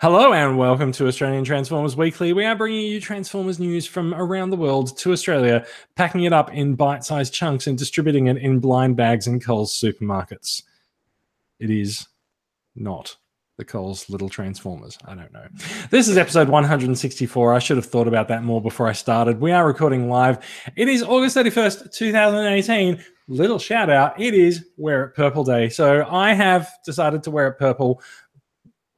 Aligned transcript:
Hello 0.00 0.32
and 0.32 0.56
welcome 0.56 0.92
to 0.92 1.08
Australian 1.08 1.44
Transformers 1.44 1.94
Weekly. 1.94 2.32
We 2.32 2.46
are 2.46 2.56
bringing 2.56 2.86
you 2.86 3.02
Transformers 3.02 3.60
news 3.60 3.86
from 3.86 4.14
around 4.14 4.48
the 4.48 4.56
world 4.56 4.96
to 4.96 5.12
Australia, 5.12 5.66
packing 5.94 6.24
it 6.24 6.32
up 6.32 6.50
in 6.54 6.74
bite 6.74 7.04
sized 7.04 7.34
chunks 7.34 7.66
and 7.66 7.76
distributing 7.76 8.26
it 8.26 8.38
in 8.38 8.60
blind 8.60 8.96
bags 8.96 9.26
in 9.26 9.40
Coles 9.40 9.78
supermarkets. 9.78 10.62
It 11.58 11.68
is 11.68 12.08
not 12.74 13.14
the 13.58 13.64
Coles 13.66 14.08
Little 14.08 14.30
Transformers. 14.30 14.96
I 15.04 15.14
don't 15.14 15.34
know. 15.34 15.46
This 15.90 16.08
is 16.08 16.16
episode 16.16 16.48
164. 16.48 17.52
I 17.52 17.58
should 17.58 17.76
have 17.76 17.84
thought 17.84 18.08
about 18.08 18.28
that 18.28 18.42
more 18.42 18.62
before 18.62 18.88
I 18.88 18.92
started. 18.92 19.38
We 19.38 19.52
are 19.52 19.66
recording 19.66 20.08
live. 20.08 20.38
It 20.76 20.88
is 20.88 21.02
August 21.02 21.36
31st, 21.36 21.92
2018. 21.92 23.04
Little 23.28 23.58
shout 23.58 23.90
out. 23.90 24.18
It 24.18 24.32
is 24.32 24.64
Wear 24.78 25.04
It 25.04 25.14
Purple 25.14 25.44
Day. 25.44 25.68
So 25.68 26.06
I 26.08 26.32
have 26.32 26.70
decided 26.86 27.22
to 27.24 27.30
wear 27.30 27.48
it 27.48 27.58
purple 27.58 28.00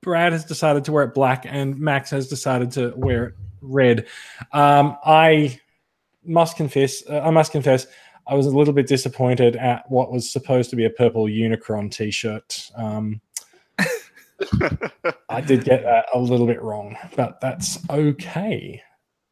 Brad 0.02 0.32
has 0.32 0.44
decided 0.44 0.84
to 0.84 0.92
wear 0.92 1.04
it 1.04 1.14
black, 1.14 1.46
and 1.48 1.78
Max 1.78 2.10
has 2.10 2.28
decided 2.28 2.72
to 2.72 2.92
wear 2.96 3.26
it 3.26 3.34
red. 3.60 4.06
Um, 4.52 4.98
I 5.04 5.60
must 6.24 6.56
confess, 6.56 7.04
uh, 7.08 7.20
I 7.20 7.30
must 7.30 7.52
confess, 7.52 7.86
I 8.26 8.34
was 8.34 8.46
a 8.46 8.50
little 8.50 8.74
bit 8.74 8.88
disappointed 8.88 9.56
at 9.56 9.88
what 9.90 10.12
was 10.12 10.30
supposed 10.30 10.70
to 10.70 10.76
be 10.76 10.84
a 10.84 10.90
purple 10.90 11.26
Unicron 11.26 11.90
T-shirt. 11.90 12.70
Um, 12.74 13.20
I 15.28 15.40
did 15.40 15.64
get 15.64 15.84
that 15.84 16.06
a 16.12 16.18
little 16.18 16.46
bit 16.46 16.60
wrong, 16.62 16.96
but 17.14 17.40
that's 17.40 17.78
okay. 17.88 18.82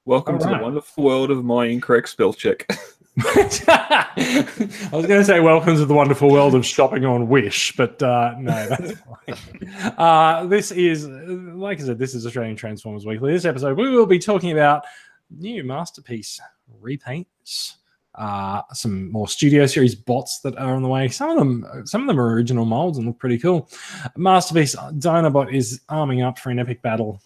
Welcome 0.05 0.37
All 0.37 0.41
to 0.41 0.47
right. 0.47 0.59
the 0.59 0.65
wonderful 0.65 1.05
world 1.05 1.33
of 1.33 1.45
my 1.45 1.67
incorrect 1.67 2.09
spell 2.09 2.33
check. 2.33 2.67
I 3.69 4.89
was 4.93 5.07
going 5.07 5.21
to 5.21 5.25
say 5.25 5.41
welcome 5.41 5.77
to 5.77 5.85
the 5.85 5.93
wonderful 5.93 6.31
world 6.31 6.55
of 6.55 6.65
shopping 6.65 7.05
on 7.05 7.29
Wish, 7.29 7.77
but 7.77 8.03
uh, 8.03 8.35
no, 8.39 8.69
that's 8.69 8.93
fine. 9.27 9.95
Uh, 9.99 10.47
this 10.47 10.71
is, 10.71 11.07
like 11.07 11.81
I 11.81 11.85
said, 11.85 11.99
this 11.99 12.15
is 12.15 12.25
Australian 12.25 12.57
Transformers 12.57 13.05
Weekly. 13.05 13.33
This 13.33 13.45
episode, 13.45 13.77
we 13.77 13.91
will 13.91 14.07
be 14.07 14.19
talking 14.19 14.53
about 14.53 14.85
new 15.31 15.63
masterpiece 15.65 16.41
repaints, 16.83 17.75
uh, 18.15 18.63
some 18.73 19.13
more 19.13 19.29
Studio 19.29 19.67
Series 19.67 19.95
bots 19.95 20.41
that 20.41 20.57
are 20.57 20.75
on 20.75 20.83
the 20.83 20.89
way. 20.89 21.09
Some 21.09 21.31
of 21.31 21.37
them, 21.37 21.67
some 21.85 22.03
of 22.03 22.07
them 22.07 22.19
are 22.19 22.33
original 22.33 22.65
molds 22.65 22.97
and 22.97 23.07
look 23.07 23.19
pretty 23.19 23.39
cool. 23.39 23.69
Masterpiece 24.17 24.77
Dinobot 24.77 25.53
is 25.53 25.83
arming 25.91 26.23
up 26.23 26.39
for 26.39 26.49
an 26.49 26.59
epic 26.59 26.81
battle, 26.81 27.21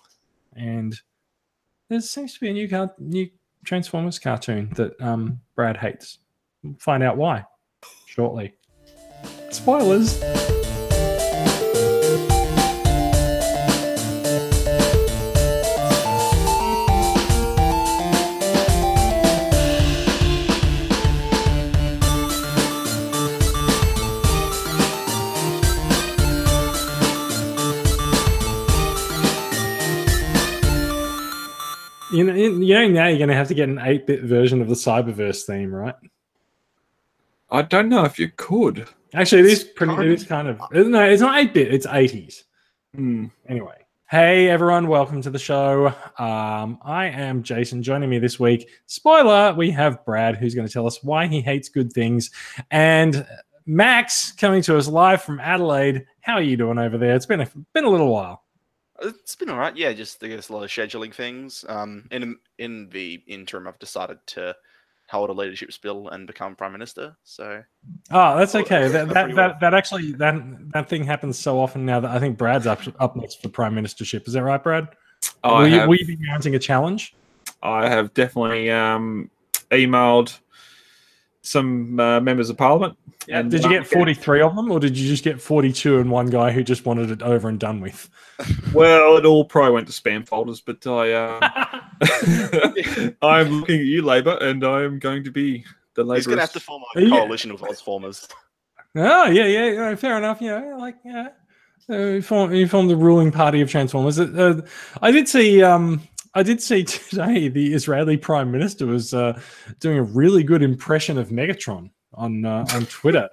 and 0.56 0.98
there 1.89 2.00
seems 2.00 2.34
to 2.34 2.41
be 2.41 2.48
a 2.48 2.53
new 2.53 2.69
card, 2.69 2.91
new 2.98 3.31
Transformers 3.65 4.19
cartoon 4.19 4.70
that 4.77 5.01
um, 5.01 5.41
Brad 5.57 5.77
hates. 5.77 6.19
Find 6.79 7.03
out 7.03 7.17
why 7.17 7.45
shortly. 8.06 8.55
Spoilers. 9.51 10.23
You 32.15 32.23
know, 32.23 32.33
you 32.33 32.75
know 32.75 32.87
now 32.87 33.09
you're 33.09 33.19
going 33.19 33.29
to 33.29 33.34
have 33.34 33.48
to 33.48 33.55
get 33.55 33.69
an 33.69 33.79
8-bit 33.79 34.23
version 34.23 34.62
of 34.62 34.69
the 34.69 34.77
Cyberverse 34.77 35.43
theme, 35.43 35.75
right? 35.75 35.97
I 37.51 37.62
don't 37.62 37.89
know 37.89 38.05
if 38.05 38.21
you 38.21 38.31
could. 38.37 38.89
Actually, 39.15 39.41
it 39.41 39.47
is 39.47 39.65
pretty. 39.65 39.93
It 39.95 39.97
kind 39.97 40.09
is 40.09 40.25
kind 40.25 40.48
of 40.48 40.61
no. 40.71 41.03
It's 41.03 41.21
not 41.21 41.34
8-bit. 41.34 41.75
It's 41.75 41.89
80s. 41.89 42.45
Hmm. 42.95 43.27
Anyway, 43.48 43.79
hey 44.09 44.48
everyone, 44.48 44.87
welcome 44.87 45.23
to 45.23 45.31
the 45.31 45.41
show. 45.41 45.89
Um, 46.17 46.79
I 46.83 47.06
am 47.06 47.43
Jason. 47.43 47.83
Joining 47.83 48.09
me 48.09 48.21
this 48.21 48.39
week, 48.39 48.69
spoiler, 48.87 49.53
we 49.53 49.73
have 49.73 50.05
Brad, 50.05 50.37
who's 50.37 50.55
going 50.55 50.69
to 50.69 50.73
tell 50.73 50.87
us 50.87 51.03
why 51.03 51.27
he 51.27 51.41
hates 51.41 51.69
good 51.69 51.93
things, 51.93 52.31
and 52.71 53.27
Max 53.67 54.31
coming 54.31 54.62
to 54.62 54.78
us 54.78 54.87
live 54.87 55.21
from 55.21 55.41
Adelaide. 55.41 56.06
How 56.21 56.34
are 56.34 56.43
you 56.43 56.56
doing 56.56 56.78
over 56.78 56.97
there? 56.97 57.17
It's 57.17 57.27
been 57.27 57.41
a 57.41 57.50
been 57.72 57.84
a 57.84 57.91
little 57.91 58.12
while. 58.12 58.44
It's 59.03 59.34
been 59.34 59.50
all 59.50 59.59
right. 59.59 59.77
Yeah, 59.77 59.93
just 59.93 60.22
I 60.22 60.28
guess 60.28 60.49
a 60.49 60.53
lot 60.53 60.65
of 60.65 60.71
scheduling 60.71 61.12
things. 61.12 61.65
Um, 61.69 62.06
in 62.10 62.37
in 62.59 62.88
the 62.91 63.22
interim, 63.27 63.66
I've 63.66 63.78
decided 63.78 64.19
to 64.28 64.55
hold 65.09 65.31
a 65.31 65.32
leadership 65.32 65.72
spill 65.72 66.09
and 66.09 66.27
become 66.27 66.56
prime 66.56 66.72
minister. 66.72 67.16
So 67.25 67.62
Oh, 68.10 68.38
that's 68.38 68.55
okay. 68.55 68.88
That 68.93 69.09
that, 69.09 69.12
pretty 69.12 69.34
well. 69.34 69.49
that, 69.49 69.60
that 69.60 69.75
actually 69.75 70.12
that 70.12 70.34
that 70.72 70.88
thing 70.88 71.05
happens 71.05 71.38
so 71.38 71.59
often 71.59 71.84
now 71.84 72.00
that 72.00 72.10
I 72.10 72.19
think 72.19 72.38
Brad's 72.38 72.66
up 72.66 72.81
up 73.00 73.16
next 73.16 73.43
for 73.43 73.49
prime 73.49 73.75
ministership. 73.75 74.27
Is 74.27 74.34
that 74.34 74.43
right, 74.43 74.62
Brad? 74.62 74.88
I 75.43 75.53
will, 75.53 75.69
you, 75.69 75.78
have, 75.81 75.88
will 75.88 75.97
you 75.97 76.06
be 76.06 76.19
mounting 76.26 76.55
a 76.55 76.59
challenge? 76.59 77.15
I 77.62 77.88
have 77.88 78.12
definitely 78.15 78.71
um, 78.71 79.31
emailed 79.71 80.38
some 81.44 82.00
uh, 82.00 82.21
members 82.21 82.50
of 82.50 82.56
parliament. 82.56 82.97
and, 83.28 83.50
Did 83.50 83.62
you 83.62 83.71
get 83.71 83.87
43 83.87 84.41
of 84.41 84.56
them, 84.56 84.71
or 84.71 84.81
did 84.81 84.97
you 84.99 85.06
just 85.09 85.22
get 85.22 85.41
42 85.41 85.99
and 85.99 86.10
one 86.10 86.27
guy 86.31 86.50
who 86.50 86.62
just 86.65 86.84
wanted 86.87 87.10
it 87.10 87.22
over 87.22 87.49
and 87.49 87.60
done 87.60 87.81
with? 87.81 88.09
Well, 88.75 89.16
it 89.16 89.25
all 89.25 89.44
probably 89.44 89.71
went 89.71 89.87
to 89.87 89.93
spam 89.93 90.27
folders, 90.27 90.60
but 90.60 90.84
I, 90.84 91.12
uh, 91.12 91.49
I'm 93.22 93.60
looking 93.60 93.78
at 93.78 93.87
you, 93.87 94.03
Labor, 94.03 94.37
and 94.41 94.65
I'm 94.65 94.99
going 94.99 95.22
to 95.25 95.31
be 95.31 95.65
the 95.94 96.03
Labor. 96.03 96.16
he's 96.16 96.27
gonna 96.27 96.41
have 96.41 96.53
to 96.55 96.60
form 96.60 96.82
Are 96.97 97.00
a 97.00 97.05
you- 97.05 97.10
coalition 97.10 97.53
with 97.53 97.61
Ozformers. 97.62 98.28
oh, 98.97 99.26
yeah, 99.28 99.47
yeah, 99.47 99.71
yeah, 99.71 99.94
fair 99.94 100.19
enough. 100.19 100.38
Yeah, 100.41 100.75
like, 100.76 100.97
yeah. 101.05 101.28
Uh, 101.88 101.97
you, 101.97 102.22
form, 102.22 102.53
you 102.53 102.66
form 102.66 102.88
the 102.88 102.97
ruling 102.97 103.31
party 103.31 103.61
of 103.61 103.71
Transformers. 103.71 104.19
Uh, 104.19 104.62
I 105.03 105.11
did 105.12 105.28
see, 105.28 105.62
um, 105.62 106.03
I 106.34 106.43
did 106.43 106.61
see 106.61 106.84
today 106.84 107.49
the 107.49 107.72
Israeli 107.75 108.17
Prime 108.17 108.50
Minister 108.50 108.87
was 108.87 109.15
uh, 109.15 109.41
doing 109.81 109.99
a 109.99 110.03
really 110.03 110.43
good 110.43 110.62
impression 110.62 111.19
of 111.19 111.28
Megatron 111.28 111.91
on 112.15 112.45
uh, 112.45 112.65
on 112.75 112.87
Twitter, 112.87 113.28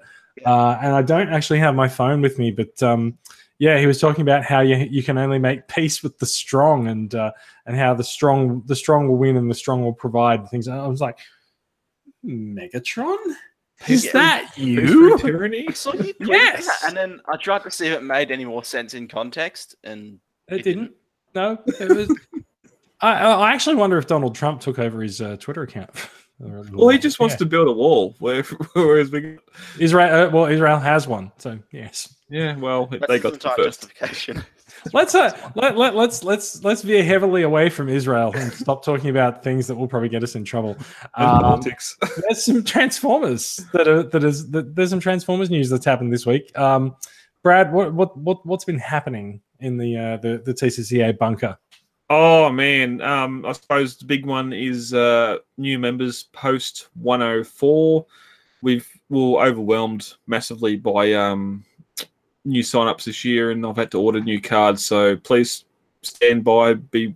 uh, 0.45 0.77
and 0.81 0.93
I 0.93 1.01
don't 1.01 1.29
actually 1.29 1.59
have 1.59 1.75
my 1.75 1.87
phone 1.87 2.21
with 2.21 2.37
me, 2.39 2.51
but 2.51 2.81
um, 2.83 3.17
yeah, 3.59 3.77
he 3.79 3.85
was 3.87 3.99
talking 3.99 4.21
about 4.21 4.43
how 4.43 4.61
you 4.61 4.75
you 4.89 5.03
can 5.03 5.17
only 5.17 5.39
make 5.39 5.67
peace 5.67 6.03
with 6.03 6.17
the 6.19 6.25
strong, 6.25 6.87
and 6.87 7.13
uh, 7.15 7.31
and 7.65 7.75
how 7.75 7.93
the 7.93 8.03
strong 8.03 8.63
the 8.65 8.75
strong 8.75 9.07
will 9.07 9.17
win 9.17 9.37
and 9.37 9.49
the 9.49 9.55
strong 9.55 9.83
will 9.83 9.93
provide 9.93 10.47
things. 10.49 10.67
And 10.67 10.79
I 10.79 10.87
was 10.87 11.01
like, 11.01 11.17
Megatron, 12.25 13.17
is 13.87 14.05
Yeah. 14.05 14.11
that 14.13 14.57
you? 14.57 15.17
tyranny. 15.19 15.65
I 15.69 15.73
saw 15.73 15.93
you 15.93 16.13
tweet 16.13 16.29
Yes! 16.29 16.83
and 16.87 16.95
then 16.95 17.19
I 17.31 17.37
tried 17.37 17.63
to 17.63 17.71
see 17.71 17.87
if 17.87 17.93
it 17.93 18.03
made 18.03 18.31
any 18.31 18.45
more 18.45 18.63
sense 18.63 18.93
in 18.93 19.07
context, 19.07 19.75
and 19.83 20.19
It 20.47 20.63
didn't. 20.63 20.91
No, 21.33 21.57
it 21.79 21.89
was. 21.89 22.15
I, 23.01 23.13
I 23.13 23.51
actually 23.53 23.75
wonder 23.75 23.97
if 23.97 24.07
Donald 24.07 24.35
Trump 24.35 24.61
took 24.61 24.79
over 24.79 25.01
his 25.01 25.21
uh, 25.21 25.37
Twitter 25.37 25.63
account. 25.63 25.89
Well, 26.71 26.89
he 26.89 26.97
just 26.97 27.19
wants 27.19 27.35
to 27.35 27.45
build 27.45 27.67
a 27.67 27.71
wall. 27.71 28.15
Where, 28.19 28.41
whereas 28.73 29.11
we, 29.11 29.37
Israel. 29.79 30.27
Uh, 30.27 30.29
well, 30.31 30.45
Israel 30.45 30.79
has 30.79 31.07
one, 31.07 31.31
so 31.37 31.59
yes. 31.71 32.15
yeah, 32.29 32.57
well, 32.57 32.87
that's 32.87 33.05
they 33.07 33.19
got 33.19 33.29
the 33.29 33.35
entire 33.35 33.55
first. 33.57 33.81
justification. 33.81 34.43
Let's 34.93 35.13
uh, 35.13 35.37
let, 35.55 35.77
let 35.77 35.95
let's 35.95 36.23
let's 36.23 36.63
let's 36.63 36.81
veer 36.81 37.03
heavily 37.03 37.43
away 37.43 37.69
from 37.69 37.89
Israel 37.89 38.31
and 38.33 38.51
stop 38.51 38.83
talking 38.83 39.11
about 39.11 39.43
things 39.43 39.67
that 39.67 39.75
will 39.75 39.87
probably 39.87 40.09
get 40.09 40.23
us 40.23 40.33
in 40.33 40.43
trouble. 40.43 40.75
Um, 41.13 41.41
politics. 41.41 41.95
there's 42.27 42.43
some 42.43 42.63
Transformers 42.63 43.57
that 43.73 43.87
are 43.87 44.01
that 44.01 44.23
is 44.23 44.49
that 44.49 44.75
there's 44.75 44.89
some 44.89 44.99
Transformers 44.99 45.51
news 45.51 45.69
that's 45.69 45.85
happened 45.85 46.11
this 46.11 46.25
week. 46.25 46.57
Um, 46.57 46.95
Brad, 47.43 47.71
what 47.71 47.93
what 47.93 48.17
what 48.17 48.43
what's 48.43 48.65
been 48.65 48.79
happening 48.79 49.41
in 49.59 49.77
the 49.77 49.97
uh, 49.97 50.17
the 50.17 50.41
the 50.43 50.53
TCCA 50.53 51.15
bunker? 51.19 51.59
Oh 52.13 52.51
man, 52.51 52.99
um, 52.99 53.45
I 53.45 53.53
suppose 53.53 53.95
the 53.95 54.03
big 54.03 54.25
one 54.25 54.51
is 54.51 54.93
uh, 54.93 55.37
new 55.57 55.79
members 55.79 56.23
post 56.33 56.89
104. 56.95 58.05
We've 58.61 58.85
we're 59.07 59.41
overwhelmed 59.41 60.15
massively 60.27 60.75
by 60.75 61.13
um, 61.13 61.63
new 62.43 62.63
sign-ups 62.63 63.05
this 63.05 63.23
year, 63.23 63.51
and 63.51 63.65
I've 63.65 63.77
had 63.77 63.91
to 63.91 64.01
order 64.01 64.19
new 64.19 64.41
cards. 64.41 64.83
So 64.83 65.15
please 65.15 65.63
stand 66.01 66.43
by, 66.43 66.73
be 66.73 67.15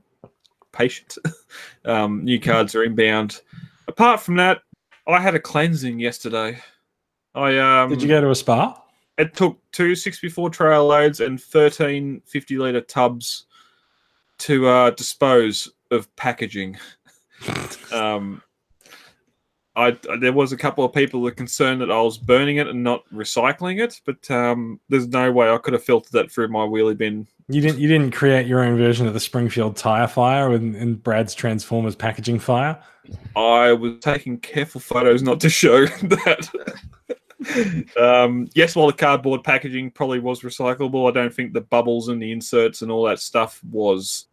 patient. 0.71 1.18
um, 1.83 2.24
new 2.24 2.39
cards 2.39 2.74
are 2.74 2.86
inbound. 2.86 3.42
Apart 3.89 4.21
from 4.21 4.38
that, 4.38 4.62
I 5.09 5.19
had 5.19 5.36
a 5.36 5.42
cleansing 5.42 6.00
yesterday. 6.00 6.57
I 7.36 7.57
um, 7.57 7.89
Did 7.89 8.01
you 8.01 8.07
go 8.07 8.21
to 8.21 8.30
a 8.30 8.36
spa? 8.36 8.81
it 9.18 9.33
took 9.33 9.57
two 9.74 9.94
64 9.94 10.51
trail 10.51 10.88
loads 10.88 11.19
and 11.19 11.42
13 11.42 12.21
50 12.25 12.57
litre 12.57 12.81
tubs 12.81 13.45
to 14.39 14.67
uh, 14.67 14.89
dispose 14.91 15.71
of 15.91 16.13
packaging. 16.15 16.77
um, 17.91 18.41
I, 19.77 19.97
there 20.19 20.31
was 20.31 20.53
a 20.53 20.57
couple 20.57 20.85
of 20.85 20.93
people 20.93 21.19
that 21.19 21.23
were 21.23 21.31
concerned 21.31 21.81
that 21.81 21.91
I 21.91 22.01
was 22.01 22.17
burning 22.17 22.57
it 22.57 22.67
and 22.67 22.81
not 22.81 23.03
recycling 23.13 23.83
it, 23.83 23.99
but 24.05 24.31
um, 24.31 24.79
there's 24.87 25.07
no 25.07 25.31
way 25.31 25.49
I 25.49 25.57
could 25.57 25.73
have 25.73 25.83
filtered 25.83 26.13
that 26.13 26.31
through 26.31 26.47
my 26.47 26.59
wheelie 26.59 26.97
bin. 26.97 27.27
You 27.49 27.61
didn't. 27.61 27.79
You 27.79 27.87
didn't 27.87 28.11
create 28.11 28.47
your 28.47 28.63
own 28.63 28.77
version 28.77 29.05
of 29.05 29.13
the 29.13 29.19
Springfield 29.19 29.75
tire 29.75 30.07
fire 30.07 30.53
and, 30.53 30.75
and 30.75 31.03
Brad's 31.03 31.35
Transformers 31.35 31.95
packaging 31.95 32.39
fire. 32.39 32.81
I 33.35 33.73
was 33.73 33.99
taking 33.99 34.39
careful 34.39 34.81
photos 34.81 35.21
not 35.21 35.39
to 35.41 35.49
show 35.49 35.85
that. 35.85 36.49
Um, 37.99 38.47
yes, 38.53 38.75
while 38.75 38.87
the 38.87 38.93
cardboard 38.93 39.43
packaging 39.43 39.91
probably 39.91 40.19
was 40.19 40.41
recyclable, 40.41 41.09
I 41.09 41.13
don't 41.13 41.33
think 41.33 41.53
the 41.53 41.61
bubbles 41.61 42.07
and 42.09 42.21
the 42.21 42.31
inserts 42.31 42.81
and 42.81 42.91
all 42.91 43.03
that 43.05 43.19
stuff 43.19 43.61
was. 43.63 44.27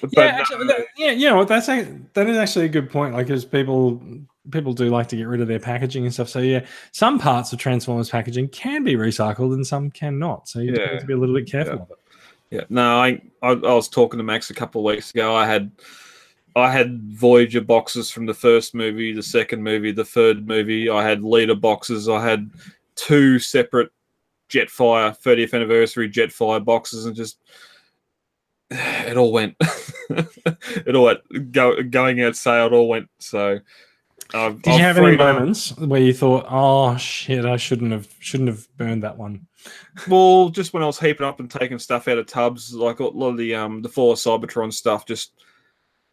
But 0.00 0.10
yeah, 0.16 0.30
no, 0.32 0.38
actually, 0.38 0.66
that- 0.68 0.86
yeah, 0.96 1.10
you 1.12 1.28
know 1.28 1.36
what? 1.36 1.48
That's 1.48 1.68
a, 1.68 1.86
that 2.14 2.26
is 2.28 2.36
actually 2.36 2.64
a 2.64 2.68
good 2.70 2.90
point. 2.90 3.14
Like, 3.14 3.26
because 3.26 3.44
people 3.44 4.02
people 4.50 4.72
do 4.72 4.88
like 4.88 5.06
to 5.08 5.16
get 5.16 5.24
rid 5.28 5.42
of 5.42 5.48
their 5.48 5.58
packaging 5.60 6.04
and 6.04 6.12
stuff. 6.14 6.28
So 6.28 6.38
yeah, 6.38 6.64
some 6.92 7.18
parts 7.18 7.52
of 7.52 7.58
Transformers 7.58 8.08
packaging 8.08 8.48
can 8.48 8.82
be 8.82 8.94
recycled 8.94 9.52
and 9.52 9.66
some 9.66 9.90
cannot. 9.90 10.48
So 10.48 10.60
you 10.60 10.72
Yeah. 10.74 10.92
need 10.92 11.00
to 11.00 11.06
be 11.06 11.12
a 11.12 11.16
little 11.18 11.34
bit 11.34 11.50
careful. 11.50 11.74
Yeah. 11.74 11.82
of 11.82 11.90
it. 11.90 11.98
Yeah, 12.50 12.64
no, 12.70 12.98
I, 12.98 13.08
I 13.42 13.50
I 13.50 13.74
was 13.74 13.88
talking 13.88 14.16
to 14.16 14.24
Max 14.24 14.48
a 14.48 14.54
couple 14.54 14.80
of 14.80 14.86
weeks 14.86 15.10
ago. 15.10 15.34
I 15.36 15.44
had 15.46 15.70
I 16.56 16.70
had 16.70 17.02
Voyager 17.12 17.60
boxes 17.60 18.10
from 18.10 18.26
the 18.26 18.34
first 18.34 18.74
movie, 18.74 19.12
the 19.12 19.22
second 19.22 19.62
movie, 19.62 19.92
the 19.92 20.04
third 20.04 20.46
movie. 20.46 20.90
I 20.90 21.06
had 21.08 21.22
leader 21.22 21.54
boxes. 21.54 22.08
I 22.08 22.26
had 22.26 22.50
two 22.96 23.38
separate 23.38 23.90
Jetfire 24.48 25.16
30th 25.20 25.54
anniversary 25.54 26.10
Jetfire 26.10 26.64
boxes, 26.64 27.06
and 27.06 27.14
just 27.14 27.38
it 28.70 29.16
all 29.16 29.32
went. 29.32 29.54
it 30.10 30.94
all 30.94 31.04
went 31.04 31.52
go, 31.52 31.82
going 31.82 32.22
out 32.22 32.36
sale. 32.36 32.66
It 32.66 32.72
all 32.72 32.88
went. 32.88 33.08
So, 33.18 33.60
I've, 34.34 34.60
Did 34.62 34.70
you 34.70 34.74
I've 34.74 34.80
have 34.80 34.98
any 34.98 35.12
up- 35.12 35.18
moments 35.18 35.76
where 35.76 36.00
you 36.00 36.14
thought, 36.14 36.46
"Oh 36.48 36.96
shit, 36.96 37.44
I 37.44 37.56
shouldn't 37.56 37.92
have 37.92 38.08
shouldn't 38.20 38.48
have 38.48 38.66
burned 38.76 39.02
that 39.02 39.16
one"? 39.16 39.46
Well, 40.06 40.48
just 40.50 40.72
when 40.72 40.84
I 40.84 40.86
was 40.86 41.00
heaping 41.00 41.26
up 41.26 41.40
and 41.40 41.50
taking 41.50 41.78
stuff 41.80 42.06
out 42.06 42.16
of 42.18 42.26
tubs, 42.26 42.72
like 42.72 43.00
a 43.00 43.04
lot 43.04 43.30
of 43.30 43.36
the 43.36 43.54
um 43.56 43.82
the 43.82 43.88
four 43.88 44.14
Cybertron 44.14 44.72
stuff, 44.72 45.04
just 45.04 45.32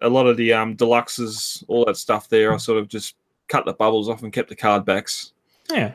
a 0.02 0.10
lot 0.10 0.28
of 0.28 0.38
the 0.38 0.54
um 0.54 0.76
deluxes, 0.76 1.64
all 1.68 1.86
that 1.86 1.98
stuff 1.98 2.28
there, 2.30 2.54
I 2.54 2.58
sort 2.58 2.78
of 2.80 2.88
just 2.88 3.16
cut 3.48 3.66
the 3.66 3.74
bubbles 3.74 4.10
off 4.10 4.24
and 4.24 4.34
kept 4.34 4.50
the 4.50 4.56
card 4.56 4.86
backs. 4.86 5.34
Yeah, 5.72 5.94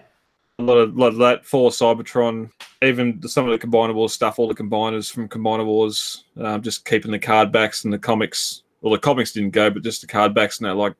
A 0.58 0.62
lot 0.62 0.78
of, 0.78 0.96
lot 0.96 1.08
of 1.08 1.16
that 1.18 1.44
for 1.44 1.70
Cybertron, 1.70 2.50
even 2.82 3.20
some 3.28 3.48
of 3.48 3.58
the 3.58 3.66
combinable 3.66 4.08
stuff, 4.10 4.38
all 4.38 4.48
the 4.48 4.54
combiners 4.54 5.10
from 5.12 5.28
Combinable 5.28 6.22
um, 6.38 6.60
just 6.62 6.84
keeping 6.84 7.10
the 7.12 7.18
card 7.18 7.52
backs 7.52 7.84
and 7.84 7.92
the 7.92 7.98
comics. 7.98 8.62
Well, 8.80 8.92
the 8.92 8.98
comics 8.98 9.32
didn't 9.32 9.50
go, 9.50 9.70
but 9.70 9.82
just 9.82 10.00
the 10.00 10.06
card 10.06 10.34
backs 10.34 10.58
and 10.58 10.66
that. 10.68 10.74
Like, 10.74 10.94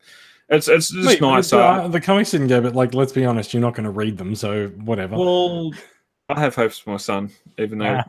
it's 0.51 0.69
it's 0.69 0.91
just 0.91 1.07
Wait, 1.07 1.21
nice. 1.21 1.51
but, 1.51 1.61
uh, 1.61 1.83
uh, 1.85 1.89
the 1.89 2.01
comics 2.01 2.31
didn't 2.33 2.49
go, 2.49 2.61
but 2.61 2.75
like, 2.75 2.95
let's 2.95 3.13
be 3.13 3.25
honest, 3.25 3.55
you're 3.55 3.61
not 3.63 3.75
going 3.75 3.85
to 3.85 3.91
read 3.91 4.19
them, 4.19 4.35
so 4.35 4.69
whatever. 4.69 5.17
well, 5.17 5.73
I 6.29 6.39
have 6.41 6.55
hopes 6.55 6.79
for 6.79 6.91
my 6.91 6.97
son, 6.97 7.31
even 7.59 7.79
though 7.79 8.01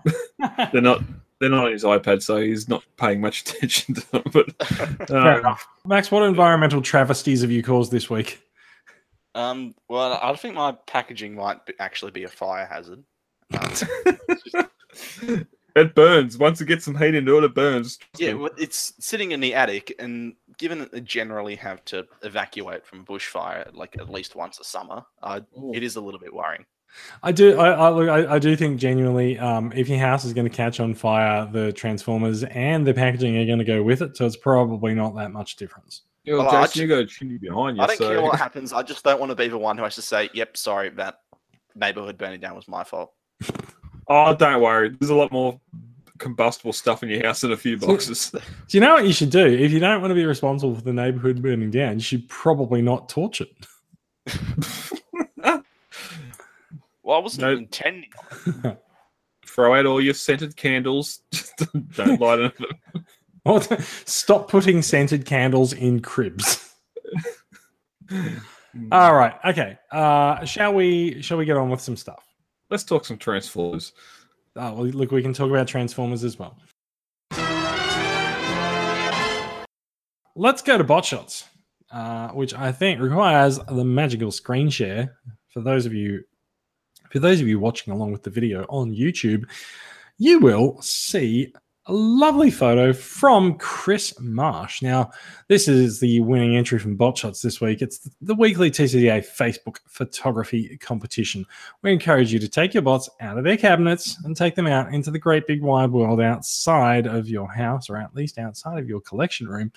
Ah. 0.41 0.69
they're 0.73 0.81
not 0.81 1.01
they're 1.41 1.49
not 1.49 1.65
on 1.65 1.71
his 1.71 1.83
iPad, 1.83 2.21
so 2.21 2.37
he's 2.37 2.69
not 2.69 2.83
paying 2.97 3.19
much 3.19 3.41
attention 3.49 3.95
to 3.95 4.11
them. 4.11 4.23
But 4.31 4.67
Fair 5.07 5.33
um, 5.33 5.39
enough. 5.39 5.67
Max, 5.85 6.11
what 6.11 6.23
environmental 6.23 6.81
travesties 6.81 7.41
have 7.41 7.51
you 7.51 7.63
caused 7.63 7.91
this 7.91 8.09
week? 8.09 8.41
Um, 9.33 9.73
well, 9.89 10.19
I 10.21 10.33
think 10.35 10.55
my 10.55 10.73
packaging 10.85 11.35
might 11.35 11.65
be, 11.65 11.73
actually 11.79 12.11
be 12.11 12.23
a 12.23 12.29
fire 12.29 12.65
hazard. 12.65 13.03
Um, 13.57 13.73
it 15.75 15.95
burns 15.95 16.37
once 16.37 16.61
it 16.61 16.65
gets 16.65 16.85
some 16.85 16.95
heat 16.95 17.15
into 17.15 17.37
it. 17.37 17.43
It 17.43 17.55
burns. 17.55 17.97
yeah, 18.17 18.33
well, 18.33 18.51
it's 18.57 18.93
sitting 18.99 19.31
in 19.31 19.39
the 19.39 19.55
attic, 19.55 19.95
and 19.99 20.35
given 20.57 20.79
that 20.79 20.91
they 20.91 21.01
generally 21.01 21.55
have 21.55 21.83
to 21.85 22.05
evacuate 22.21 22.85
from 22.85 23.05
bushfire 23.05 23.73
like 23.73 23.97
at 23.97 24.09
least 24.09 24.35
once 24.35 24.59
a 24.59 24.63
summer, 24.63 25.03
uh, 25.23 25.39
it 25.73 25.81
is 25.81 25.95
a 25.95 26.01
little 26.01 26.19
bit 26.19 26.33
worrying. 26.33 26.65
I 27.23 27.31
do. 27.31 27.57
I, 27.57 27.71
I, 27.71 27.89
look, 27.89 28.09
I, 28.09 28.35
I 28.35 28.39
do 28.39 28.55
think 28.55 28.79
genuinely, 28.79 29.37
um, 29.39 29.71
if 29.75 29.87
your 29.89 29.99
house 29.99 30.25
is 30.25 30.33
going 30.33 30.49
to 30.49 30.55
catch 30.55 30.79
on 30.79 30.93
fire, 30.93 31.47
the 31.51 31.71
transformers 31.73 32.43
and 32.43 32.85
the 32.85 32.93
packaging 32.93 33.37
are 33.37 33.45
going 33.45 33.59
to 33.59 33.65
go 33.65 33.83
with 33.83 34.01
it. 34.01 34.17
So 34.17 34.25
it's 34.25 34.37
probably 34.37 34.93
not 34.93 35.15
that 35.15 35.31
much 35.31 35.55
difference. 35.55 36.01
Yo, 36.23 36.37
Well, 36.37 36.49
I 36.49 36.63
Jason, 36.63 36.81
you 36.83 36.87
got 36.87 36.99
a 36.99 37.05
chimney 37.05 37.37
behind 37.37 37.77
you. 37.77 37.83
I 37.83 37.87
don't 37.87 37.97
so- 37.97 38.09
care 38.09 38.21
what 38.21 38.39
happens. 38.39 38.73
I 38.73 38.83
just 38.83 39.03
don't 39.03 39.19
want 39.19 39.31
to 39.31 39.35
be 39.35 39.47
the 39.47 39.57
one 39.57 39.77
who 39.77 39.83
has 39.83 39.95
to 39.95 40.01
say, 40.01 40.29
"Yep, 40.33 40.57
sorry, 40.57 40.89
that 40.89 41.19
neighborhood 41.75 42.17
burning 42.17 42.39
down 42.39 42.55
was 42.55 42.67
my 42.67 42.83
fault." 42.83 43.13
Oh, 44.07 44.35
don't 44.35 44.61
worry. 44.61 44.89
There's 44.89 45.09
a 45.09 45.15
lot 45.15 45.31
more 45.31 45.59
combustible 46.21 46.73
stuff 46.73 47.01
in 47.01 47.09
your 47.09 47.25
house 47.25 47.41
than 47.41 47.51
a 47.51 47.57
few 47.57 47.77
boxes. 47.77 48.29
Do 48.69 48.77
you 48.77 48.79
know 48.79 48.93
what 48.93 49.07
you 49.07 49.13
should 49.13 49.31
do? 49.31 49.45
If 49.45 49.71
you 49.71 49.79
don't 49.79 50.01
want 50.01 50.11
to 50.11 50.15
be 50.15 50.25
responsible 50.25 50.75
for 50.75 50.81
the 50.81 50.93
neighborhood 50.93 51.41
burning 51.41 51.71
down, 51.71 51.95
you 51.95 52.01
should 52.01 52.29
probably 52.29 52.81
not 52.81 53.09
torch 53.09 53.41
it. 53.41 53.51
Well, 57.11 57.19
I 57.19 57.23
wasn't 57.23 57.41
No. 57.41 57.51
intending. 57.51 58.09
Throw 59.45 59.75
out 59.77 59.85
all 59.85 59.99
your 59.99 60.13
scented 60.13 60.55
candles. 60.55 61.19
Just 61.33 61.51
don't 61.97 62.21
light 62.21 62.37
them. 62.37 63.03
What? 63.43 63.81
Stop 64.05 64.49
putting 64.49 64.81
scented 64.81 65.25
candles 65.25 65.73
in 65.73 65.99
cribs. 65.99 66.73
All 68.93 69.13
right. 69.13 69.33
Okay. 69.43 69.77
Uh, 69.91 70.45
shall 70.45 70.73
we? 70.73 71.21
Shall 71.21 71.37
we 71.37 71.43
get 71.45 71.57
on 71.57 71.69
with 71.69 71.81
some 71.81 71.97
stuff? 71.97 72.23
Let's 72.69 72.85
talk 72.85 73.03
some 73.03 73.17
Transformers. 73.17 73.91
Oh, 74.55 74.73
well, 74.75 74.85
look, 74.85 75.11
we 75.11 75.21
can 75.21 75.33
talk 75.33 75.49
about 75.49 75.67
Transformers 75.67 76.23
as 76.23 76.39
well. 76.39 76.57
Let's 80.35 80.61
go 80.61 80.77
to 80.77 80.83
bot 80.85 81.03
shots, 81.03 81.43
uh, 81.91 82.29
which 82.29 82.53
I 82.53 82.71
think 82.71 83.01
requires 83.01 83.57
the 83.57 83.83
magical 83.83 84.31
screen 84.31 84.69
share. 84.69 85.17
For 85.51 85.59
those 85.61 85.85
of 85.85 85.93
you, 85.93 86.23
for 87.11 87.19
those 87.19 87.41
of 87.41 87.47
you 87.47 87.59
watching 87.59 87.93
along 87.93 88.11
with 88.11 88.23
the 88.23 88.29
video 88.29 88.65
on 88.69 88.91
YouTube, 88.91 89.45
you 90.17 90.39
will 90.39 90.81
see 90.81 91.53
a 91.87 91.93
lovely 91.93 92.51
photo 92.51 92.93
from 92.93 93.57
Chris 93.57 94.13
Marsh. 94.19 94.83
Now, 94.83 95.09
this 95.47 95.67
is 95.67 95.99
the 95.99 96.19
winning 96.19 96.55
entry 96.55 96.77
from 96.77 96.95
Bot 96.95 97.17
Shots 97.17 97.41
this 97.41 97.59
week. 97.59 97.81
It's 97.81 98.07
the 98.21 98.35
weekly 98.35 98.69
TCCA 98.69 99.25
Facebook 99.25 99.77
photography 99.87 100.77
competition. 100.77 101.43
We 101.81 101.91
encourage 101.91 102.31
you 102.31 102.37
to 102.39 102.47
take 102.47 102.75
your 102.75 102.83
bots 102.83 103.09
out 103.19 103.39
of 103.39 103.43
their 103.43 103.57
cabinets 103.57 104.17
and 104.23 104.37
take 104.37 104.53
them 104.53 104.67
out 104.67 104.93
into 104.93 105.09
the 105.09 105.19
great 105.19 105.47
big 105.47 105.63
wide 105.63 105.91
world 105.91 106.21
outside 106.21 107.07
of 107.07 107.27
your 107.27 107.51
house, 107.51 107.89
or 107.89 107.97
at 107.97 108.15
least 108.15 108.37
outside 108.37 108.77
of 108.77 108.87
your 108.87 109.01
collection 109.01 109.47
room, 109.49 109.71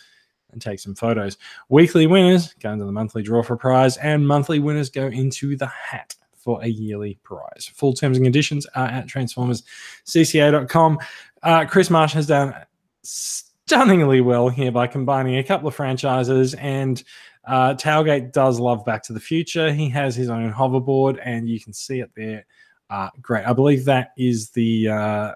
and 0.53 0.61
take 0.61 0.81
some 0.81 0.95
photos. 0.95 1.39
Weekly 1.71 2.07
winners 2.07 2.53
go 2.61 2.71
into 2.71 2.85
the 2.85 2.93
monthly 2.93 3.23
draw 3.23 3.43
for 3.43 3.55
a 3.55 3.59
prize, 3.59 3.97
and 3.97 4.29
monthly 4.29 4.59
winners 4.59 4.91
go 4.91 5.07
into 5.07 5.57
the 5.57 5.67
hat 5.67 6.15
for 6.44 6.62
a 6.62 6.69
yearly 6.69 7.19
prize. 7.23 7.70
Full 7.75 7.94
terms 7.94 8.19
and 8.19 8.25
conditions 8.25 8.67
are 8.75 8.87
at 8.87 9.06
transformerscca.com. 9.06 10.99
Uh, 11.43 11.64
Chris 11.64 11.91
Marsh 11.91 12.12
has 12.12 12.26
done 12.26 12.55
stunningly 13.02 14.20
well 14.20 14.49
here 14.49 14.70
by 14.70 14.87
combining 14.87 15.38
a 15.38 15.43
couple 15.43 15.67
of 15.67 15.75
franchises 15.75 16.55
and 16.55 17.02
uh, 17.46 17.75
Tailgate 17.75 18.32
does 18.32 18.58
love 18.58 18.85
Back 18.85 19.02
to 19.05 19.12
the 19.12 19.20
Future. 19.20 19.73
He 19.73 19.88
has 19.91 20.17
his 20.17 20.31
own 20.31 20.52
hoverboard, 20.52 21.19
and 21.23 21.49
you 21.49 21.61
can 21.61 21.73
see 21.73 22.00
it 22.00 22.11
there. 22.17 22.47
Uh, 22.90 23.11
great. 23.20 23.47
I 23.47 23.52
believe 23.52 23.85
that 23.85 24.12
is 24.17 24.50
the 24.50 24.88
uh, 24.88 25.32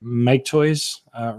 Make 0.00 0.44
Toys, 0.44 1.02
uh, 1.14 1.34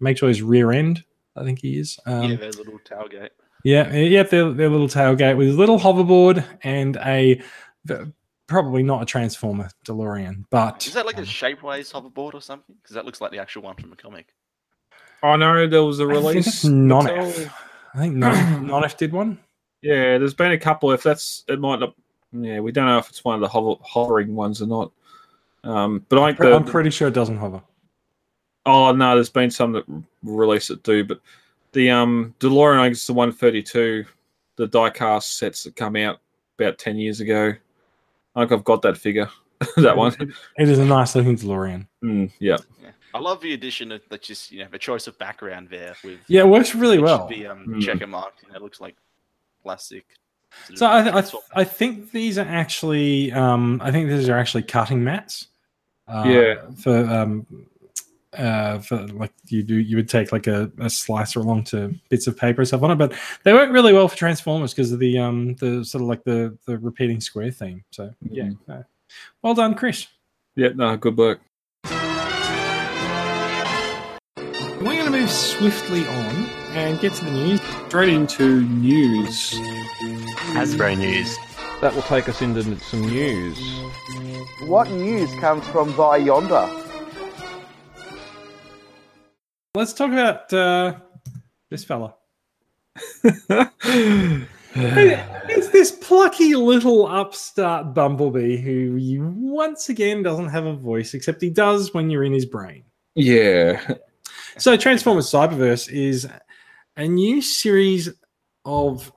Make 0.00 0.16
Toys 0.16 0.42
rear 0.42 0.72
end. 0.72 1.04
I 1.36 1.44
think 1.44 1.60
he 1.60 1.78
is. 1.78 1.98
Um, 2.06 2.30
yeah, 2.30 2.36
a 2.36 2.48
little 2.48 2.78
tailgate. 2.78 3.30
yeah, 3.64 3.92
yep, 3.92 4.30
their, 4.30 4.52
their 4.52 4.68
little 4.68 4.88
tailgate 4.88 5.36
with 5.36 5.48
a 5.48 5.52
little 5.52 5.78
hoverboard 5.78 6.44
and 6.62 6.96
a 6.98 7.42
probably 8.46 8.82
not 8.82 9.02
a 9.02 9.06
transformer 9.06 9.68
DeLorean, 9.84 10.44
but 10.50 10.86
Is 10.86 10.94
that 10.94 11.06
like 11.06 11.16
a 11.16 11.20
um, 11.20 11.24
Shapeways 11.24 11.92
hoverboard 11.92 12.34
or 12.34 12.42
something? 12.42 12.74
Because 12.82 12.94
that 12.94 13.04
looks 13.04 13.20
like 13.20 13.30
the 13.30 13.38
actual 13.38 13.62
one 13.62 13.76
from 13.76 13.92
a 13.92 13.96
comic. 13.96 14.26
I 15.22 15.36
know 15.36 15.66
there 15.66 15.82
was 15.82 16.00
a 16.00 16.06
release. 16.06 16.64
non-F. 16.64 17.50
I 17.94 17.98
think 17.98 18.16
non 18.16 18.66
non-F 18.66 18.96
did 18.98 19.12
one. 19.12 19.38
Yeah, 19.80 20.18
there's 20.18 20.34
been 20.34 20.52
a 20.52 20.58
couple. 20.58 20.92
If 20.92 21.02
that's 21.02 21.44
it, 21.48 21.60
might 21.60 21.80
not. 21.80 21.94
Yeah, 22.32 22.60
we 22.60 22.72
don't 22.72 22.86
know 22.86 22.98
if 22.98 23.08
it's 23.08 23.24
one 23.24 23.36
of 23.36 23.40
the 23.40 23.48
hover, 23.48 23.74
hovering 23.82 24.34
ones 24.34 24.60
or 24.60 24.66
not. 24.66 24.92
Um, 25.62 26.04
but 26.08 26.18
I 26.18 26.28
think 26.28 26.38
the, 26.38 26.54
I'm 26.54 26.64
pretty 26.64 26.90
sure 26.90 27.08
it 27.08 27.14
doesn't 27.14 27.38
hover. 27.38 27.62
Oh 28.66 28.92
no, 28.92 29.14
there's 29.14 29.30
been 29.30 29.50
some 29.50 29.72
that 29.72 29.84
release 30.22 30.70
it 30.70 30.84
too, 30.84 31.04
but 31.04 31.20
the 31.72 31.90
um 31.90 32.34
DeLorean, 32.40 32.78
I 32.78 32.88
guess 32.88 33.06
the 33.06 33.12
132, 33.12 34.04
the 34.56 34.68
diecast 34.68 35.36
sets 35.38 35.64
that 35.64 35.76
come 35.76 35.96
out 35.96 36.18
about 36.58 36.78
10 36.78 36.96
years 36.96 37.20
ago. 37.20 37.54
I 38.34 38.40
think 38.42 38.52
I've 38.52 38.64
got 38.64 38.82
that 38.82 38.96
figure, 38.96 39.28
that 39.76 39.96
one. 39.96 40.14
It 40.58 40.68
is 40.68 40.78
a 40.78 40.84
nice 40.84 41.14
looking 41.14 41.36
DeLorean. 41.36 41.86
Mm, 42.04 42.32
yeah, 42.40 42.56
Yeah. 42.82 42.90
I 43.14 43.18
love 43.20 43.40
the 43.40 43.54
addition 43.54 43.92
of 43.92 44.00
that 44.10 44.22
just 44.22 44.50
you 44.50 44.60
know 44.64 44.68
the 44.70 44.78
choice 44.78 45.06
of 45.06 45.16
background 45.18 45.68
there 45.70 45.94
with 46.02 46.18
Yeah, 46.26 46.40
it 46.42 46.48
works 46.48 46.74
really 46.74 46.98
well. 46.98 47.28
The 47.28 47.46
um, 47.46 47.64
Hmm. 47.64 47.80
checker 47.80 48.06
mark, 48.08 48.34
you 48.46 48.52
know, 48.52 48.58
looks 48.58 48.80
like 48.80 48.96
plastic. 49.62 50.04
So 50.74 50.86
I, 50.90 51.02
th- 51.02 51.14
I, 51.14 51.20
th- 51.20 51.42
I 51.54 51.64
think 51.64 52.12
these 52.12 52.38
are 52.38 52.46
actually 52.46 53.32
um, 53.32 53.80
I 53.82 53.90
think 53.90 54.08
these 54.08 54.28
are 54.28 54.36
actually 54.38 54.62
cutting 54.64 55.02
mats. 55.04 55.48
Uh, 56.08 56.24
Yeah. 56.26 56.54
For 56.82 56.96
um, 56.96 57.46
uh, 58.36 58.78
for 58.80 59.06
like 59.08 59.32
you 59.48 59.62
do 59.62 59.76
you 59.76 59.96
would 59.96 60.08
take 60.08 60.32
like 60.32 60.46
a, 60.46 60.70
a 60.78 60.88
slicer 60.90 61.40
along 61.40 61.64
to 61.64 61.94
bits 62.08 62.26
of 62.26 62.36
paper 62.36 62.60
and 62.60 62.68
stuff 62.68 62.82
on 62.82 62.90
it, 62.90 62.96
but 62.96 63.12
they 63.44 63.52
work 63.52 63.70
really 63.72 63.92
well 63.92 64.08
for 64.08 64.16
Transformers 64.16 64.72
because 64.72 64.92
of 64.92 64.98
the 64.98 65.18
um 65.18 65.54
the 65.56 65.84
sort 65.84 66.02
of 66.02 66.08
like 66.08 66.24
the 66.24 66.56
the 66.66 66.78
repeating 66.78 67.20
square 67.20 67.50
theme. 67.50 67.84
So 67.90 68.12
yeah, 68.30 68.44
Mhm. 68.44 68.58
uh, 68.68 68.82
well 69.42 69.54
done, 69.54 69.74
Chris. 69.74 70.06
yeah, 70.56 70.68
no, 70.74 70.96
good 70.96 71.16
work. 71.16 71.40
We're 74.36 74.96
going 75.00 75.04
to 75.06 75.18
move 75.18 75.30
swiftly 75.30 76.06
on 76.06 76.34
and 76.74 77.00
get 77.00 77.14
to 77.14 77.24
the 77.24 77.30
news. 77.30 77.60
Straight 77.88 78.10
into 78.10 78.60
news. 78.64 79.52
Hasbro 80.52 80.98
news. 80.98 81.34
that 81.80 81.94
will 81.94 82.02
take 82.02 82.28
us 82.28 82.42
into 82.42 82.62
some 82.80 83.02
news. 83.02 83.58
What 84.66 84.90
news 84.90 85.32
comes 85.36 85.66
from 85.68 85.90
via 85.94 86.18
yonder? 86.18 86.66
Let's 89.76 89.92
talk 89.92 90.12
about 90.12 90.52
uh, 90.52 90.94
this 91.68 91.84
fella. 91.84 92.14
it's 93.24 94.46
this 95.70 95.90
plucky 95.90 96.54
little 96.54 97.08
upstart 97.08 97.92
bumblebee 97.92 98.56
who 98.56 98.94
you 98.94 99.34
once 99.36 99.88
again 99.88 100.22
doesn't 100.22 100.50
have 100.50 100.64
a 100.64 100.74
voice, 100.74 101.14
except 101.14 101.42
he 101.42 101.50
does 101.50 101.92
when 101.92 102.08
you're 102.08 102.22
in 102.22 102.32
his 102.32 102.46
brain. 102.46 102.84
Yeah. 103.16 103.96
So 104.58 104.76
Transformers 104.76 105.28
Cyberverse 105.28 105.90
is 105.90 106.28
a 106.96 107.08
new 107.08 107.42
series 107.42 108.10
of 108.64 109.12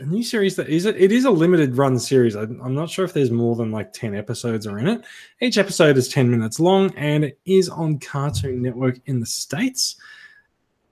a 0.00 0.04
new 0.04 0.22
series 0.22 0.56
that 0.56 0.68
is 0.68 0.86
it, 0.86 0.96
it 0.96 1.12
is 1.12 1.24
a 1.24 1.30
limited 1.30 1.76
run 1.76 1.98
series. 1.98 2.36
I'm 2.36 2.60
I'm 2.62 2.74
not 2.74 2.90
sure 2.90 3.04
if 3.04 3.12
there's 3.12 3.30
more 3.30 3.56
than 3.56 3.70
like 3.70 3.92
10 3.92 4.14
episodes 4.14 4.66
are 4.66 4.78
in 4.78 4.86
it. 4.86 5.04
Each 5.40 5.58
episode 5.58 5.96
is 5.96 6.08
10 6.08 6.30
minutes 6.30 6.60
long 6.60 6.94
and 6.96 7.24
it 7.24 7.38
is 7.44 7.68
on 7.68 7.98
Cartoon 7.98 8.62
Network 8.62 9.00
in 9.06 9.20
the 9.20 9.26
States. 9.26 9.96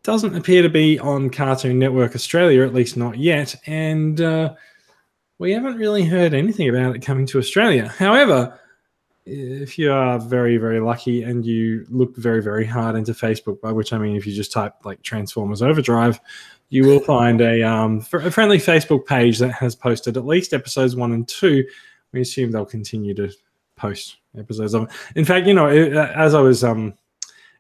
Doesn't 0.03 0.37
appear 0.37 0.63
to 0.63 0.69
be 0.69 0.99
on 0.99 1.31
Cartoon 1.31 1.79
Network 1.79 2.15
Australia, 2.15 2.65
at 2.65 2.75
least 2.75 2.97
not 2.97 3.19
yet. 3.19 3.57
And 3.67 4.21
uh, 4.21 4.55
we 5.39 5.53
haven't 5.53 5.77
really 5.77 6.05
heard 6.05 6.33
anything 6.33 6.69
about 6.69 6.95
it 6.95 7.03
coming 7.03 7.27
to 7.27 7.39
Australia. 7.39 7.89
However, 7.89 8.59
if 9.27 9.77
you 9.77 9.93
are 9.93 10.21
very, 10.21 10.57
very 10.57 10.79
lucky 10.79 11.25
and 11.25 11.45
you 11.45 11.85
look 11.91 12.17
very, 12.17 12.41
very 12.41 12.65
hard 12.65 12.95
into 12.95 13.13
Facebook, 13.13 13.61
by 13.61 13.73
which 13.73 13.93
I 13.93 13.99
mean 13.99 14.15
if 14.15 14.27
you 14.27 14.33
just 14.33 14.53
type 14.53 14.75
like 14.85 15.03
Transformers 15.03 15.63
Overdrive, 15.63 16.21
you 16.69 16.85
will 16.85 17.01
find 17.01 17.41
a, 17.41 17.63
um, 17.63 18.01
fr- 18.01 18.19
a 18.19 18.31
friendly 18.31 18.59
Facebook 18.59 19.07
page 19.07 19.39
that 19.39 19.53
has 19.53 19.75
posted 19.75 20.17
at 20.17 20.27
least 20.27 20.53
episodes 20.53 20.97
one 20.97 21.13
and 21.13 21.29
two. 21.29 21.65
We 22.13 22.21
assume 22.21 22.51
they'll 22.51 22.65
continue 22.65 23.15
to 23.15 23.33
post 23.77 24.17
episodes 24.39 24.75
of 24.75 24.85
it. 24.85 24.91
In 25.17 25.25
fact, 25.25 25.47
you 25.47 25.55
know, 25.55 25.69
it, 25.69 25.93
as 25.93 26.35
I 26.35 26.41
was 26.41 26.65
um, 26.65 26.95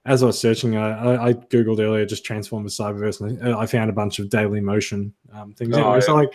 as 0.07 0.23
I 0.23 0.27
was 0.27 0.39
searching, 0.39 0.77
uh, 0.77 1.19
I, 1.21 1.29
I 1.29 1.33
googled 1.35 1.81
earlier 1.81 2.07
just 2.07 2.25
Transformers 2.25 2.77
Cyberverse, 2.77 3.21
and 3.21 3.55
I 3.55 3.61
I 3.61 3.67
found 3.67 3.91
a 3.91 3.93
bunch 3.93 4.19
of 4.19 4.29
Dailymotion 4.29 5.13
um, 5.33 5.53
things. 5.53 5.77
Oh, 5.77 5.81
anyway. 5.81 6.01
So 6.01 6.15
like, 6.15 6.31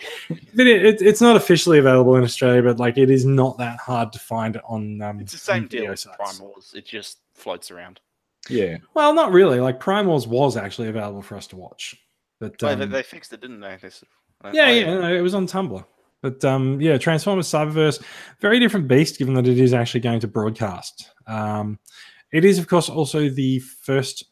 but 0.54 0.68
it, 0.68 0.86
it, 0.86 1.02
it's 1.02 1.22
not 1.22 1.36
officially 1.36 1.80
available 1.80 2.16
in 2.18 2.24
Australia, 2.24 2.62
but 2.62 2.80
like, 2.80 2.98
it 2.98 3.10
is 3.10 3.26
not 3.26 3.58
that 3.60 3.80
hard 3.80 4.12
to 4.14 4.20
find 4.20 4.58
it 4.58 4.62
on. 4.68 5.02
Um, 5.02 5.20
It's 5.22 5.32
the 5.32 5.38
same 5.38 5.68
deal 5.68 5.80
video 5.80 5.92
with 5.92 6.00
sites. 6.00 6.18
Prime 6.18 6.40
Wars. 6.40 6.74
It 6.76 6.86
just 6.86 7.20
floats 7.34 7.72
around. 7.72 8.02
Yeah. 8.50 8.78
Well, 8.94 9.14
not 9.14 9.32
really. 9.32 9.60
Like 9.60 9.80
Prime 9.80 10.06
Wars 10.06 10.28
was 10.28 10.58
actually 10.58 10.90
available 10.90 11.22
for 11.22 11.38
us 11.38 11.48
to 11.48 11.56
watch, 11.56 11.96
but 12.42 12.60
Well, 12.62 12.76
they, 12.76 12.84
um, 12.84 12.90
they 12.90 13.04
fixed 13.04 13.32
it, 13.32 13.40
didn't 13.40 13.60
they? 13.60 13.78
Uh, 14.44 14.52
yeah, 14.52 14.66
oh, 14.66 14.72
yeah, 14.72 14.86
no, 14.96 15.16
it 15.16 15.22
was 15.22 15.36
on 15.36 15.46
Tumblr. 15.46 15.86
But 16.22 16.44
um, 16.44 16.82
yeah, 16.82 16.98
Transformers 16.98 17.48
Cyberverse, 17.48 18.02
very 18.40 18.60
different 18.60 18.88
beast, 18.88 19.20
given 19.20 19.36
that 19.36 19.48
it 19.48 19.60
is 19.60 19.74
actually 19.74 20.02
going 20.02 20.20
to 20.22 20.28
broadcast. 20.28 21.12
Um, 21.28 21.78
it 22.32 22.44
is, 22.44 22.58
of 22.58 22.68
course, 22.68 22.90
also 22.90 23.30
the 23.30 23.60
first 23.60 24.26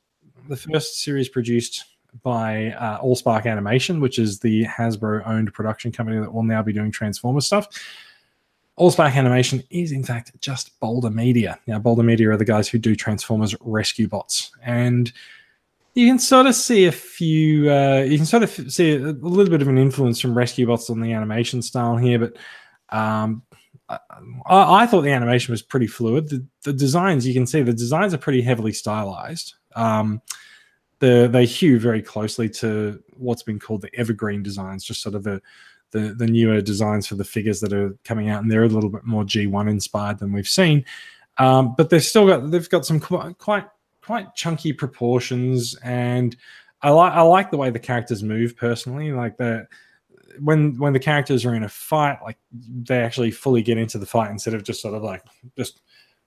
the 0.47 0.57
first 0.57 1.01
series 1.01 1.29
produced 1.29 1.85
by 2.23 2.71
uh, 2.71 2.99
Allspark 3.01 3.45
Animation, 3.45 4.01
which 4.01 4.17
is 4.17 4.39
the 4.39 4.65
Hasbro-owned 4.65 5.53
production 5.53 5.91
company 5.91 6.19
that 6.19 6.33
will 6.33 6.43
now 6.43 6.63
be 6.63 6.73
doing 6.73 6.91
Transformers 6.91 7.45
stuff. 7.45 7.67
Allspark 8.79 9.13
Animation 9.13 9.61
is, 9.69 9.91
in 9.91 10.03
fact, 10.03 10.31
just 10.41 10.79
Boulder 10.79 11.11
Media. 11.11 11.59
Now, 11.67 11.77
Boulder 11.77 12.01
Media 12.01 12.31
are 12.31 12.37
the 12.37 12.45
guys 12.45 12.67
who 12.67 12.79
do 12.79 12.95
Transformers 12.95 13.55
Rescue 13.61 14.07
Bots, 14.07 14.51
and 14.63 15.11
you 15.99 16.07
can 16.07 16.19
sort 16.19 16.45
of 16.45 16.55
see 16.55 16.85
a 16.85 16.91
few. 16.91 17.69
Uh, 17.69 18.05
you 18.07 18.15
can 18.15 18.25
sort 18.25 18.43
of 18.43 18.49
see 18.71 18.95
a, 18.95 18.99
little 18.99 19.51
bit 19.51 19.61
of 19.61 19.67
an 19.67 19.77
influence 19.77 20.21
from 20.21 20.37
Rescue 20.37 20.65
Bots 20.65 20.89
on 20.89 21.01
the 21.01 21.11
animation 21.11 21.61
style 21.61 21.97
here, 21.97 22.19
but 22.19 22.37
um, 22.89 23.43
I, 23.89 23.99
I 24.47 24.85
thought 24.85 25.01
the 25.01 25.11
animation 25.11 25.51
was 25.51 25.61
pretty 25.61 25.87
fluid. 25.87 26.29
The, 26.29 26.45
the 26.63 26.71
designs, 26.71 27.27
you 27.27 27.33
can 27.33 27.45
see, 27.45 27.63
the 27.63 27.73
designs 27.73 28.13
are 28.13 28.17
pretty 28.17 28.41
heavily 28.41 28.71
stylized. 28.71 29.55
Um, 29.75 30.21
the, 30.99 31.27
they 31.29 31.45
hew 31.45 31.79
very 31.79 32.01
closely 32.01 32.47
to 32.49 33.03
what's 33.17 33.43
been 33.43 33.59
called 33.59 33.81
the 33.81 33.93
evergreen 33.93 34.41
designs, 34.41 34.85
just 34.85 35.01
sort 35.01 35.15
of 35.15 35.23
the 35.23 35.41
the, 35.91 36.13
the 36.13 36.27
newer 36.27 36.61
designs 36.61 37.07
for 37.07 37.15
the 37.15 37.23
figures 37.25 37.59
that 37.59 37.73
are 37.73 37.97
coming 38.05 38.29
out, 38.29 38.43
and 38.43 38.49
they're 38.49 38.63
a 38.63 38.69
little 38.69 38.91
bit 38.91 39.03
more 39.03 39.23
G1 39.23 39.69
inspired 39.69 40.19
than 40.19 40.31
we've 40.31 40.47
seen. 40.47 40.85
Um, 41.39 41.73
but 41.75 41.89
they've 41.89 42.03
still 42.03 42.27
got 42.27 42.51
they've 42.51 42.69
got 42.69 42.85
some 42.85 42.99
quite 42.99 43.37
quite 43.37 43.65
quite 44.01 44.35
chunky 44.35 44.73
proportions, 44.73 45.75
and 45.83 46.35
I 46.81 46.89
like 46.91 47.13
I 47.13 47.21
like 47.21 47.51
the 47.51 47.57
way 47.57 47.69
the 47.69 47.79
characters 47.79 48.23
move 48.23 48.55
personally. 48.55 49.11
Like 49.11 49.37
the 49.37 49.67
when 50.39 50.77
when 50.77 50.93
the 50.93 50.99
characters 50.99 51.45
are 51.45 51.55
in 51.55 51.63
a 51.63 51.69
fight, 51.69 52.19
like 52.23 52.37
they 52.51 53.01
actually 53.01 53.31
fully 53.31 53.61
get 53.61 53.77
into 53.77 53.97
the 53.97 54.05
fight 54.05 54.31
instead 54.31 54.53
of 54.53 54.63
just 54.63 54.81
sort 54.81 54.93
of 54.93 55.03
like 55.03 55.23
just 55.57 55.81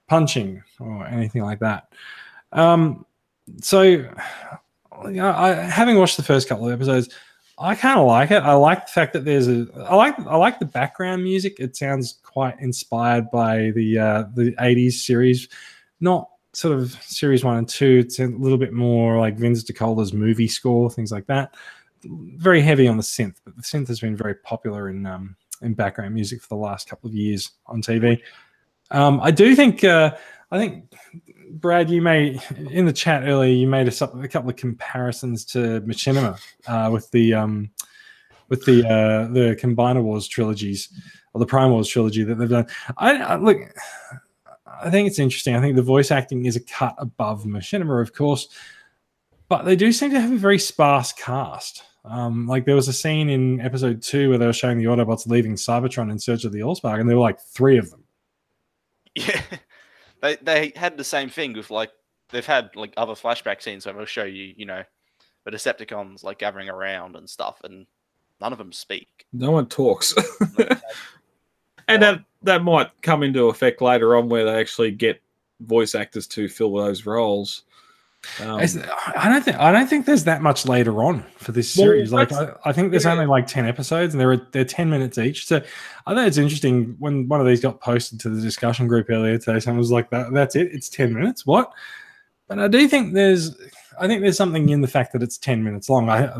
punching 0.08 0.62
or 0.80 1.06
anything 1.06 1.42
like 1.42 1.60
that. 1.60 1.92
Um, 2.52 3.06
so, 3.60 3.82
you 3.82 4.08
know, 5.04 5.30
I, 5.30 5.52
having 5.54 5.98
watched 5.98 6.16
the 6.16 6.22
first 6.22 6.48
couple 6.48 6.66
of 6.66 6.72
episodes, 6.72 7.08
I 7.58 7.74
kind 7.74 7.98
of 7.98 8.06
like 8.06 8.30
it. 8.30 8.42
I 8.42 8.54
like 8.54 8.86
the 8.86 8.92
fact 8.92 9.12
that 9.12 9.24
there's 9.24 9.48
a. 9.48 9.66
I 9.88 9.94
like 9.94 10.18
I 10.20 10.36
like 10.36 10.58
the 10.58 10.66
background 10.66 11.22
music. 11.22 11.56
It 11.58 11.76
sounds 11.76 12.18
quite 12.22 12.58
inspired 12.60 13.30
by 13.30 13.72
the 13.74 13.98
uh, 13.98 14.24
the 14.34 14.52
'80s 14.52 14.92
series, 14.92 15.48
not 16.00 16.28
sort 16.52 16.78
of 16.78 16.92
series 17.02 17.44
one 17.44 17.56
and 17.56 17.68
two. 17.68 18.02
It's 18.04 18.18
a 18.18 18.26
little 18.26 18.58
bit 18.58 18.72
more 18.72 19.18
like 19.18 19.36
Vince 19.36 19.64
DiCola's 19.64 20.12
movie 20.12 20.48
score, 20.48 20.90
things 20.90 21.12
like 21.12 21.26
that. 21.26 21.54
Very 22.04 22.60
heavy 22.60 22.88
on 22.88 22.96
the 22.96 23.02
synth, 23.02 23.36
but 23.44 23.56
the 23.56 23.62
synth 23.62 23.88
has 23.88 24.00
been 24.00 24.16
very 24.16 24.34
popular 24.34 24.88
in 24.88 25.06
um, 25.06 25.36
in 25.62 25.74
background 25.74 26.14
music 26.14 26.42
for 26.42 26.48
the 26.48 26.56
last 26.56 26.88
couple 26.88 27.08
of 27.08 27.14
years 27.14 27.50
on 27.66 27.80
TV. 27.80 28.20
Um, 28.90 29.20
I 29.22 29.30
do 29.30 29.54
think 29.54 29.84
uh, 29.84 30.16
I 30.50 30.58
think 30.58 30.92
Brad, 31.52 31.88
you 31.88 32.02
may 32.02 32.38
in 32.70 32.86
the 32.86 32.92
chat 32.92 33.22
earlier, 33.24 33.52
you 33.52 33.66
made 33.66 33.88
a, 33.88 34.04
a 34.18 34.28
couple 34.28 34.50
of 34.50 34.56
comparisons 34.56 35.44
to 35.46 35.80
Machinima 35.82 36.38
uh, 36.66 36.90
with 36.90 37.10
the 37.12 37.34
um, 37.34 37.70
with 38.48 38.64
the 38.66 38.86
uh, 38.86 39.32
the 39.32 39.56
Combiner 39.60 40.02
Wars 40.02 40.28
trilogies 40.28 40.90
or 41.32 41.38
the 41.38 41.46
Prime 41.46 41.70
Wars 41.70 41.88
trilogy 41.88 42.24
that 42.24 42.34
they've 42.34 42.48
done. 42.48 42.66
I, 42.98 43.16
I 43.16 43.36
look, 43.36 43.58
I 44.82 44.90
think 44.90 45.06
it's 45.06 45.18
interesting. 45.18 45.54
I 45.54 45.60
think 45.60 45.76
the 45.76 45.82
voice 45.82 46.10
acting 46.10 46.46
is 46.46 46.56
a 46.56 46.60
cut 46.60 46.94
above 46.98 47.44
Machinima, 47.44 48.00
of 48.00 48.12
course, 48.14 48.48
but 49.48 49.64
they 49.64 49.76
do 49.76 49.92
seem 49.92 50.10
to 50.12 50.20
have 50.20 50.32
a 50.32 50.36
very 50.36 50.58
sparse 50.58 51.12
cast. 51.12 51.82
Um, 52.04 52.46
like 52.48 52.64
there 52.64 52.74
was 52.74 52.88
a 52.88 52.92
scene 52.92 53.28
in 53.28 53.60
episode 53.60 54.02
two 54.02 54.28
where 54.28 54.38
they 54.38 54.46
were 54.46 54.52
showing 54.52 54.78
the 54.78 54.86
Autobots 54.86 55.26
leaving 55.26 55.54
Cybertron 55.54 56.10
in 56.10 56.18
search 56.18 56.44
of 56.44 56.52
the 56.52 56.60
Allspark, 56.60 56.98
and 56.98 57.08
there 57.08 57.16
were 57.16 57.22
like 57.22 57.40
three 57.40 57.78
of 57.78 57.90
them. 57.90 58.04
Yeah, 59.14 59.42
they 60.22 60.36
they 60.36 60.72
had 60.74 60.96
the 60.96 61.04
same 61.04 61.28
thing 61.28 61.52
with 61.52 61.70
like 61.70 61.90
they've 62.30 62.46
had 62.46 62.74
like 62.74 62.94
other 62.96 63.12
flashback 63.12 63.60
scenes 63.60 63.84
where 63.84 63.94
they'll 63.94 64.06
show 64.06 64.24
you, 64.24 64.54
you 64.56 64.64
know, 64.64 64.82
the 65.44 65.50
Decepticons 65.50 66.24
like 66.24 66.38
gathering 66.38 66.70
around 66.70 67.14
and 67.14 67.28
stuff, 67.28 67.60
and 67.62 67.86
none 68.40 68.52
of 68.52 68.58
them 68.58 68.72
speak. 68.72 69.26
No 69.34 69.50
one 69.50 69.66
talks. 69.66 70.14
and 71.88 72.02
that 72.02 72.20
that 72.42 72.62
might 72.62 72.90
come 73.02 73.22
into 73.22 73.48
effect 73.48 73.80
later 73.80 74.16
on 74.16 74.28
where 74.28 74.44
they 74.44 74.58
actually 74.58 74.90
get 74.90 75.20
voice 75.60 75.94
actors 75.94 76.26
to 76.26 76.48
fill 76.48 76.74
those 76.74 77.06
roles. 77.06 77.62
Um, 78.40 78.60
I 78.60 79.28
don't 79.28 79.42
think 79.44 79.56
I 79.58 79.72
don't 79.72 79.88
think 79.88 80.06
there's 80.06 80.24
that 80.24 80.42
much 80.42 80.64
later 80.64 81.02
on 81.02 81.24
for 81.38 81.50
this 81.50 81.76
Well, 81.76 81.86
series. 81.86 82.12
like 82.12 82.30
I, 82.32 82.52
I 82.64 82.72
think 82.72 82.92
there's 82.92 83.04
yeah. 83.04 83.12
only 83.12 83.26
like 83.26 83.48
ten 83.48 83.66
episodes, 83.66 84.14
and 84.14 84.20
they're 84.20 84.46
they're 84.52 84.64
ten 84.64 84.88
minutes 84.88 85.18
each. 85.18 85.46
So 85.46 85.60
I 86.06 86.14
think 86.14 86.28
it's 86.28 86.36
interesting 86.36 86.94
when 87.00 87.26
one 87.26 87.40
of 87.40 87.46
these 87.48 87.60
got 87.60 87.80
posted 87.80 88.20
to 88.20 88.30
the 88.30 88.40
discussion 88.40 88.86
group 88.86 89.10
earlier 89.10 89.38
today. 89.38 89.58
Someone 89.58 89.78
was 89.78 89.90
like, 89.90 90.10
"That 90.10 90.32
that's 90.32 90.54
it. 90.54 90.68
It's 90.72 90.88
ten 90.88 91.12
minutes. 91.12 91.44
What?" 91.46 91.72
But 92.46 92.60
I 92.60 92.68
do 92.68 92.86
think 92.86 93.12
there's 93.12 93.56
I 94.00 94.06
think 94.06 94.22
there's 94.22 94.36
something 94.36 94.68
in 94.68 94.82
the 94.82 94.88
fact 94.88 95.12
that 95.14 95.22
it's 95.22 95.36
ten 95.36 95.64
minutes 95.64 95.88
long. 95.90 96.08
I 96.08 96.32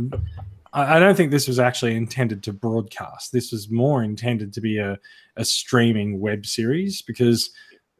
I 0.75 0.99
don't 0.99 1.15
think 1.15 1.31
this 1.31 1.49
was 1.49 1.59
actually 1.59 1.97
intended 1.97 2.43
to 2.45 2.53
broadcast. 2.53 3.31
This 3.31 3.53
was 3.53 3.71
more 3.71 4.03
intended 4.03 4.53
to 4.55 4.61
be 4.61 4.79
a 4.79 4.99
a 5.37 5.45
streaming 5.45 6.21
web 6.21 6.47
series 6.47 7.03
because 7.03 7.51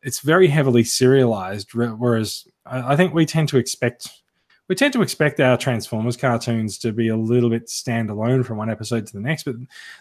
it's 0.03 0.21
very 0.21 0.49
heavily 0.49 0.85
serialized. 0.85 1.75
Whereas 1.75 2.47
I, 2.67 2.97
think 2.97 3.15
we 3.15 3.27
tend 3.27 3.49
to 3.51 3.59
expect 3.59 4.09
we 4.69 4.75
tend 4.75 4.93
to 4.95 5.03
expect 5.03 5.41
our 5.41 5.57
Transformers 5.57 6.17
cartoons 6.17 6.79
to 6.79 6.93
be 6.93 7.09
a 7.09 7.17
little 7.17 7.51
bit 7.51 7.67
standalone 7.67 8.45
from 8.45 8.59
one 8.59 8.71
episode 8.71 9.07
to 9.07 9.13
the 9.13 9.21
next, 9.21 9.45
but 9.45 9.57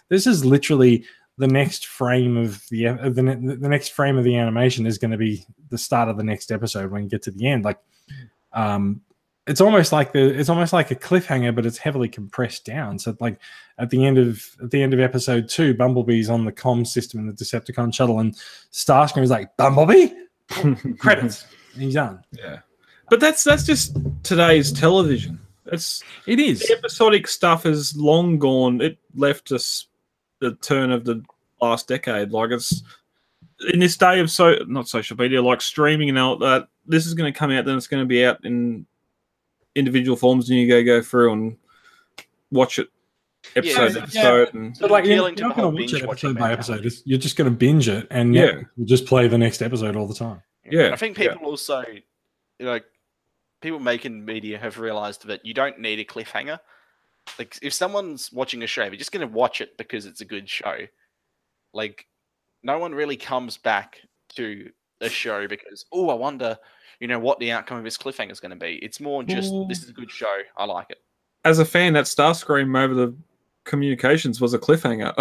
this 0.08 0.26
is 0.26 0.44
literally 0.44 1.04
the 1.38 1.46
next 1.46 1.86
frame 1.86 2.36
of 2.36 2.62
the 2.70 2.84
the, 2.84 3.56
the 3.60 3.68
next 3.68 3.90
frame 3.90 4.16
of 4.16 4.24
the 4.24 4.36
animation 4.36 4.86
is 4.86 4.98
going 4.98 5.10
to 5.10 5.16
be 5.16 5.44
the 5.70 5.78
start 5.78 6.08
of 6.08 6.16
the 6.16 6.24
next 6.24 6.50
episode 6.50 6.90
when 6.90 7.02
you 7.02 7.08
get 7.08 7.22
to 7.22 7.30
the 7.30 7.46
end. 7.46 7.64
Like, 7.64 7.78
um, 8.52 9.00
it's 9.46 9.60
almost 9.60 9.92
like 9.92 10.12
the 10.12 10.38
it's 10.38 10.48
almost 10.48 10.72
like 10.72 10.90
a 10.90 10.94
cliffhanger, 10.94 11.54
but 11.54 11.66
it's 11.66 11.78
heavily 11.78 12.08
compressed 12.08 12.64
down. 12.64 12.98
So 12.98 13.16
like 13.20 13.38
at 13.78 13.90
the 13.90 14.04
end 14.04 14.18
of 14.18 14.44
at 14.62 14.70
the 14.70 14.82
end 14.82 14.94
of 14.94 15.00
episode 15.00 15.48
two, 15.48 15.74
Bumblebee's 15.74 16.30
on 16.30 16.44
the 16.44 16.52
comm 16.52 16.86
system 16.86 17.20
in 17.20 17.26
the 17.26 17.32
Decepticon 17.32 17.92
shuttle, 17.92 18.20
and 18.20 18.34
Starscream 18.72 19.22
is 19.22 19.30
like 19.30 19.56
Bumblebee 19.56 20.10
credits. 20.98 21.46
he's 21.76 21.94
done. 21.94 22.22
yeah, 22.32 22.60
but 23.10 23.18
that's 23.18 23.42
that's 23.42 23.64
just 23.64 23.96
today's 24.22 24.70
television. 24.72 25.40
It's 25.66 26.02
It 26.26 26.38
is. 26.38 26.60
the 26.60 26.74
episodic 26.76 27.26
stuff 27.26 27.66
is 27.66 27.96
long 27.96 28.38
gone. 28.38 28.80
It 28.80 28.98
left 29.14 29.52
us 29.52 29.86
the 30.40 30.54
turn 30.56 30.90
of 30.90 31.04
the 31.04 31.24
last 31.60 31.88
decade. 31.88 32.30
Like 32.30 32.50
it's 32.50 32.82
in 33.72 33.80
this 33.80 33.96
day 33.96 34.20
of 34.20 34.30
so 34.30 34.56
not 34.66 34.88
social 34.88 35.16
media, 35.16 35.42
like 35.42 35.60
streaming 35.60 36.08
and 36.08 36.18
all 36.18 36.36
that. 36.38 36.68
This 36.86 37.06
is 37.06 37.14
going 37.14 37.32
to 37.32 37.38
come 37.38 37.50
out, 37.52 37.64
then 37.64 37.76
it's 37.76 37.86
going 37.86 38.02
to 38.02 38.08
be 38.08 38.24
out 38.24 38.44
in 38.44 38.86
individual 39.74 40.16
forms, 40.16 40.48
and 40.50 40.58
you 40.58 40.68
go 40.68 40.82
go 40.84 41.02
through 41.02 41.32
and 41.32 41.56
watch 42.50 42.78
it 42.78 42.88
episode 43.56 43.82
Yeah. 43.82 43.88
to 43.88 44.02
episode. 44.02 44.54
And 44.54 44.76
But 44.80 44.90
like, 44.90 45.04
you're, 45.04 45.14
appealing 45.14 45.34
to 45.36 45.40
you're 45.40 45.48
not 45.48 45.56
going 45.56 45.74
to 45.76 45.82
watch 45.82 45.92
it 45.94 46.02
episode 46.04 46.38
by 46.38 46.52
episode. 46.52 46.80
It's- 46.86 47.02
You're 47.04 47.18
just 47.18 47.36
going 47.36 47.50
to 47.50 47.56
binge 47.56 47.88
it, 47.88 48.06
and 48.10 48.34
Yeah. 48.34 48.44
yeah, 48.44 48.60
you'll 48.76 48.86
just 48.86 49.06
play 49.06 49.28
the 49.28 49.38
next 49.38 49.62
episode 49.62 49.96
all 49.96 50.06
the 50.06 50.14
time. 50.14 50.42
yeah, 50.70 50.90
I 50.92 50.96
think 50.96 51.16
people 51.16 51.44
also, 51.46 51.82
you 52.58 52.66
know, 52.66 52.78
people 53.60 53.78
making 53.80 54.24
media 54.24 54.58
have 54.58 54.78
realized 54.78 55.26
that 55.26 55.44
you 55.44 55.54
don't 55.54 55.78
need 55.80 55.98
a 55.98 56.04
cliffhanger. 56.04 56.58
Like, 57.38 57.56
if 57.62 57.72
someone's 57.72 58.32
watching 58.32 58.62
a 58.62 58.66
show, 58.66 58.82
they're 58.88 58.96
just 58.96 59.12
going 59.12 59.26
to 59.26 59.32
watch 59.32 59.60
it 59.60 59.76
because 59.78 60.06
it's 60.06 60.20
a 60.20 60.24
good 60.24 60.48
show. 60.48 60.86
Like, 61.72 62.06
no 62.62 62.78
one 62.78 62.94
really 62.94 63.16
comes 63.16 63.56
back 63.58 64.00
to 64.36 64.70
a 65.00 65.08
show 65.08 65.46
because, 65.48 65.84
oh, 65.92 66.10
I 66.10 66.14
wonder, 66.14 66.58
you 67.02 67.08
know, 67.08 67.18
what 67.18 67.40
the 67.40 67.50
outcome 67.50 67.78
of 67.78 67.84
this 67.84 67.98
cliffhanger 67.98 68.30
is 68.30 68.38
going 68.38 68.50
to 68.50 68.56
be. 68.56 68.76
It's 68.80 69.00
more 69.00 69.24
just, 69.24 69.52
Well- 69.52 69.66
this 69.66 69.82
is 69.82 69.90
a 69.90 69.92
good 69.92 70.10
show. 70.10 70.32
I 70.56 70.64
like 70.64 70.86
it. 70.90 70.98
as 71.44 71.58
a 71.58 71.64
fan, 71.64 71.92
that 71.94 72.04
Starscream 72.04 72.80
over 72.80 72.94
the 72.94 73.12
communications 73.64 74.40
was 74.40 74.54
a 74.54 74.58
cliffhanger. 74.58 75.12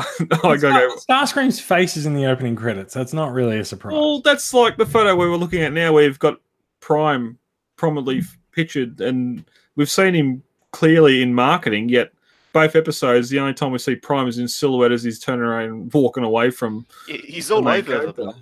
I 0.43 0.57
go 0.57 0.71
go. 0.71 0.95
Starscream's 1.09 1.59
face 1.59 1.97
is 1.97 2.05
in 2.05 2.13
the 2.13 2.27
opening 2.27 2.55
credits. 2.55 2.93
That's 2.93 3.13
not 3.13 3.33
really 3.33 3.57
a 3.57 3.65
surprise. 3.65 3.93
Well, 3.93 4.21
that's 4.21 4.53
like 4.53 4.77
the 4.77 4.85
photo 4.85 5.15
we 5.15 5.27
were 5.27 5.37
looking 5.37 5.63
at 5.63 5.73
now. 5.73 5.93
We've 5.93 6.19
got 6.19 6.39
Prime 6.81 7.39
prominently 7.77 8.21
pictured, 8.51 9.01
and 9.01 9.43
we've 9.75 9.89
seen 9.89 10.13
him 10.13 10.43
clearly 10.71 11.23
in 11.23 11.33
marketing. 11.33 11.89
Yet, 11.89 12.11
both 12.53 12.75
episodes, 12.75 13.29
the 13.29 13.39
only 13.39 13.53
time 13.55 13.71
we 13.71 13.79
see 13.79 13.95
Prime 13.95 14.27
is 14.27 14.37
in 14.37 14.47
silhouette 14.47 14.91
as 14.91 15.03
he's 15.03 15.19
turning 15.19 15.45
around 15.45 15.69
and 15.69 15.93
walking 15.93 16.23
away 16.23 16.51
from. 16.51 16.85
He's 17.07 17.49
all 17.49 17.67
over 17.67 17.81
the 17.81 18.13
character. 18.13 18.33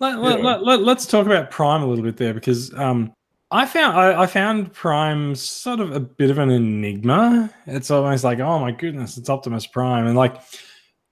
Let, 0.00 0.20
let, 0.20 0.38
Yeah. 0.38 0.56
let, 0.56 0.82
let, 0.82 0.96
us 0.96 1.06
talk 1.06 1.26
about 1.26 1.50
Prime 1.50 1.82
a 1.82 1.86
little 1.86 2.04
bit 2.04 2.16
there 2.16 2.32
because 2.32 2.72
um, 2.74 3.12
I 3.50 3.66
found 3.66 3.98
I, 3.98 4.22
I 4.22 4.26
found 4.26 4.72
Prime 4.72 5.34
sort 5.34 5.80
of 5.80 5.92
a 5.92 6.00
bit 6.00 6.30
of 6.30 6.38
an 6.38 6.50
enigma. 6.50 7.52
It's 7.66 7.90
almost 7.90 8.22
like, 8.24 8.38
oh 8.40 8.58
my 8.58 8.70
goodness, 8.72 9.16
it's 9.16 9.30
Optimus 9.30 9.66
Prime, 9.66 10.06
and 10.06 10.16
like 10.16 10.36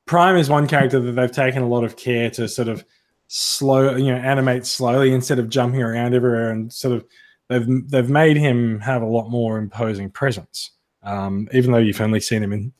Prime 0.07 0.37
is 0.37 0.49
one 0.49 0.69
character 0.69 1.01
that 1.01 1.13
they've 1.13 1.33
taken 1.33 1.63
a 1.63 1.69
lot 1.69 1.83
of 1.83 1.97
care 1.97 2.31
to 2.31 2.49
sort 2.49 2.69
of 2.69 2.85
slow, 3.29 3.97
you 3.97 4.13
know, 4.13 4.19
animate 4.19 4.67
slowly 4.67 5.13
instead 5.13 5.39
of 5.39 5.49
jumping 5.49 5.83
around 5.83 6.15
everywhere, 6.15 6.51
and 6.51 6.73
sort 6.73 6.95
of 6.95 7.05
they've 7.49 7.67
they've 7.91 8.11
made 8.11 8.37
him 8.37 8.79
have 8.81 9.03
a 9.03 9.07
lot 9.07 9.31
more 9.31 9.59
imposing 9.59 10.11
presence, 10.11 10.73
um, 11.03 11.49
even 11.53 11.73
though 11.73 11.79
you've 11.79 12.01
only 12.01 12.21
seen 12.21 12.43
him 12.43 12.53
in 12.53 12.73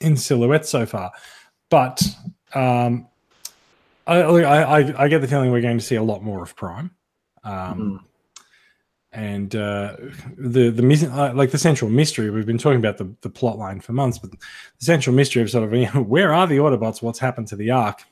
in 0.00 0.16
silhouette 0.16 0.66
so 0.66 0.84
far. 0.84 1.10
But 1.70 2.02
um, 2.54 3.08
I, 4.06 4.20
I, 4.20 4.80
I, 4.80 5.04
I 5.04 5.08
get 5.08 5.20
the 5.20 5.28
feeling 5.28 5.50
we're 5.50 5.60
going 5.60 5.78
to 5.78 5.84
see 5.84 5.96
a 5.96 6.02
lot 6.02 6.22
more 6.22 6.42
of 6.42 6.54
Prime, 6.56 6.90
um, 7.42 8.04
and 9.12 9.54
uh, 9.54 9.96
the 10.36 10.70
the 10.70 10.82
mis- 10.82 11.04
uh, 11.04 11.32
like 11.34 11.50
the 11.50 11.58
central 11.58 11.90
mystery. 11.90 12.30
We've 12.30 12.46
been 12.46 12.58
talking 12.58 12.78
about 12.78 12.98
the 12.98 13.14
the 13.22 13.30
plot 13.30 13.58
line 13.58 13.80
for 13.80 13.92
months, 13.92 14.18
but 14.18 14.30
the 14.30 14.38
central 14.78 15.14
mystery 15.14 15.42
of 15.42 15.50
sort 15.50 15.64
of 15.64 15.72
you 15.78 15.88
know, 15.94 16.02
where 16.02 16.34
are 16.34 16.46
the 16.46 16.58
Autobots? 16.58 17.02
What's 17.02 17.18
happened 17.18 17.48
to 17.48 17.56
the 17.56 17.70
Ark? 17.70 18.02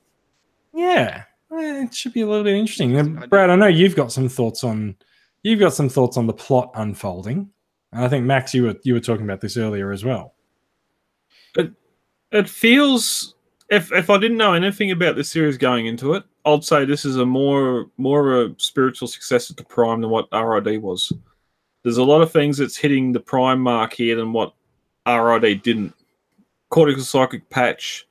Yeah, 0.73 1.25
it 1.51 1.95
should 1.95 2.15
be 2.15 2.23
a 2.23 2.27
little 2.27 2.45
bit 2.45 2.55
interesting. 2.55 2.97
And 2.97 3.29
Brad, 3.29 3.51
I 3.51 3.57
know 3.57 3.67
you've 3.67 3.97
got 3.97 4.13
some 4.13 4.29
thoughts 4.29 4.65
on 4.65 4.97
you've 5.43 5.61
got 5.61 5.75
some 5.75 5.89
thoughts 5.89 6.17
on 6.17 6.27
the 6.27 6.33
plot 6.33 6.71
unfolding, 6.75 7.51
and 7.93 8.05
I 8.05 8.09
think 8.09 8.25
Max, 8.25 8.55
you 8.55 8.65
were 8.65 8.77
you 8.83 8.95
were 8.95 9.01
talking 9.01 9.25
about 9.25 9.41
this 9.41 9.57
earlier 9.57 9.93
as 9.93 10.05
well. 10.05 10.35
It 12.33 12.49
feels. 12.49 13.35
If, 13.73 13.91
if 13.91 14.11
I 14.11 14.19
didn't 14.19 14.37
know 14.37 14.52
anything 14.52 14.91
about 14.91 15.17
the 15.17 15.25
series 15.25 15.57
going 15.57 15.87
into 15.87 16.12
it, 16.12 16.25
I'd 16.45 16.62
say 16.62 16.85
this 16.85 17.07
is 17.07 17.17
a 17.17 17.25
more 17.25 17.87
more 17.97 18.33
of 18.33 18.50
a 18.52 18.55
spiritual 18.61 19.09
successor 19.09 19.55
to 19.55 19.64
Prime 19.64 20.02
than 20.02 20.11
what 20.11 20.29
RID 20.31 20.83
was. 20.83 21.11
There's 21.83 21.97
a 21.97 22.05
lot 22.05 22.21
of 22.21 22.31
things 22.31 22.59
that's 22.59 22.76
hitting 22.76 23.12
the 23.12 23.21
Prime 23.21 23.61
mark 23.61 23.95
here 23.95 24.14
than 24.17 24.33
what 24.35 24.52
RID 25.09 25.62
didn't. 25.62 25.95
Cortical 26.69 27.02
psychic 27.02 27.49
patch, 27.49 28.07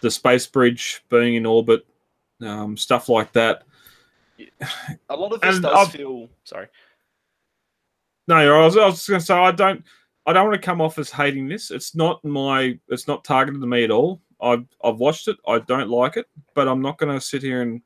the 0.00 0.10
space 0.10 0.46
bridge 0.46 1.04
being 1.10 1.34
in 1.34 1.44
orbit, 1.44 1.84
um, 2.40 2.76
stuff 2.76 3.08
like 3.10 3.32
that. 3.32 3.64
A 5.10 5.14
lot 5.14 5.32
of 5.34 5.40
this 5.42 5.54
And 5.56 5.62
does 5.62 5.88
I've- 5.88 5.98
feel. 5.98 6.28
Sorry. 6.44 6.68
No, 8.28 8.36
I 8.36 8.64
was, 8.64 8.76
I 8.78 8.86
was 8.86 8.94
just 8.94 9.08
going 9.08 9.20
to 9.20 9.26
say 9.26 9.34
I 9.34 9.50
don't 9.50 9.84
I 10.24 10.32
don't 10.32 10.48
want 10.48 10.58
to 10.60 10.64
come 10.64 10.80
off 10.80 10.98
as 10.98 11.10
hating 11.10 11.48
this. 11.48 11.70
It's 11.70 11.94
not 11.94 12.24
my 12.24 12.78
it's 12.88 13.06
not 13.06 13.24
targeted 13.24 13.60
to 13.60 13.66
me 13.66 13.84
at 13.84 13.90
all. 13.90 14.21
I've 14.42 14.64
I've 14.84 14.96
watched 14.98 15.28
it. 15.28 15.36
I 15.46 15.60
don't 15.60 15.88
like 15.88 16.16
it, 16.16 16.26
but 16.54 16.66
I'm 16.68 16.82
not 16.82 16.98
going 16.98 17.14
to 17.14 17.24
sit 17.24 17.42
here 17.42 17.62
and 17.62 17.80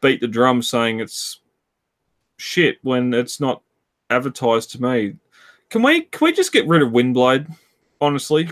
beat 0.00 0.20
the 0.20 0.26
drum 0.28 0.62
saying 0.62 1.00
it's 1.00 1.40
shit 2.38 2.78
when 2.82 3.12
it's 3.12 3.38
not 3.40 3.62
advertised 4.08 4.72
to 4.72 4.82
me. 4.82 5.14
Can 5.68 5.82
we 5.82 6.02
can 6.02 6.24
we 6.24 6.32
just 6.32 6.52
get 6.52 6.66
rid 6.66 6.82
of 6.82 6.90
Windblade? 6.90 7.54
Honestly, 8.00 8.48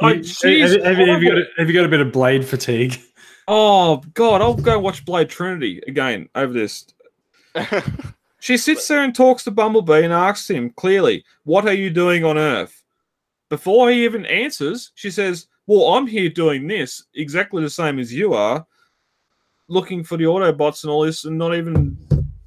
I, 0.00 0.12
You- 0.14 0.24
she's 0.24 0.72
have, 0.72 0.82
have 0.82 0.96
have 1.08 1.22
you 1.22 1.28
got 1.28 1.38
a, 1.38 1.44
have 1.58 1.68
you 1.68 1.74
got 1.74 1.84
a 1.84 1.88
bit 1.88 2.00
of 2.00 2.12
blade 2.12 2.44
fatigue? 2.44 2.98
oh 3.46 4.02
god, 4.14 4.40
I'll 4.40 4.54
go 4.54 4.78
watch 4.78 5.04
Blade 5.04 5.28
Trinity 5.28 5.82
again 5.86 6.28
over 6.34 6.52
this. 6.52 6.86
She 8.42 8.56
sits 8.56 8.88
there 8.88 9.04
and 9.04 9.14
talks 9.14 9.44
to 9.44 9.50
Bumblebee 9.50 10.02
and 10.02 10.14
asks 10.14 10.48
him 10.48 10.70
clearly, 10.70 11.26
What 11.44 11.66
are 11.66 11.74
you 11.74 11.90
doing 11.90 12.24
on 12.24 12.38
Earth? 12.38 12.82
Before 13.50 13.90
he 13.90 14.02
even 14.06 14.24
answers, 14.24 14.92
she 14.94 15.10
says, 15.10 15.46
Well, 15.66 15.94
I'm 15.94 16.06
here 16.06 16.28
doing 16.28 16.66
this, 16.66 17.04
exactly 17.14 17.62
the 17.62 17.70
same 17.70 17.98
as 17.98 18.12
you 18.12 18.34
are, 18.34 18.66
looking 19.68 20.02
for 20.02 20.16
the 20.16 20.24
Autobots 20.24 20.82
and 20.82 20.90
all 20.90 21.04
this, 21.04 21.24
and 21.24 21.38
not 21.38 21.54
even. 21.54 21.96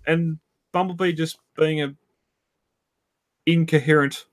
And 0.06 0.40
Bumblebee 0.74 1.14
just 1.14 1.38
being 1.56 1.82
a 1.82 1.96
incoherent. 3.46 4.26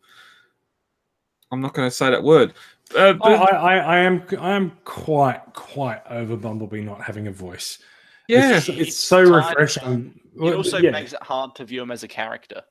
I'm 1.53 1.61
not 1.61 1.75
going 1.75 1.89
to 1.89 1.95
say 1.95 2.11
that 2.11 2.23
word. 2.23 2.55
Uh, 2.97 3.15
I, 3.23 3.35
I, 3.35 3.45
I, 3.45 3.77
I 3.77 3.99
am 3.99 4.25
I 4.41 4.53
am 4.53 4.73
quite 4.85 5.41
quite 5.53 6.03
over 6.11 6.37
Bumblebee 6.37 6.83
not 6.83 7.01
having 7.01 7.29
a 7.29 7.33
voice. 7.33 7.79
yeah, 8.27 8.57
it's, 8.57 8.69
it's 8.69 8.79
It's 8.81 8.97
so 8.99 9.21
refreshing. 9.23 10.19
it 10.35 10.55
also 10.55 10.79
yeah, 10.79 10.91
makes 10.91 11.13
it 11.13 11.23
hard 11.23 11.55
to 11.57 11.65
view 11.65 11.83
him 11.83 11.93
as 11.93 12.03
a 12.03 12.09
character. 12.09 12.63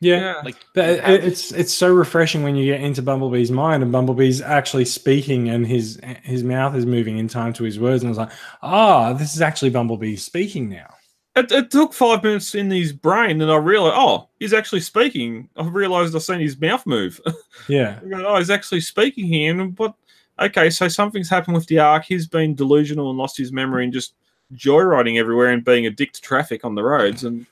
Yeah. 0.00 0.20
yeah. 0.20 0.40
Like 0.44 0.56
But 0.74 0.88
it- 0.90 1.24
it's 1.24 1.52
it's 1.52 1.72
so 1.72 1.92
refreshing 1.92 2.42
when 2.42 2.54
you 2.56 2.66
get 2.66 2.80
into 2.82 3.02
Bumblebee's 3.02 3.50
mind 3.50 3.82
and 3.82 3.90
Bumblebee's 3.92 4.40
actually 4.42 4.84
speaking 4.84 5.48
and 5.48 5.66
his 5.66 5.98
his 6.22 6.42
mouth 6.44 6.74
is 6.74 6.84
moving 6.84 7.18
in 7.18 7.28
time 7.28 7.52
to 7.54 7.64
his 7.64 7.78
words 7.80 8.02
and 8.02 8.10
it's 8.10 8.18
like 8.18 8.30
ah 8.62 9.12
this 9.14 9.34
is 9.34 9.40
actually 9.40 9.70
Bumblebee 9.70 10.16
speaking 10.16 10.68
now. 10.68 10.92
It, 11.34 11.52
it 11.52 11.70
took 11.70 11.92
five 11.92 12.22
minutes 12.22 12.54
in 12.54 12.70
his 12.70 12.94
brain, 12.94 13.42
and 13.42 13.52
I 13.52 13.56
realized, 13.56 13.94
oh, 13.98 14.30
he's 14.40 14.54
actually 14.54 14.80
speaking. 14.80 15.50
I 15.54 15.64
realized 15.68 16.16
I've 16.16 16.22
seen 16.22 16.40
his 16.40 16.58
mouth 16.58 16.86
move. 16.86 17.20
Yeah, 17.68 17.98
I 18.02 18.08
go, 18.08 18.26
oh, 18.26 18.38
he's 18.38 18.48
actually 18.48 18.80
speaking 18.80 19.26
here. 19.26 19.50
And 19.60 19.76
what? 19.78 19.94
Okay, 20.40 20.70
so 20.70 20.88
something's 20.88 21.28
happened 21.28 21.54
with 21.54 21.66
the 21.66 21.78
Ark. 21.78 22.04
He's 22.06 22.26
been 22.26 22.54
delusional 22.54 23.10
and 23.10 23.18
lost 23.18 23.36
his 23.36 23.52
memory 23.52 23.84
and 23.84 23.92
just 23.92 24.14
joyriding 24.54 25.18
everywhere 25.18 25.48
and 25.50 25.62
being 25.64 25.84
a 25.86 25.90
dick 25.90 26.12
to 26.14 26.20
traffic 26.22 26.64
on 26.64 26.74
the 26.74 26.82
roads. 26.82 27.24
And 27.24 27.44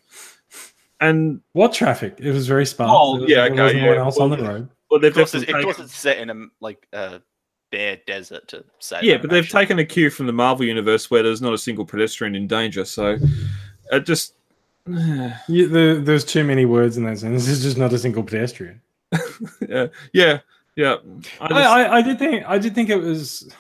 and 1.01 1.41
what 1.53 1.73
traffic? 1.73 2.17
It 2.19 2.33
was 2.33 2.47
very 2.47 2.67
sparse. 2.67 2.91
Oh, 2.93 3.21
was- 3.21 3.31
yeah, 3.31 3.49
there 3.49 3.65
was 3.65 3.75
no 3.75 3.87
one 3.87 3.97
yeah. 3.97 4.05
else 4.05 4.19
on 4.19 4.31
the 4.31 4.39
road. 4.39 4.69
well, 4.91 5.01
they've 5.01 5.11
of 5.11 5.17
course, 5.17 5.33
definitely 5.33 5.49
it, 5.49 5.51
it 5.51 5.53
taken, 5.55 5.67
wasn't 5.67 5.91
set 5.91 6.19
in 6.19 6.31
a 6.31 6.47
like 6.61 6.87
a 6.93 7.21
bare 7.71 7.99
desert 8.07 8.47
to 8.49 8.65
say. 8.79 9.01
yeah, 9.03 9.17
but 9.17 9.31
they've 9.31 9.49
taken 9.49 9.79
a 9.79 9.85
cue 9.85 10.11
from 10.11 10.27
the 10.27 10.33
Marvel 10.33 10.65
universe 10.65 11.11
where 11.11 11.23
there's 11.23 11.43
not 11.43 11.53
a 11.53 11.59
single 11.59 11.85
pedestrian 11.85 12.35
in 12.35 12.47
danger. 12.47 12.85
So 12.85 13.19
it 13.93 14.07
just. 14.07 14.35
Yeah, 14.87 15.67
there, 15.67 15.99
there's 15.99 16.27
too 16.27 16.45
many 16.45 16.67
words 16.67 16.99
in 16.99 17.05
that 17.05 17.19
sentence. 17.19 17.49
It's 17.49 17.63
just 17.63 17.79
not 17.79 17.95
a 17.95 17.99
single 17.99 18.23
pedestrian. 18.23 18.83
yeah, 19.67 19.87
yeah, 20.13 20.41
yeah. 20.77 20.97
I 21.41 21.47
I, 21.47 21.63
I, 21.63 21.97
I 21.97 22.03
did 22.03 22.19
think 22.19 22.45
I 22.47 22.59
did 22.59 22.75
think 22.75 22.91
it 22.91 22.97
was. 22.97 23.51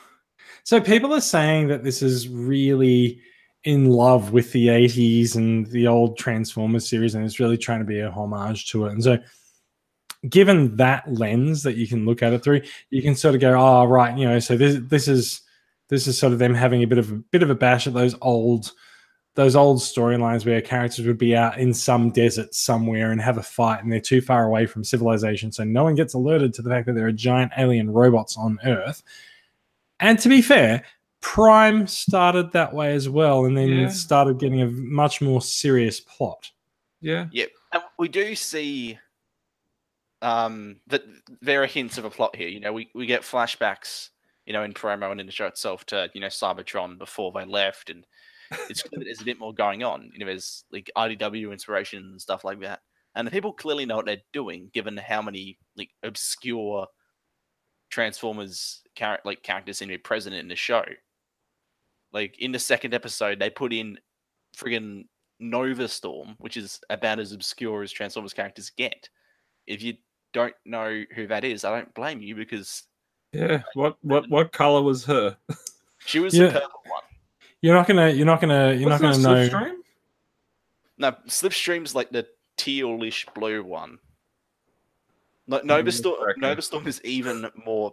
So 0.64 0.82
people 0.82 1.14
are 1.14 1.22
saying 1.22 1.68
that 1.68 1.82
this 1.82 2.02
is 2.02 2.28
really 2.28 3.22
in 3.64 3.90
love 3.90 4.32
with 4.32 4.52
the 4.52 4.68
'80s 4.68 5.36
and 5.36 5.66
the 5.66 5.86
old 5.86 6.18
Transformers 6.18 6.88
series, 6.88 7.14
and 7.14 7.24
it's 7.24 7.40
really 7.40 7.58
trying 7.58 7.80
to 7.80 7.84
be 7.84 8.00
a 8.00 8.10
homage 8.10 8.66
to 8.70 8.86
it. 8.86 8.92
And 8.92 9.02
so, 9.02 9.18
given 10.28 10.76
that 10.76 11.12
lens 11.12 11.62
that 11.62 11.76
you 11.76 11.86
can 11.86 12.04
look 12.06 12.22
at 12.22 12.32
it 12.32 12.44
through, 12.44 12.62
you 12.90 13.02
can 13.02 13.14
sort 13.14 13.34
of 13.34 13.40
go, 13.40 13.54
"Oh, 13.58 13.84
right, 13.84 14.16
you 14.16 14.26
know." 14.26 14.38
So 14.38 14.56
this 14.56 14.78
this 14.88 15.08
is 15.08 15.42
this 15.88 16.06
is 16.06 16.18
sort 16.18 16.32
of 16.32 16.38
them 16.38 16.54
having 16.54 16.82
a 16.82 16.86
bit 16.86 16.98
of 16.98 17.10
a 17.10 17.16
bit 17.16 17.42
of 17.42 17.50
a 17.50 17.54
bash 17.54 17.86
at 17.86 17.94
those 17.94 18.14
old 18.22 18.72
those 19.34 19.56
old 19.56 19.78
storylines 19.78 20.46
where 20.46 20.60
characters 20.60 21.06
would 21.06 21.18
be 21.18 21.36
out 21.36 21.58
in 21.58 21.74
some 21.74 22.10
desert 22.10 22.54
somewhere 22.54 23.10
and 23.10 23.20
have 23.20 23.38
a 23.38 23.42
fight 23.42 23.82
and 23.82 23.92
they're 23.92 24.00
too 24.00 24.20
far 24.20 24.44
away 24.44 24.64
from 24.64 24.84
civilization 24.84 25.50
so 25.50 25.64
no 25.64 25.82
one 25.82 25.94
gets 25.94 26.14
alerted 26.14 26.54
to 26.54 26.62
the 26.62 26.70
fact 26.70 26.86
that 26.86 26.94
there 26.94 27.06
are 27.06 27.12
giant 27.12 27.50
alien 27.58 27.90
robots 27.90 28.36
on 28.36 28.58
earth 28.64 29.02
and 30.00 30.18
to 30.18 30.28
be 30.28 30.40
fair 30.40 30.84
prime 31.24 31.86
started 31.86 32.52
that 32.52 32.74
way 32.74 32.92
as 32.94 33.08
well 33.08 33.46
and 33.46 33.56
then 33.56 33.68
Yeah. 33.68 33.88
started 33.88 34.38
getting 34.38 34.60
a 34.60 34.66
much 34.66 35.20
more 35.22 35.40
serious 35.40 35.98
plot 35.98 36.50
yeah. 37.00 37.26
Yep, 37.32 37.50
and 37.72 37.82
we 37.98 38.08
do 38.08 38.34
see 38.34 38.98
um, 40.22 40.76
that 40.86 41.02
there 41.42 41.62
are 41.62 41.66
hints 41.66 41.98
of 41.98 42.06
a 42.06 42.10
plot 42.10 42.34
here. 42.34 42.48
You 42.48 42.60
know, 42.60 42.72
we, 42.72 42.88
we 42.94 43.04
get 43.04 43.20
flashbacks 43.20 44.08
you 44.46 44.52
know, 44.52 44.62
in 44.62 44.72
promo 44.72 45.10
and 45.10 45.20
in 45.20 45.26
the 45.26 45.32
show 45.32 45.46
itself 45.46 45.84
to 45.86 46.10
you 46.14 46.20
know 46.20 46.28
Cybertron 46.28 46.98
before 46.98 47.32
they 47.32 47.44
left, 47.44 47.90
and 47.90 48.06
it's 48.70 48.82
clear 48.82 48.98
that 49.00 49.04
there's 49.04 49.20
a 49.20 49.24
bit 49.24 49.38
more 49.38 49.54
going 49.54 49.82
on. 49.82 50.10
You 50.12 50.20
know, 50.20 50.26
there's 50.26 50.64
like 50.72 50.90
IDW 50.96 51.52
inspiration 51.52 52.02
and 52.02 52.20
stuff 52.20 52.44
like 52.44 52.60
that, 52.60 52.80
and 53.14 53.26
the 53.26 53.30
people 53.30 53.52
clearly 53.52 53.86
know 53.86 53.96
what 53.96 54.06
they're 54.06 54.22
doing, 54.32 54.70
given 54.72 54.96
how 54.96 55.22
many 55.22 55.58
like 55.76 55.90
obscure 56.02 56.86
Transformers 57.90 58.82
char- 58.96 59.20
like 59.24 59.42
characters 59.42 59.78
seem 59.78 59.88
to 59.88 59.94
be 59.94 59.98
present 59.98 60.34
in 60.34 60.48
the 60.48 60.56
show. 60.56 60.84
Like 62.14 62.38
in 62.38 62.52
the 62.52 62.58
second 62.58 62.94
episode, 62.94 63.40
they 63.40 63.50
put 63.50 63.72
in 63.72 63.98
friggin' 64.56 65.06
Nova 65.40 65.88
Storm, 65.88 66.36
which 66.38 66.56
is 66.56 66.80
about 66.88 67.18
as 67.18 67.32
obscure 67.32 67.82
as 67.82 67.90
Transformers 67.92 68.32
characters 68.32 68.70
get. 68.70 69.08
If 69.66 69.82
you 69.82 69.94
don't 70.32 70.54
know 70.64 71.02
who 71.14 71.26
that 71.26 71.44
is, 71.44 71.64
I 71.64 71.76
don't 71.76 71.92
blame 71.94 72.20
you 72.22 72.36
because 72.36 72.84
Yeah. 73.32 73.62
What 73.74 73.96
what 74.02 74.30
what 74.30 74.52
color 74.52 74.80
was 74.80 75.04
her? 75.06 75.36
she 75.98 76.20
was 76.20 76.34
Yeah. 76.34 76.46
the 76.46 76.60
purple 76.60 76.80
one. 76.86 77.02
You're 77.60 77.74
not 77.74 77.88
gonna. 77.88 78.10
You're 78.10 78.26
not 78.26 78.40
gonna. 78.40 78.72
You're 78.74 78.88
not 78.88 79.00
Wasn't 79.02 79.24
gonna 79.24 79.34
that 79.40 79.52
know. 79.52 79.58
Slipstream? 79.58 79.74
No, 80.98 81.12
Slipstream's 81.26 81.94
like 81.96 82.10
the 82.10 82.26
tealish 82.56 83.26
blue 83.34 83.64
one. 83.64 83.98
No, 85.48 85.58
mm, 85.58 85.64
Nova 85.64 85.90
Storm. 85.90 86.34
Nova 86.36 86.62
Storm 86.62 86.86
is 86.86 87.00
even 87.04 87.50
more 87.66 87.92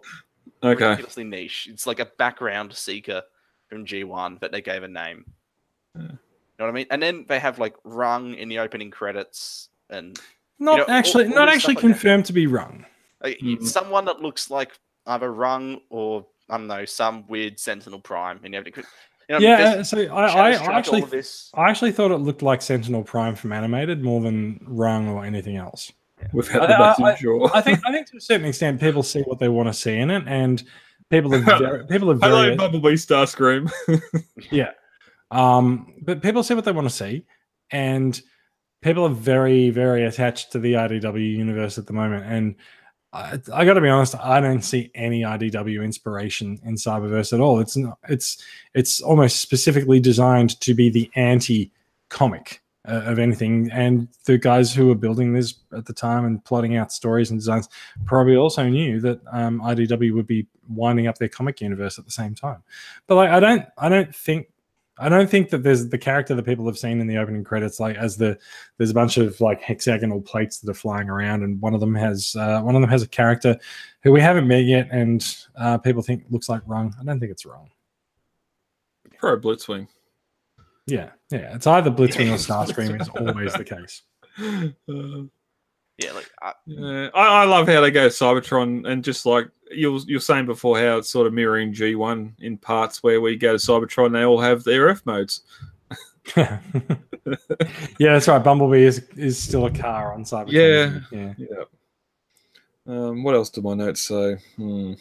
Okay. 0.62 0.84
ridiculously 0.84 1.24
niche. 1.24 1.68
It's 1.72 1.86
like 1.88 1.98
a 1.98 2.06
background 2.06 2.72
seeker 2.74 3.22
from 3.72 3.86
G1 3.86 4.38
that 4.40 4.52
they 4.52 4.60
gave 4.60 4.82
a 4.82 4.88
name. 4.88 5.24
Yeah. 5.96 6.02
You 6.02 6.08
know 6.58 6.66
what 6.66 6.68
I 6.68 6.72
mean? 6.72 6.86
And 6.90 7.02
then 7.02 7.24
they 7.26 7.38
have 7.38 7.58
like 7.58 7.74
Rung 7.84 8.34
in 8.34 8.48
the 8.50 8.58
opening 8.58 8.90
credits 8.90 9.70
and 9.88 10.18
Not 10.58 10.76
know, 10.78 10.84
actually. 10.88 11.24
all 11.24 11.30
not 11.34 11.48
actually 11.48 11.74
stuff 11.74 11.84
like 11.84 11.92
that. 11.94 12.00
confirmed 12.00 12.26
to 12.26 12.32
be 12.34 12.46
Rung. 12.46 12.84
like, 13.22 13.38
Mhm. 13.38 13.62
someone 13.64 14.04
that 14.04 14.20
looks 14.20 14.50
like 14.50 14.72
either 15.06 15.32
Rung 15.32 15.80
or 15.88 16.26
I 16.50 16.58
don't 16.58 16.66
know 16.66 16.84
some 16.84 17.26
weird 17.28 17.58
Sentinel 17.58 18.00
Prime 18.00 18.40
in 18.44 18.52
the 18.52 18.58
opening. 18.58 18.74
credits. 18.74 18.92
You 19.28 19.34
know, 19.36 19.40
yeah. 19.40 19.74
uh, 19.78 19.84
So 19.84 19.98
I, 19.98 20.26
I, 20.26 20.50
I 20.50 20.76
actually. 20.76 21.00
this. 21.02 21.50
I 21.54 21.70
actually 21.70 21.92
thought 21.92 22.10
it 22.10 22.16
looked 22.18 22.42
like 22.42 22.60
Sentinel 22.60 23.02
Prime 23.04 23.34
from 23.34 23.52
animated 23.52 24.02
more 24.02 24.20
than 24.20 24.60
Rung 24.68 25.08
or 25.08 25.24
anything 25.24 25.56
else. 25.56 25.90
Without 26.32 26.62
I- 26.70 26.94
the 26.98 27.04
I- 27.04 27.12
I- 27.12 27.16
jaw. 27.16 27.48
I 27.54 27.60
think 27.62 27.80
I 27.86 27.92
think 27.92 28.08
to 28.10 28.18
a 28.18 28.20
certain 28.20 28.46
extent 28.46 28.80
people 28.80 29.02
see 29.02 29.22
what 29.22 29.38
they 29.38 29.48
want 29.48 29.68
to 29.68 29.72
see 29.72 29.96
in 29.96 30.10
it, 30.10 30.24
and 30.26 30.62
people 31.12 31.34
are 31.34 31.38
very, 31.58 31.86
people 31.86 32.10
are 32.10 32.16
Hello, 32.16 32.42
very 32.42 32.56
Bumblebee 32.56 32.94
Starscream. 32.94 33.70
yeah. 34.50 34.70
Um, 35.30 35.94
but 36.02 36.22
people 36.22 36.42
see 36.42 36.54
what 36.54 36.64
they 36.64 36.72
want 36.72 36.88
to 36.88 36.94
see, 36.94 37.24
and 37.70 38.20
people 38.80 39.04
are 39.04 39.10
very 39.14 39.70
very 39.70 40.04
attached 40.04 40.50
to 40.52 40.58
the 40.58 40.72
IDW 40.72 41.36
universe 41.36 41.78
at 41.78 41.86
the 41.86 41.92
moment. 41.92 42.24
And 42.26 42.56
I, 43.12 43.38
I 43.52 43.64
got 43.64 43.74
to 43.74 43.80
be 43.80 43.88
honest, 43.88 44.16
I 44.16 44.40
don't 44.40 44.62
see 44.62 44.90
any 44.94 45.22
IDW 45.22 45.84
inspiration 45.84 46.58
in 46.64 46.74
Cyberverse 46.74 47.32
at 47.32 47.40
all. 47.40 47.60
It's 47.60 47.76
not. 47.76 47.98
It's 48.08 48.42
it's 48.74 49.00
almost 49.00 49.40
specifically 49.40 50.00
designed 50.00 50.58
to 50.62 50.74
be 50.74 50.90
the 50.90 51.10
anti 51.14 51.70
comic 52.08 52.61
uh, 52.86 53.02
of 53.04 53.18
anything. 53.18 53.70
And 53.72 54.08
the 54.24 54.38
guys 54.38 54.74
who 54.74 54.88
were 54.88 54.94
building 54.94 55.32
this 55.32 55.54
at 55.76 55.86
the 55.86 55.92
time 55.92 56.24
and 56.24 56.44
plotting 56.44 56.76
out 56.76 56.92
stories 56.92 57.30
and 57.30 57.38
designs 57.38 57.68
probably 58.04 58.36
also 58.36 58.68
knew 58.68 59.00
that 59.00 59.20
um, 59.30 59.60
IDW 59.60 60.14
would 60.14 60.26
be 60.26 60.46
winding 60.68 61.06
up 61.06 61.18
their 61.18 61.28
comic 61.28 61.60
universe 61.60 61.98
at 61.98 62.04
the 62.04 62.10
same 62.10 62.34
time. 62.34 62.62
But 63.06 63.16
like, 63.16 63.30
I 63.30 63.40
don't, 63.40 63.64
I 63.78 63.88
don't 63.88 64.14
think, 64.14 64.48
I 64.98 65.08
don't 65.08 65.28
think 65.28 65.50
that 65.50 65.62
there's 65.62 65.88
the 65.88 65.98
character 65.98 66.34
that 66.34 66.44
people 66.44 66.66
have 66.66 66.78
seen 66.78 67.00
in 67.00 67.06
the 67.06 67.16
opening 67.16 67.44
credits. 67.44 67.80
Like, 67.80 67.96
as 67.96 68.18
the 68.18 68.38
there's 68.76 68.90
a 68.90 68.94
bunch 68.94 69.16
of 69.16 69.40
like 69.40 69.62
hexagonal 69.62 70.20
plates 70.20 70.58
that 70.60 70.70
are 70.70 70.74
flying 70.74 71.08
around, 71.08 71.42
and 71.42 71.60
one 71.60 71.74
of 71.74 71.80
them 71.80 71.94
has 71.94 72.36
uh, 72.36 72.60
one 72.60 72.76
of 72.76 72.82
them 72.82 72.90
has 72.90 73.02
a 73.02 73.08
character 73.08 73.58
who 74.02 74.12
we 74.12 74.20
haven't 74.20 74.46
met 74.46 74.64
yet, 74.64 74.88
and 74.92 75.36
uh, 75.56 75.78
people 75.78 76.02
think 76.02 76.24
looks 76.30 76.48
like 76.48 76.62
Rung. 76.66 76.94
I 77.00 77.04
don't 77.04 77.18
think 77.18 77.32
it's 77.32 77.46
Rung. 77.46 77.70
Pro 79.18 79.38
Blitzwing. 79.38 79.88
Yeah, 80.86 81.10
yeah, 81.30 81.54
it's 81.54 81.66
either 81.66 81.90
Blitzwing 81.90 82.30
or 82.30 82.38
Starscream 82.38 83.00
is 83.00 83.08
always 83.08 83.52
the 83.54 83.64
case. 83.64 84.02
Uh, 84.88 85.28
Yeah, 85.98 86.12
like 86.12 86.30
I, 86.40 86.52
yeah, 86.66 87.08
I, 87.14 87.42
I 87.42 87.44
love 87.44 87.68
how 87.68 87.80
they 87.80 87.90
go 87.90 88.08
Cybertron 88.08 88.88
and 88.88 89.04
just 89.04 89.26
like 89.26 89.48
you 89.70 90.00
you're 90.06 90.20
saying 90.20 90.46
before, 90.46 90.78
how 90.78 90.98
it's 90.98 91.10
sort 91.10 91.26
of 91.26 91.32
mirroring 91.32 91.72
G1 91.72 92.32
in 92.40 92.56
parts 92.58 93.02
where 93.02 93.20
we 93.20 93.36
go 93.36 93.52
to 93.52 93.58
Cybertron, 93.58 94.12
they 94.12 94.24
all 94.24 94.40
have 94.40 94.64
their 94.64 94.88
F 94.88 95.04
modes. 95.06 95.42
yeah, 96.36 96.58
that's 97.98 98.28
right. 98.28 98.42
Bumblebee 98.42 98.84
is 98.84 99.06
is 99.16 99.40
still 99.40 99.66
a 99.66 99.70
car 99.70 100.14
on 100.14 100.24
Cybertron. 100.24 100.52
Yeah. 100.52 101.00
yeah. 101.10 101.34
Yeah. 101.36 101.64
Um, 102.86 103.22
what 103.22 103.34
else 103.34 103.50
do 103.50 103.60
my 103.60 103.74
notes 103.74 104.00
say? 104.00 104.38
Hmm. 104.56 104.94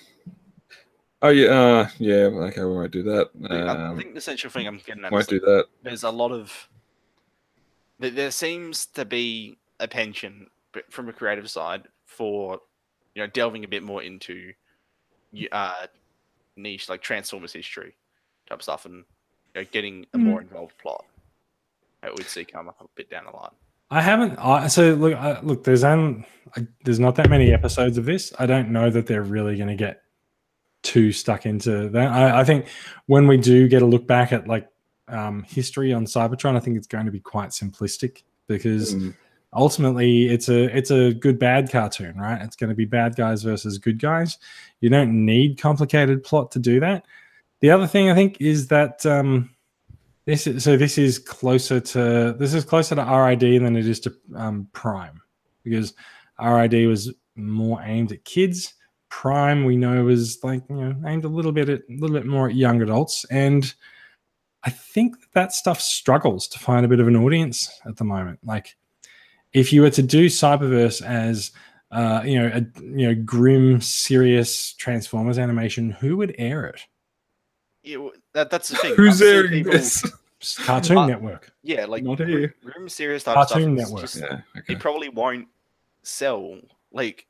Oh 1.24 1.30
yeah, 1.30 1.48
uh, 1.50 1.90
yeah. 2.00 2.16
Okay, 2.16 2.64
we 2.64 2.72
won't 2.74 2.92
do 2.92 3.04
that. 3.04 3.30
I- 3.50 3.56
I 3.56 3.88
Um, 3.90 3.98
think 3.98 4.14
the 4.14 4.18
essential 4.18 4.50
thing 4.50 4.68
I'm 4.68 4.80
getting 4.86 5.06
at 5.06 5.14
is 5.14 5.28
do 5.28 5.40
that. 5.42 5.68
there's 5.84 6.04
a 6.04 6.10
lot 6.10 6.32
of 6.32 6.68
there, 8.00 8.10
there 8.10 8.32
seems 8.32 8.86
to 8.88 9.06
be 9.06 9.58
a 9.80 9.88
penchant 9.88 10.50
b- 10.74 10.82
from 10.90 11.10
a 11.10 11.14
creative 11.14 11.50
side 11.50 11.84
for 12.06 12.60
you 13.16 13.22
know 13.22 13.28
delving 13.28 13.64
a 13.64 13.68
bit 13.68 13.84
more 13.84 14.02
into 14.02 14.54
uh 15.52 15.86
niche 16.58 16.90
like 16.90 17.02
transformers 17.02 17.54
history 17.54 17.96
type 18.50 18.62
stuff 18.62 18.86
and 18.86 19.06
you 19.56 19.62
know, 19.62 19.68
getting 19.72 20.06
a 20.14 20.18
more 20.18 20.42
involved 20.42 20.78
plot 20.78 21.06
that 22.02 22.14
we'd 22.16 22.26
see 22.28 22.44
come 22.44 22.68
up 22.68 22.78
a 22.82 22.86
bit 22.96 23.10
down 23.10 23.26
the 23.26 23.32
line 23.32 23.52
I 23.94 24.02
haven't. 24.02 24.38
I, 24.40 24.68
so 24.68 24.94
look, 24.94 25.14
I, 25.16 25.38
look. 25.42 25.66
There's 25.66 25.84
um, 25.84 26.24
I, 26.56 26.66
there's 26.86 27.00
not 27.02 27.16
that 27.18 27.30
many 27.30 27.52
episodes 27.52 27.98
of 27.98 28.06
this. 28.06 28.32
I 28.40 28.46
don't 28.46 28.70
know 28.70 28.90
that 28.90 29.06
they're 29.06 29.22
really 29.22 29.58
going 29.58 29.68
to 29.68 29.76
get 29.76 30.02
too 30.84 31.12
stuck 31.12 31.46
into 31.46 31.90
that. 31.90 32.12
I, 32.12 32.42
I 32.42 32.44
think 32.44 32.68
when 33.06 33.28
we 33.28 33.38
do 33.38 33.68
get 33.68 33.82
a 33.82 33.86
look 33.86 34.08
back 34.08 34.32
at 34.32 34.48
like 34.48 34.68
um, 35.08 35.44
history 35.44 35.94
on 35.94 36.06
Cybertron, 36.06 36.56
I 36.56 36.60
think 36.60 36.78
it's 36.78 36.88
going 36.88 37.06
to 37.06 37.12
be 37.12 37.20
quite 37.20 37.50
simplistic 37.50 38.24
because 38.48 38.96
Mm. 38.96 39.16
ultimately 39.54 40.28
it's 40.30 40.50
a 40.50 40.76
it's 40.76 40.92
a 40.92 41.14
good 41.14 41.38
bad 41.40 41.72
cartoon, 41.72 42.18
right? 42.18 42.42
It's 42.42 42.56
going 42.56 42.70
to 42.70 42.76
be 42.76 42.86
bad 42.86 43.16
guys 43.16 43.44
versus 43.44 43.78
good 43.78 44.00
guys. 44.00 44.38
You 44.80 44.90
don't 44.90 45.26
need 45.26 45.60
complicated 45.60 46.24
plot 46.24 46.52
to 46.52 46.60
do 46.60 46.80
that. 46.80 47.06
The 47.60 47.72
other 47.72 47.88
thing 47.88 48.10
I 48.10 48.16
think 48.16 48.42
is 48.42 48.68
that 48.70 49.06
um, 49.06 49.52
this 50.26 50.48
is, 50.48 50.64
so 50.64 50.78
this 50.78 50.98
is 50.98 51.20
closer 51.20 51.80
to 51.80 52.36
this 52.40 52.54
is 52.54 52.66
closer 52.66 52.96
to 52.96 53.02
RID 53.04 53.62
than 53.62 53.76
it 53.76 53.88
is 53.88 54.00
to 54.02 54.16
um, 54.36 54.68
Prime 54.74 55.22
because 55.64 55.94
RID 56.44 56.88
was 56.88 57.14
more 57.36 57.82
aimed 57.84 58.12
at 58.12 58.24
kids. 58.26 58.74
Prime 59.12 59.66
we 59.66 59.76
know 59.76 60.06
was 60.06 60.42
like 60.44 60.64
you 60.70 60.76
know 60.78 60.96
aimed 61.06 61.26
a 61.26 61.28
little 61.28 61.52
bit 61.52 61.68
at 61.70 61.82
a 61.90 61.94
little 62.00 62.16
bit 62.16 62.26
more 62.26 62.48
at 62.48 62.56
young 62.56 62.82
adults, 62.82 63.26
and 63.30 63.72
I 64.64 64.70
think 64.70 65.20
that, 65.20 65.28
that 65.34 65.52
stuff 65.54 65.82
struggles 65.82 66.48
to 66.48 66.60
find 66.60 66.86
a 66.86 66.90
bit 66.90 67.00
of 67.02 67.08
an 67.08 67.16
audience 67.18 67.80
at 67.86 67.98
the 67.98 68.06
moment. 68.06 68.40
Like 68.44 68.76
if 69.54 69.74
you 69.74 69.82
were 69.82 69.90
to 69.92 70.02
do 70.02 70.28
Cyberverse 70.28 71.02
as 71.02 71.52
uh, 71.92 72.22
you 72.26 72.40
know 72.42 72.48
a 72.48 72.62
you 72.82 73.08
know 73.08 73.16
grim, 73.24 73.82
serious 73.82 74.74
Transformers 74.74 75.38
animation, 75.38 75.92
who 75.92 76.16
would 76.18 76.34
air 76.38 76.66
it? 76.68 76.82
yeah 77.84 77.98
well, 77.98 78.12
that, 78.34 78.50
that's 78.50 78.70
the 78.70 78.78
thing 78.78 78.96
Who's 78.96 79.22
I've 79.22 79.28
airing 79.28 79.52
people- 79.52 79.72
this? 79.74 80.10
Cartoon 80.60 80.98
Uh, 80.98 81.06
Network. 81.06 81.52
yeah 81.64 81.86
like 81.86 82.04
Not 82.04 82.18
grim, 82.18 82.30
here. 82.30 82.56
grim 82.64 82.88
serious 82.90 83.24
type 83.24 83.34
stuff 83.34 83.50
Cartoon 83.50 83.78
it's 83.78 83.90
Network. 83.90 84.02
just- 84.02 84.16
Yeah. 84.22 84.42
Okay. 84.58 84.74
it 84.74 84.80
probably 84.80 85.10
won't 85.10 85.48
sell. 86.02 86.58
Like, 86.92 87.28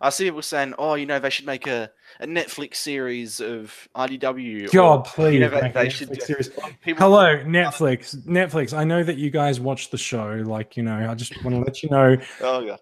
I 0.00 0.10
see 0.10 0.24
people 0.24 0.42
saying, 0.42 0.74
"Oh, 0.78 0.94
you 0.94 1.06
know, 1.06 1.18
they 1.18 1.30
should 1.30 1.46
make 1.46 1.66
a, 1.66 1.90
a 2.20 2.26
Netflix 2.26 2.76
series 2.76 3.40
of 3.40 3.88
IDW." 3.96 4.66
or, 4.66 4.68
God, 4.70 5.04
please. 5.06 5.34
you 5.34 5.40
know, 5.40 5.48
they, 5.48 5.60
make 5.62 5.72
they 5.74 5.86
Netflix 5.86 5.90
should 5.92 6.10
do- 6.12 6.20
series. 6.20 6.48
People, 6.82 7.02
Hello, 7.06 7.36
Netflix. 7.44 8.16
Netflix. 8.26 8.76
I 8.76 8.84
know 8.84 9.02
that 9.02 9.16
you 9.16 9.30
guys 9.30 9.58
watch 9.60 9.90
the 9.90 9.98
show. 9.98 10.42
Like, 10.44 10.76
you 10.76 10.82
know, 10.82 11.10
I 11.10 11.14
just 11.14 11.42
want 11.44 11.56
to 11.56 11.62
let 11.62 11.82
you 11.82 11.88
know 11.90 12.16
Oh 12.42 12.60
yeah, 12.60 12.76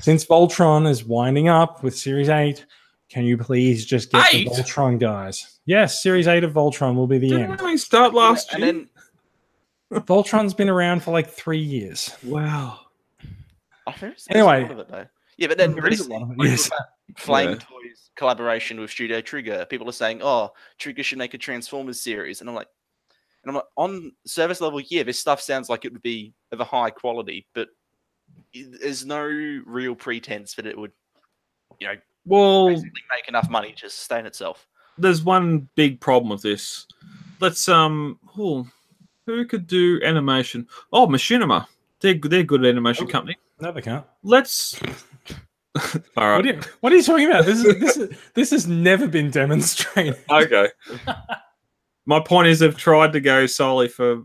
since 0.00 0.24
Voltron 0.24 0.88
is 0.88 1.04
winding 1.04 1.48
up 1.48 1.82
with 1.84 1.96
Series 1.96 2.28
8, 2.28 2.66
can 3.08 3.24
you 3.24 3.38
please 3.38 3.86
just 3.86 4.10
get 4.10 4.34
Eight? 4.34 4.48
the 4.48 4.62
Voltron 4.62 4.98
guys? 4.98 5.58
Yes, 5.66 6.02
Series 6.02 6.26
8 6.26 6.42
of 6.44 6.52
Voltron 6.52 6.94
will 6.96 7.06
be 7.06 7.18
the 7.18 7.28
Didn't 7.30 7.52
end. 7.52 7.60
we 7.62 7.76
start 7.76 8.14
last 8.14 8.52
and 8.52 8.62
year? 8.62 8.72
then 8.72 10.02
Voltron's 10.02 10.54
been 10.54 10.68
around 10.68 11.02
for 11.04 11.12
like 11.12 11.28
three 11.30 11.60
years. 11.60 12.14
wow. 12.24 12.80
I 13.86 13.92
think 13.92 14.00
there's 14.00 14.26
Anyway. 14.30 14.68
A 15.38 15.42
lot 15.42 15.50
of 15.50 15.58
it 15.58 15.58
though. 15.58 15.66
Yeah, 15.66 15.70
but 15.72 15.74
then 15.74 15.74
There 15.74 15.86
is 15.88 16.00
a 16.00 16.08
lot 16.12 16.22
of 16.22 16.30
it, 16.30 16.36
yes. 16.38 16.70
Flame 17.18 17.50
Yeah. 17.52 17.56
Toys 17.56 18.10
collaboration 18.16 18.80
with 18.80 18.90
Studio 18.90 19.20
Trigger, 19.20 19.66
people 19.68 19.88
are 19.88 19.92
saying, 19.92 20.20
"Oh, 20.22 20.50
Trigger 20.78 21.02
should 21.02 21.18
make 21.18 21.34
a 21.34 21.38
Transformers 21.38 22.00
series," 22.02 22.40
and 22.40 22.48
I'm 22.48 22.56
like, 22.56 22.68
and 23.42 23.50
I'm 23.50 23.54
like, 23.56 23.64
on 23.76 24.12
service 24.26 24.60
level, 24.60 24.80
yeah, 24.80 25.02
this 25.04 25.18
stuff 25.20 25.40
sounds 25.40 25.68
like 25.68 25.84
it 25.84 25.92
would 25.92 26.02
be 26.02 26.32
of 26.52 26.60
a 26.60 26.64
high 26.64 26.90
quality, 26.90 27.46
but 27.54 27.68
there's 28.54 29.04
no 29.06 29.24
real 29.66 29.94
pretense 29.94 30.54
that 30.54 30.66
it 30.66 30.76
would, 30.76 30.90
you 31.78 31.86
know, 31.86 31.94
Well, 32.24 32.68
basically 32.68 33.02
make 33.14 33.28
enough 33.28 33.48
money 33.48 33.72
to 33.78 33.88
sustain 33.90 34.26
itself. 34.26 34.66
there's 34.98 35.22
one 35.22 35.68
big 35.76 36.00
problem 36.00 36.30
with 36.30 36.42
this. 36.42 36.86
Let's 37.40 37.68
um, 37.68 38.18
oh, 38.38 38.66
who 39.26 39.44
could 39.46 39.66
do 39.68 40.00
animation? 40.02 40.66
Oh, 40.92 41.06
Machinima. 41.06 41.66
They're 42.00 42.14
they're 42.14 42.42
good 42.42 42.64
at 42.64 42.70
animation 42.70 43.06
Oh. 43.06 43.10
company. 43.12 43.36
No, 43.60 43.72
they 43.72 43.82
can't. 43.82 44.04
Let's 44.22 44.78
All 46.16 46.36
What, 46.36 46.44
are 46.44 46.46
you, 46.46 46.60
what 46.80 46.92
are 46.92 46.96
you 46.96 47.02
talking 47.02 47.26
about? 47.26 47.44
This 47.44 47.64
is 47.64 47.80
this 47.80 47.96
is 47.96 48.18
this 48.34 48.50
has 48.50 48.66
never 48.66 49.08
been 49.08 49.30
demonstrated. 49.30 50.16
Okay. 50.30 50.68
My 52.08 52.20
point 52.20 52.46
is, 52.48 52.60
they've 52.60 52.76
tried 52.76 53.12
to 53.14 53.20
go 53.20 53.46
solely 53.46 53.88
for 53.88 54.22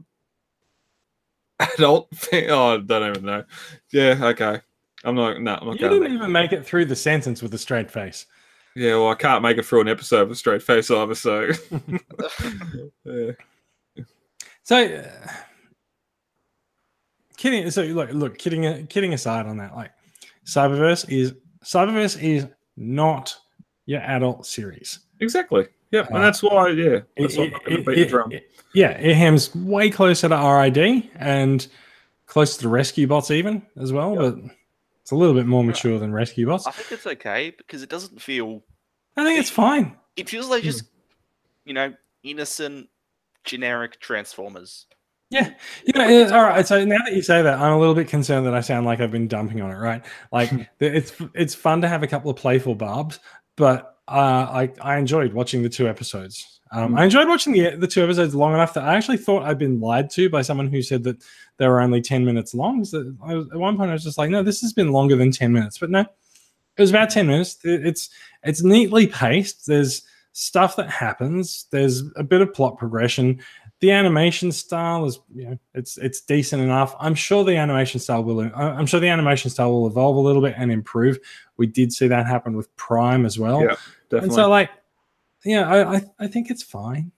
adult. 1.60 2.10
Oh, 2.34 2.76
I 2.76 2.78
don't 2.78 3.10
even 3.10 3.26
know. 3.26 3.44
Yeah. 3.92 4.18
Okay. 4.22 4.62
I'm 5.04 5.16
not. 5.16 5.42
No, 5.42 5.56
I'm 5.56 5.68
not 5.68 5.80
You 5.80 5.90
didn't 5.90 6.14
even 6.14 6.32
make 6.32 6.54
it 6.54 6.66
through 6.66 6.86
the 6.86 6.96
sentence 6.96 7.42
with 7.42 7.54
a 7.54 7.58
straight 7.58 7.90
face. 7.90 8.28
Yeah. 8.76 8.96
Well, 8.96 9.10
I 9.10 9.16
can't 9.16 9.42
make 9.42 9.58
it 9.58 9.66
through 9.66 9.82
an 9.82 9.90
episode 9.90 10.30
with 10.30 10.38
a 10.38 10.40
straight 10.40 10.62
face 10.62 10.92
either. 10.92 11.16
So. 11.16 11.52
yeah. 13.06 13.32
So, 14.64 14.86
uh, 14.86 15.32
kidding. 17.42 17.70
So, 17.72 17.84
look, 17.84 18.12
look, 18.14 18.38
kidding, 18.38 18.88
kidding 18.88 19.14
aside 19.14 19.46
on 19.48 19.58
that, 19.58 19.76
like, 19.76 19.92
Cyberverse 20.46 21.10
is 21.10 21.34
Cyberverse 21.64 22.22
is 22.22 22.48
not 22.78 23.36
your 23.86 24.02
adult 24.02 24.46
series. 24.46 25.00
Exactly. 25.20 25.68
Yeah, 25.92 26.02
Uh, 26.02 26.16
and 26.16 26.24
that's 26.24 26.42
why. 26.42 26.70
Yeah. 26.70 27.00
That's 27.18 27.36
It- 27.36 27.40
it- 27.40 27.52
not 27.52 27.66
going 27.66 27.74
it- 27.80 27.84
to 27.86 27.92
beat 27.92 27.96
the 27.96 28.06
drum. 28.06 28.32
it- 28.32 28.52
yeah, 28.74 28.92
it 28.92 29.16
hams 29.16 29.54
way 29.56 29.90
closer 29.90 30.30
to 30.30 30.36
RID 30.36 31.10
and 31.16 31.68
close 32.26 32.56
to 32.58 32.64
the 32.64 32.70
Rescue 32.70 33.08
Bots 33.08 33.30
even 33.30 33.62
as 33.78 33.92
well, 33.92 34.16
but 34.16 34.36
it's 35.02 35.12
a 35.12 35.16
little 35.16 35.36
bit 35.36 35.46
more 35.46 35.64
mature 35.64 36.00
than 36.00 36.14
Rescue 36.14 36.46
Bots. 36.48 36.66
I 36.66 36.72
think 36.72 36.92
it's 36.92 37.06
okay 37.06 37.54
because 37.58 37.84
it 37.84 37.90
doesn't 37.90 38.22
feel. 38.22 38.64
I 39.18 39.24
think 39.26 39.40
it's 39.40 39.50
fine. 39.50 39.98
It 40.16 40.30
feels 40.30 40.46
Hmm. 40.46 40.52
like 40.52 40.64
just, 40.64 40.84
you 41.66 41.74
know, 41.74 41.94
innocent, 42.24 42.90
generic 43.44 44.00
Transformers. 44.00 44.86
Yeah, 45.32 45.54
you 45.86 45.94
know, 45.96 46.36
all 46.36 46.44
right. 46.44 46.68
So 46.68 46.84
now 46.84 46.98
that 47.06 47.16
you 47.16 47.22
say 47.22 47.42
that, 47.42 47.58
I'm 47.58 47.72
a 47.72 47.80
little 47.80 47.96
bit 47.96 48.10
concerned 48.10 48.46
that 48.48 48.54
I 48.54 48.60
sound 48.60 48.86
like 48.86 49.00
I've 49.00 49.12
been 49.12 49.30
dumping 49.30 49.62
on 49.62 49.72
it, 49.72 49.76
right? 49.76 50.04
Like 50.34 50.52
it's 50.82 51.14
it's 51.34 51.56
fun 51.56 51.82
to 51.82 51.88
have 51.88 52.04
a 52.04 52.08
couple 52.08 52.30
of 52.30 52.36
playful 52.36 52.76
barbs, 52.76 53.20
but 53.56 53.98
uh, 54.10 54.12
I 54.12 54.74
I 54.82 54.98
enjoyed 54.98 55.32
watching 55.34 55.64
the 55.64 55.70
two 55.70 55.88
episodes. 55.88 56.60
Um, 56.74 56.98
I 56.98 57.06
enjoyed 57.06 57.30
watching 57.30 57.54
the 57.54 57.78
the 57.78 57.88
two 57.88 58.04
episodes 58.04 58.36
long 58.36 58.54
enough 58.54 58.74
that 58.74 58.84
I 58.84 58.96
actually 58.98 59.18
thought 59.18 59.44
I'd 59.44 59.58
been 59.58 59.80
lied 59.80 60.10
to 60.12 60.30
by 60.30 60.42
someone 60.42 60.68
who 60.68 60.82
said 60.82 61.04
that 61.04 61.24
they 61.58 61.68
were 61.68 61.80
only 61.80 62.02
ten 62.02 62.26
minutes 62.26 62.54
long. 62.54 62.84
So 62.84 63.14
I 63.24 63.34
was, 63.36 63.48
at 63.54 63.58
one 63.58 63.78
point, 63.78 63.90
I 63.90 63.94
was 63.94 64.04
just 64.04 64.18
like, 64.18 64.30
no, 64.32 64.44
this 64.44 64.60
has 64.62 64.74
been 64.74 64.92
longer 64.92 65.16
than 65.16 65.32
ten 65.32 65.54
minutes, 65.54 65.78
but 65.78 65.90
no, 65.90 66.02
it 66.02 66.08
was 66.82 66.90
about 66.90 67.10
ten 67.10 67.28
minutes. 67.28 67.58
It- 67.64 67.86
It's 67.88 68.10
it's 68.44 68.64
neatly 68.64 69.08
paced. 69.08 69.66
There's 69.66 70.02
stuff 70.34 70.78
that 70.78 70.90
happens. 70.90 71.68
There's 71.72 72.04
a 72.16 72.24
bit 72.24 72.40
of 72.42 72.54
plot 72.54 72.78
progression 72.78 73.42
the 73.82 73.92
animation 73.92 74.52
style 74.52 75.06
is 75.06 75.20
you 75.34 75.50
know 75.50 75.58
it's 75.74 75.98
it's 75.98 76.22
decent 76.22 76.62
enough. 76.62 76.96
I'm 77.00 77.16
sure 77.16 77.44
the 77.44 77.58
animation 77.58 78.00
style 78.00 78.24
will 78.24 78.40
I- 78.42 78.50
i'm 78.78 78.86
sure 78.86 79.00
the 79.00 79.10
animation 79.10 79.50
style 79.52 79.72
will 79.72 79.88
evolve 79.88 80.16
a 80.16 80.20
little 80.20 80.42
bit 80.42 80.54
and 80.58 80.72
improve. 80.72 81.20
We 81.58 81.68
did 81.68 81.92
see 81.92 82.08
that 82.08 82.28
happen 82.28 82.56
with 82.56 82.74
prime 82.78 83.26
as 83.26 83.38
well. 83.40 83.62
Yeah, 83.62 83.76
definitely. 84.10 84.20
and 84.28 84.34
so 84.34 84.50
like 84.50 84.70
yeah 85.44 85.68
i 85.68 85.96
i, 85.96 86.02
I 86.20 86.28
think 86.28 86.50
it's 86.52 86.64
fine. 86.64 87.12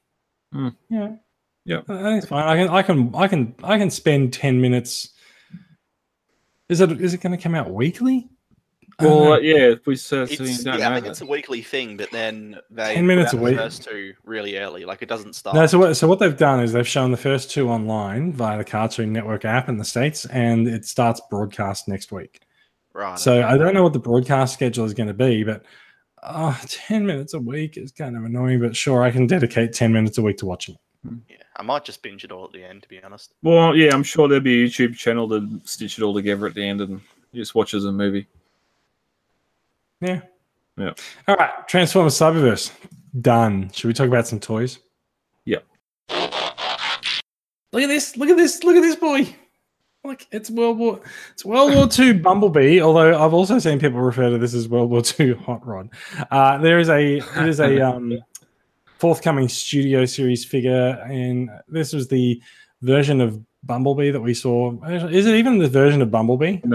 Hmm. 0.51 0.69
yeah. 0.89 1.15
Yeah. 1.65 1.81
i 1.89 2.17
it's 2.17 2.27
fine. 2.27 2.47
I 2.47 2.55
can 2.57 2.69
i 2.69 2.81
can 2.81 3.15
i 3.15 3.27
can 3.27 3.55
i 3.63 3.77
can 3.77 3.89
spend 3.89 4.33
10 4.33 4.59
minutes. 4.61 5.09
Is 6.69 6.79
it 6.81 6.91
is 7.01 7.13
it 7.13 7.21
going 7.21 7.35
to 7.37 7.41
come 7.41 7.55
out 7.55 7.71
weekly 7.71 8.29
well, 8.99 9.33
uh, 9.33 9.37
yeah. 9.39 9.75
We 9.85 9.95
certainly 9.95 10.51
It's, 10.51 10.63
don't 10.63 10.79
yeah, 10.79 10.87
I 10.87 10.89
know 10.89 10.95
think 10.95 11.05
that. 11.05 11.11
it's 11.11 11.21
a 11.21 11.25
weekly 11.25 11.61
thing, 11.61 11.97
but 11.97 12.11
then 12.11 12.59
they 12.69 12.95
10 12.95 13.05
minutes 13.07 13.31
put 13.31 13.37
out 13.37 13.37
a 13.37 13.37
the 13.37 13.43
week. 13.51 13.57
first 13.57 13.83
two 13.83 14.13
really 14.23 14.57
early. 14.57 14.85
Like 14.85 15.01
it 15.01 15.09
doesn't 15.09 15.33
start. 15.33 15.55
No, 15.55 15.65
so 15.65 15.79
what, 15.79 15.95
so 15.95 16.07
what 16.07 16.19
they've 16.19 16.37
done 16.37 16.59
is 16.61 16.71
they've 16.73 16.87
shown 16.87 17.11
the 17.11 17.17
first 17.17 17.49
two 17.51 17.69
online 17.69 18.31
via 18.33 18.57
the 18.57 18.63
Cartoon 18.63 19.11
Network 19.13 19.45
app 19.45 19.69
in 19.69 19.77
the 19.77 19.85
States, 19.85 20.25
and 20.25 20.67
it 20.67 20.85
starts 20.85 21.21
broadcast 21.29 21.87
next 21.87 22.11
week. 22.11 22.41
right. 22.93 23.17
So 23.19 23.43
I 23.43 23.57
don't 23.57 23.73
know 23.73 23.83
what 23.83 23.93
the 23.93 23.99
broadcast 23.99 24.53
schedule 24.53 24.85
is 24.85 24.93
going 24.93 25.07
to 25.07 25.13
be, 25.13 25.43
but 25.43 25.63
uh, 26.21 26.55
10 26.67 27.05
minutes 27.05 27.33
a 27.33 27.39
week 27.39 27.77
is 27.77 27.91
kind 27.91 28.15
of 28.15 28.23
annoying, 28.23 28.59
but 28.61 28.75
sure, 28.75 29.03
I 29.03 29.11
can 29.11 29.27
dedicate 29.27 29.73
10 29.73 29.91
minutes 29.91 30.17
a 30.17 30.21
week 30.21 30.37
to 30.37 30.45
watching 30.45 30.75
it. 30.75 31.11
yeah, 31.29 31.35
I 31.57 31.63
might 31.63 31.83
just 31.83 32.01
binge 32.01 32.23
it 32.23 32.31
all 32.31 32.45
at 32.45 32.53
the 32.53 32.63
end, 32.63 32.83
to 32.83 32.87
be 32.87 33.03
honest. 33.03 33.33
Well, 33.41 33.75
yeah, 33.75 33.93
I'm 33.93 34.03
sure 34.03 34.27
there'll 34.29 34.41
be 34.43 34.63
a 34.63 34.67
YouTube 34.67 34.95
channel 34.95 35.27
to 35.29 35.59
stitch 35.65 35.97
it 35.97 36.03
all 36.03 36.13
together 36.13 36.47
at 36.47 36.53
the 36.53 36.63
end 36.65 36.79
and 36.79 37.01
just 37.33 37.55
watch 37.55 37.73
as 37.73 37.83
a 37.85 37.91
movie. 37.91 38.25
Yeah. 40.03 40.21
Yeah. 40.77 40.93
All 41.27 41.35
right. 41.35 41.67
Transformers 41.67 42.15
Cyberverse. 42.15 42.71
Done. 43.21 43.71
Should 43.73 43.87
we 43.87 43.93
talk 43.93 44.07
about 44.07 44.27
some 44.27 44.39
toys? 44.39 44.79
Yeah. 45.45 45.59
Look 46.09 47.83
at 47.83 47.87
this. 47.87 48.17
Look 48.17 48.29
at 48.29 48.37
this. 48.37 48.63
Look 48.63 48.75
at 48.75 48.81
this 48.81 48.95
boy. 48.95 49.33
Look, 50.03 50.27
it's 50.31 50.49
World 50.49 50.79
War 50.79 50.99
it's 51.31 51.45
World 51.45 51.73
War 51.73 51.87
II 51.97 52.13
Bumblebee, 52.19 52.81
although 52.81 53.23
I've 53.23 53.33
also 53.33 53.57
seen 53.59 53.79
people 53.79 54.01
refer 54.01 54.29
to 54.29 54.37
this 54.37 54.53
as 54.53 54.67
World 54.67 54.89
War 54.89 55.01
II 55.17 55.35
Hot 55.35 55.65
Rod. 55.65 55.89
Uh, 56.29 56.57
there 56.57 56.79
is 56.79 56.89
a 56.89 57.17
it 57.17 57.47
is 57.47 57.61
a 57.61 57.79
um, 57.87 58.19
forthcoming 58.97 59.47
studio 59.47 60.05
series 60.05 60.43
figure, 60.43 61.01
and 61.09 61.49
this 61.69 61.93
was 61.93 62.09
the 62.09 62.41
version 62.81 63.21
of 63.21 63.41
Bumblebee 63.63 64.11
that 64.11 64.19
we 64.19 64.33
saw. 64.33 64.73
Is 64.85 65.25
it 65.25 65.35
even 65.35 65.57
the 65.57 65.69
version 65.69 66.01
of 66.01 66.11
Bumblebee? 66.11 66.57
I 66.57 66.59
don't 66.59 66.71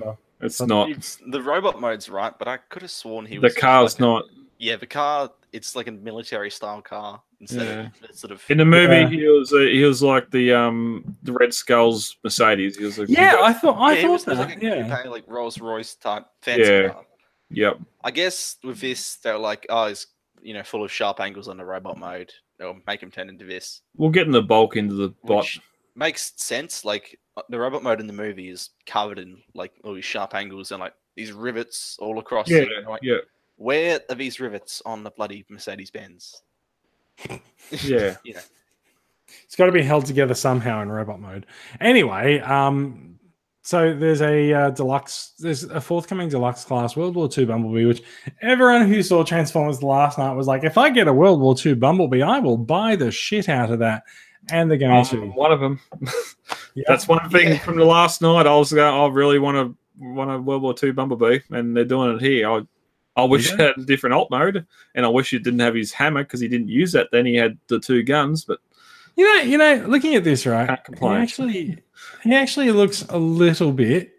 No. 0.00 0.18
Remember. 0.40 0.46
It's 0.46 0.58
But 0.58 0.68
not. 0.68 0.90
It's 0.90 1.18
the 1.28 1.42
robot 1.42 1.80
mode's 1.80 2.08
right, 2.08 2.32
but 2.38 2.48
I 2.48 2.56
could 2.56 2.82
have 2.82 2.90
sworn 2.90 3.26
he 3.26 3.38
was. 3.38 3.54
The 3.54 3.60
car's 3.60 3.94
like 3.94 4.00
a- 4.00 4.02
not. 4.02 4.24
yeah, 4.58 4.76
the 4.76 4.86
car. 4.86 5.30
It's 5.52 5.74
like 5.74 5.88
a 5.88 5.92
military 5.92 6.50
style 6.50 6.80
car 6.80 7.20
instead 7.40 7.66
Yeah. 8.02 8.08
of 8.08 8.14
sort 8.16 8.30
of. 8.30 8.44
In 8.48 8.58
the 8.58 8.64
movie, 8.64 8.94
Yeah. 8.94 9.08
he 9.08 9.26
was 9.26 9.52
a, 9.52 9.68
he 9.72 9.82
was 9.84 10.00
like 10.02 10.30
the 10.30 10.52
um 10.52 11.16
the 11.24 11.32
Red 11.32 11.52
Skull's 11.52 12.16
Mercedes. 12.22 12.76
He 12.76 12.84
was 12.84 12.98
like 12.98 13.08
Yeah, 13.08 13.36
I 13.42 13.52
thought 13.52 13.76
I 13.78 13.94
yeah, 13.96 14.02
thought 14.02 14.10
was, 14.12 14.22
it 14.26 14.28
was 14.30 14.38
that. 14.38 14.48
like 14.48 14.62
a 14.62 14.64
yeah. 14.64 15.02
coupe, 15.02 15.10
like 15.10 15.24
Rolls 15.26 15.58
Royce 15.60 15.94
type 15.96 16.24
fancy 16.42 16.70
Yeah. 16.70 16.88
car. 16.90 17.04
yep. 17.50 17.78
I 18.04 18.12
guess 18.12 18.56
with 18.62 18.80
this, 18.80 19.16
they're 19.16 19.38
like, 19.38 19.66
oh, 19.70 19.84
it's 19.86 20.06
you 20.42 20.54
know 20.54 20.62
full 20.62 20.84
of 20.84 20.92
sharp 20.92 21.18
angles 21.20 21.48
on 21.48 21.56
the 21.56 21.64
robot 21.64 21.98
mode. 21.98 22.32
They'll 22.58 22.78
make 22.86 23.02
him 23.02 23.10
turn 23.10 23.28
into 23.28 23.44
this, 23.46 23.80
We'll 23.96 24.10
get 24.10 24.26
in 24.26 24.32
the 24.32 24.42
bulk 24.42 24.76
into 24.76 24.94
the 24.94 25.08
bot. 25.24 25.38
which 25.38 25.60
makes 25.96 26.32
sense. 26.36 26.84
Like 26.84 27.14
uh, 27.14 27.19
the 27.48 27.58
robot 27.58 27.82
mode 27.82 28.00
in 28.00 28.06
the 28.06 28.12
movie 28.12 28.48
is 28.48 28.70
covered 28.86 29.18
in 29.18 29.38
like 29.54 29.72
all 29.84 29.94
these 29.94 30.04
sharp 30.04 30.34
angles 30.34 30.72
and 30.72 30.80
like 30.80 30.94
these 31.16 31.32
rivets 31.32 31.96
all 32.00 32.18
across. 32.18 32.48
Yeah, 32.48 32.58
it, 32.58 32.86
like, 32.88 33.02
yeah, 33.02 33.18
Where 33.56 34.00
are 34.08 34.14
these 34.14 34.40
rivets 34.40 34.82
on 34.84 35.02
the 35.04 35.10
bloody 35.10 35.44
Mercedes 35.48 35.90
Benz? 35.90 36.42
yeah. 37.82 38.16
You 38.24 38.34
know, 38.34 38.40
It's 39.44 39.56
got 39.56 39.66
to 39.66 39.72
be 39.72 39.82
held 39.82 40.06
together 40.06 40.34
somehow 40.34 40.82
in 40.82 40.90
robot 40.90 41.20
mode. 41.20 41.46
Anyway, 41.80 42.40
um, 42.40 43.18
so 43.62 43.94
there's 43.94 44.22
a 44.22 44.52
uh, 44.52 44.70
deluxe, 44.70 45.34
there's 45.38 45.64
a 45.64 45.80
forthcoming 45.80 46.28
deluxe 46.28 46.64
class 46.64 46.96
World 46.96 47.14
War 47.14 47.28
II 47.36 47.44
Bumblebee, 47.44 47.84
which 47.84 48.02
everyone 48.42 48.88
who 48.88 49.02
saw 49.02 49.22
Transformers 49.22 49.82
last 49.82 50.18
night 50.18 50.32
was 50.32 50.46
like, 50.46 50.64
if 50.64 50.76
I 50.78 50.90
get 50.90 51.06
a 51.08 51.12
World 51.12 51.40
War 51.40 51.54
II 51.64 51.74
Bumblebee, 51.74 52.22
I 52.22 52.38
will 52.40 52.56
buy 52.56 52.96
the 52.96 53.10
shit 53.12 53.48
out 53.48 53.70
of 53.70 53.78
that. 53.80 54.02
And 54.50 54.70
they're 54.70 54.78
going 54.78 54.92
Um, 54.92 55.04
to. 55.06 55.26
one 55.32 55.52
of 55.52 55.60
them. 55.60 55.78
Yeah. 56.80 56.84
That's 56.88 57.08
one 57.08 57.28
thing 57.30 57.48
Yeah. 57.48 57.58
from 57.58 57.76
the 57.76 57.84
last 57.84 58.22
night. 58.22 58.46
I 58.46 58.56
was 58.56 58.72
going, 58.72 58.92
I 58.94 59.06
really 59.14 59.38
want 59.38 59.56
to 59.56 59.76
want 59.98 60.30
a 60.30 60.38
World 60.40 60.62
War 60.62 60.74
II 60.82 60.92
Bumblebee, 60.92 61.40
and 61.50 61.76
they're 61.76 61.84
doing 61.84 62.14
it 62.16 62.22
here. 62.22 62.50
I, 62.50 62.62
I 63.16 63.24
wish 63.24 63.48
Yeah. 63.48 63.54
it 63.54 63.60
had 63.60 63.78
a 63.78 63.84
different 63.84 64.14
alt 64.14 64.30
mode, 64.30 64.66
and 64.94 65.04
I 65.04 65.08
wish 65.08 65.32
it 65.32 65.42
didn't 65.42 65.60
have 65.60 65.74
his 65.74 65.92
hammer 65.92 66.22
because 66.24 66.40
he 66.40 66.48
didn't 66.48 66.68
use 66.68 66.92
that. 66.92 67.08
Then 67.12 67.26
he 67.26 67.34
had 67.34 67.58
the 67.68 67.78
two 67.80 68.02
guns, 68.02 68.44
but 68.44 68.60
You 69.16 69.24
know, 69.24 69.42
you 69.42 69.58
know, 69.58 69.84
looking 69.88 70.14
at 70.14 70.24
this, 70.24 70.46
right? 70.46 70.66
Can't 70.68 70.98
He 70.98 71.06
actually, 71.06 71.78
he 72.22 72.34
actually 72.34 72.70
looks 72.70 73.04
a 73.10 73.18
little 73.18 73.72
bit 73.72 74.12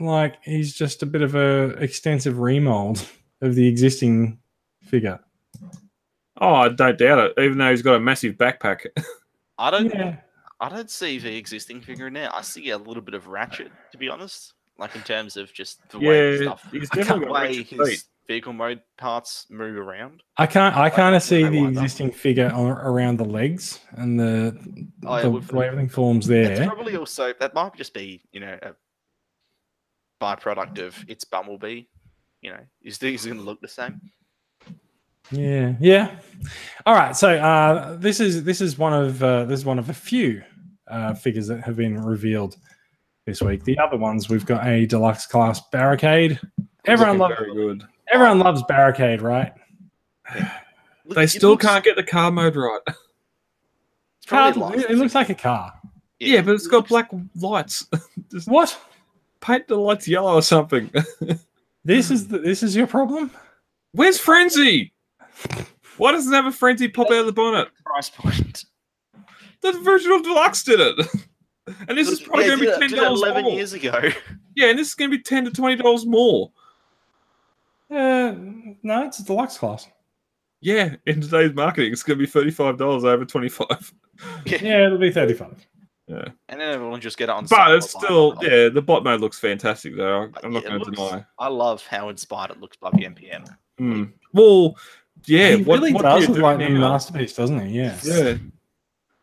like 0.00 0.36
he's 0.44 0.72
just 0.74 1.02
a 1.02 1.06
bit 1.06 1.22
of 1.22 1.34
a 1.34 1.70
extensive 1.82 2.38
remold 2.38 3.04
of 3.42 3.54
the 3.56 3.66
existing 3.68 4.38
figure. 4.84 5.18
oh, 6.40 6.54
I 6.54 6.68
don't 6.68 6.96
doubt 6.96 7.18
it. 7.36 7.42
Even 7.42 7.58
though 7.58 7.70
he's 7.70 7.82
got 7.82 7.96
a 7.96 8.00
massive 8.00 8.36
backpack. 8.36 8.86
I 9.58 9.70
don't. 9.72 9.92
Yeah. 9.92 10.16
I 10.60 10.68
don't 10.68 10.90
see 10.90 11.18
the 11.18 11.30
mm. 11.30 11.36
existing 11.36 11.80
figure 11.80 12.10
now. 12.10 12.30
I 12.34 12.42
see 12.42 12.70
a 12.70 12.78
little 12.78 13.02
bit 13.02 13.14
of 13.14 13.28
Ratchet, 13.28 13.70
to 13.92 13.98
be 13.98 14.08
honest. 14.08 14.54
Like 14.78 14.94
in 14.94 15.02
terms 15.02 15.36
of 15.36 15.52
just 15.52 15.80
the 15.90 15.98
way 15.98 16.40
stuff, 16.42 16.64
he's 16.70 16.88
the 16.90 17.26
way 17.28 17.62
his 17.64 17.88
feet. 17.88 18.04
vehicle 18.28 18.52
mode 18.52 18.80
parts 18.96 19.46
move 19.50 19.76
around. 19.76 20.22
I 20.36 20.46
can't. 20.46 20.76
I 20.76 20.88
kind 20.88 21.16
of 21.16 21.22
see 21.22 21.42
the 21.42 21.64
existing 21.66 22.12
figure 22.12 22.48
on, 22.54 22.70
around 22.70 23.16
the 23.16 23.24
legs 23.24 23.80
and 23.92 24.20
the, 24.20 24.56
Oh, 25.04 25.16
yeah, 25.16 25.22
the 25.22 25.56
way 25.56 25.66
everything 25.66 25.88
forms 25.88 26.30
It's 26.30 26.60
there. 26.60 26.68
probably 26.68 26.96
also 26.96 27.32
that 27.40 27.54
might 27.54 27.74
just 27.74 27.92
be 27.92 28.22
you 28.30 28.38
know 28.38 28.56
a 28.62 28.74
byproduct 30.20 30.78
of 30.78 31.04
it's 31.08 31.24
Bumblebee. 31.24 31.82
You 32.40 32.50
know, 32.50 32.60
is 32.80 32.98
these 32.98 33.26
going 33.26 33.38
to 33.38 33.42
look 33.42 33.60
the 33.60 33.66
same? 33.66 34.00
Yeah, 35.30 35.74
yeah. 35.80 36.16
All 36.86 36.94
right. 36.94 37.14
So 37.16 37.28
uh, 37.36 37.96
this 37.96 38.20
is 38.20 38.44
this 38.44 38.60
is 38.60 38.78
one 38.78 38.92
of 38.94 39.22
uh, 39.22 39.44
this 39.44 39.60
is 39.60 39.64
one 39.66 39.78
of 39.78 39.90
a 39.90 39.94
few 39.94 40.42
uh, 40.88 41.14
figures 41.14 41.46
that 41.48 41.62
have 41.64 41.76
been 41.76 42.02
revealed 42.02 42.56
this 43.26 43.42
week. 43.42 43.64
The 43.64 43.78
other 43.78 43.96
ones 43.96 44.28
we've 44.28 44.46
got 44.46 44.66
a 44.66 44.86
deluxe 44.86 45.26
class 45.26 45.60
barricade. 45.70 46.40
Everyone 46.86 47.18
loves 47.18 47.34
very 47.38 47.54
good. 47.54 47.84
everyone 48.10 48.38
loves 48.38 48.62
barricade, 48.68 49.20
right? 49.20 49.52
Look, 51.04 51.16
They 51.16 51.24
it 51.24 51.28
still 51.28 51.50
looks- 51.50 51.64
can't 51.66 51.84
get 51.84 51.96
the 51.96 52.02
car 52.04 52.30
mode 52.30 52.56
right. 52.56 52.80
It's 52.86 54.26
probably 54.26 54.60
Car- 54.60 54.70
licensing. 54.70 54.90
it 54.96 54.98
looks 54.98 55.14
like 55.14 55.28
a 55.30 55.34
car. 55.34 55.72
Yeah, 56.18 56.42
but 56.42 56.54
it's 56.54 56.66
got 56.66 56.76
looks- 56.78 56.88
black 56.90 57.10
lights. 57.36 57.86
What? 58.46 58.78
paint 59.40 59.68
the 59.68 59.76
lights 59.76 60.08
yellow 60.08 60.34
or 60.34 60.42
something. 60.42 60.90
This 61.84 62.10
is 62.10 62.28
the, 62.28 62.38
this 62.38 62.62
is 62.62 62.76
your 62.76 62.86
problem. 62.86 63.30
Where's 63.92 64.18
Frenzy? 64.18 64.92
Why 65.96 66.12
doesn't 66.12 66.32
it 66.32 66.36
have 66.36 66.46
a 66.46 66.52
Frenzy 66.52 66.88
pop 66.88 67.08
out 67.08 67.14
of 67.20 67.26
the 67.26 67.32
bonnet? 67.32 67.68
Price 67.84 68.10
point. 68.10 68.64
The 69.62 69.70
original 69.86 70.22
deluxe 70.22 70.62
did 70.62 70.80
it. 70.80 71.06
And 71.88 71.98
this 71.98 72.08
is 72.08 72.20
probably 72.20 72.44
Yeah, 72.44 72.56
going 72.56 72.58
to 72.60 72.64
be 72.66 72.70
ten 72.72 72.80
did 72.88 72.92
it 72.92 72.96
dollars 73.02 73.20
eleven 73.22 73.42
more. 73.44 73.52
years 73.52 73.72
ago. 73.74 73.92
Yeah, 74.54 74.70
and 74.70 74.78
this 74.78 74.88
is 74.88 74.94
going 74.94 75.10
to 75.10 75.16
be 75.16 75.22
ten 75.22 75.44
to 75.44 75.50
twenty 75.50 75.76
dollars 75.76 76.06
more. 76.06 76.50
Uh, 77.90 78.34
no, 78.82 79.04
it's 79.06 79.18
a 79.18 79.24
deluxe 79.24 79.58
class. 79.58 79.88
Yeah, 80.60 80.96
in 81.06 81.20
today's 81.20 81.54
marketing, 81.54 81.92
it's 81.92 82.02
going 82.02 82.18
to 82.18 82.24
be 82.24 82.30
thirty-five 82.30 82.76
dollars 82.78 83.04
over 83.04 83.24
twenty-five. 83.24 83.92
Yeah, 84.46 84.86
it'll 84.86 84.98
be 84.98 85.12
thirty-five. 85.12 85.64
Yeah, 86.08 86.24
And 86.48 86.58
then 86.60 86.72
everyone 86.74 87.00
just 87.00 87.18
get 87.18 87.24
it 87.28 87.32
on. 87.32 87.44
but 87.46 87.70
it's 87.72 87.90
still 87.90 88.32
it. 88.40 88.50
yeah. 88.50 88.68
The 88.70 88.80
bot 88.82 89.04
mode 89.04 89.20
looks 89.20 89.38
fantastic 89.38 89.94
though. 89.94 90.28
I'm 90.42 90.52
not 90.52 90.62
yeah, 90.64 90.70
going 90.70 90.80
to 90.80 90.86
looks- 90.90 90.96
deny. 91.12 91.24
I 91.38 91.48
love 91.48 91.86
how 91.86 92.08
inspired 92.08 92.50
it 92.50 92.60
looks 92.60 92.76
by 92.78 92.90
the 92.90 93.04
MPM. 93.04 93.46
Mm. 93.78 94.12
Well, 94.32 94.76
yeah, 95.24 95.56
he 95.56 95.62
what, 95.62 95.80
really 95.80 95.92
what 95.92 96.02
does 96.02 96.26
do 96.26 96.34
do 96.34 96.40
like 96.40 96.58
the 96.58 96.68
now? 96.68 96.92
masterpiece, 96.92 97.34
doesn't 97.34 97.66
he? 97.66 97.78
Yeah. 97.78 97.98
Yeah. 98.02 98.36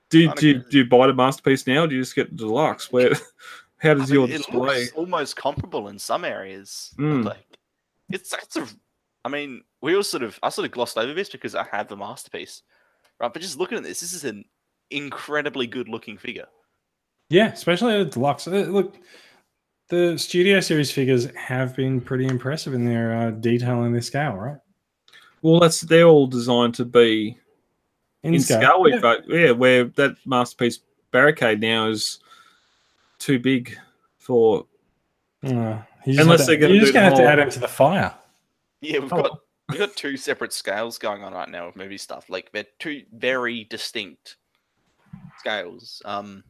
Do 0.10 0.19
you, 0.19 0.34
do, 0.36 0.47
you, 0.47 0.60
do 0.60 0.77
you 0.77 0.86
buy 0.86 1.08
the 1.08 1.13
masterpiece 1.13 1.65
now? 1.65 1.84
Or 1.84 1.88
do 1.88 1.95
you 1.95 2.01
just 2.01 2.15
get 2.15 2.29
the 2.29 2.38
deluxe? 2.38 2.91
Where 2.91 3.13
how 3.77 3.91
I 3.91 3.93
does 3.95 4.12
mean, 4.12 4.19
your 4.19 4.29
it 4.29 4.38
display? 4.38 4.81
looks 4.81 4.91
almost 4.93 5.36
comparable 5.36 5.88
in 5.88 5.99
some 5.99 6.23
areas. 6.23 6.93
Mm. 6.97 7.25
Like 7.25 7.58
it's 8.10 8.34
it's 8.34 8.55
a. 8.55 8.67
I 9.23 9.29
mean, 9.29 9.63
we 9.81 9.95
all 9.95 10.03
sort 10.03 10.23
of 10.23 10.39
I 10.43 10.49
sort 10.49 10.65
of 10.65 10.71
glossed 10.71 10.97
over 10.97 11.13
this 11.13 11.29
because 11.29 11.55
I 11.55 11.65
have 11.71 11.88
the 11.88 11.97
masterpiece, 11.97 12.62
right? 13.19 13.34
But 13.34 13.41
just 13.41 13.58
looking 13.58 13.77
at 13.77 13.84
this, 13.84 14.01
this 14.01 14.13
is 14.13 14.23
an 14.23 14.45
incredibly 14.91 15.65
good 15.67 15.89
looking 15.89 16.17
figure. 16.17 16.47
Yeah, 17.29 17.51
especially 17.51 17.97
the 17.97 18.05
deluxe. 18.05 18.47
Uh, 18.47 18.67
look, 18.69 18.95
the 19.89 20.17
Studio 20.17 20.60
Series 20.60 20.91
figures 20.91 21.34
have 21.36 21.75
been 21.75 21.99
pretty 21.99 22.25
impressive 22.25 22.73
in 22.73 22.86
their 22.86 23.15
uh, 23.15 23.31
detail 23.31 23.84
and 23.84 23.93
their 23.93 24.01
scale, 24.01 24.34
right? 24.36 24.58
Well, 25.45 25.60
that's 25.60 25.81
they're 25.81 26.08
all 26.08 26.25
designed 26.25 26.73
to 26.75 26.86
be 26.86 27.38
in, 28.23 28.39
scale. 28.39 28.81
with, 28.81 28.95
Yeah. 28.95 28.99
but 28.99 29.29
yeah, 29.29 29.51
where 29.51 29.84
that 29.84 30.15
masterpiece 30.25 30.79
barricade 31.12 31.60
now 31.62 31.88
is 31.88 32.17
too 33.19 33.38
big 33.38 33.77
for. 34.17 34.65
Uh, 35.43 35.84
you 36.03 36.19
unless 36.19 36.47
they're 36.47 36.58
gonna 36.58 36.73
you're 36.73 36.81
just 36.81 36.95
gonna 36.95 37.05
have 37.05 37.17
to 37.17 37.23
add 37.23 37.38
him 37.38 37.51
to 37.51 37.60
the 37.60 37.67
fire. 37.67 38.15
Yeah, 38.81 38.97
we've 38.97 39.13
Oh. 39.13 39.21
got 39.21 39.39
we've 39.69 39.77
got 39.77 39.95
two 39.95 40.17
separate 40.17 40.51
scales 40.51 40.97
going 40.97 41.23
on 41.23 41.31
right 41.31 41.47
now 41.47 41.67
with 41.67 41.75
movie 41.75 41.99
stuff. 41.99 42.27
Like 42.27 42.51
they're 42.51 42.65
two 42.79 43.03
very 43.13 43.65
distinct 43.65 44.38
scales. 45.38 46.01
Um, 46.05 46.43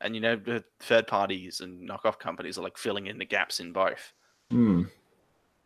and 0.00 0.14
you 0.14 0.22
know 0.22 0.36
the 0.36 0.64
third 0.80 1.06
parties 1.06 1.60
and 1.60 1.86
knockoff 1.86 2.18
companies 2.18 2.56
are 2.56 2.62
like 2.62 2.78
filling 2.78 3.06
in 3.08 3.18
the 3.18 3.26
gaps 3.26 3.60
in 3.60 3.72
both. 3.74 4.14
Hmm. 4.50 4.84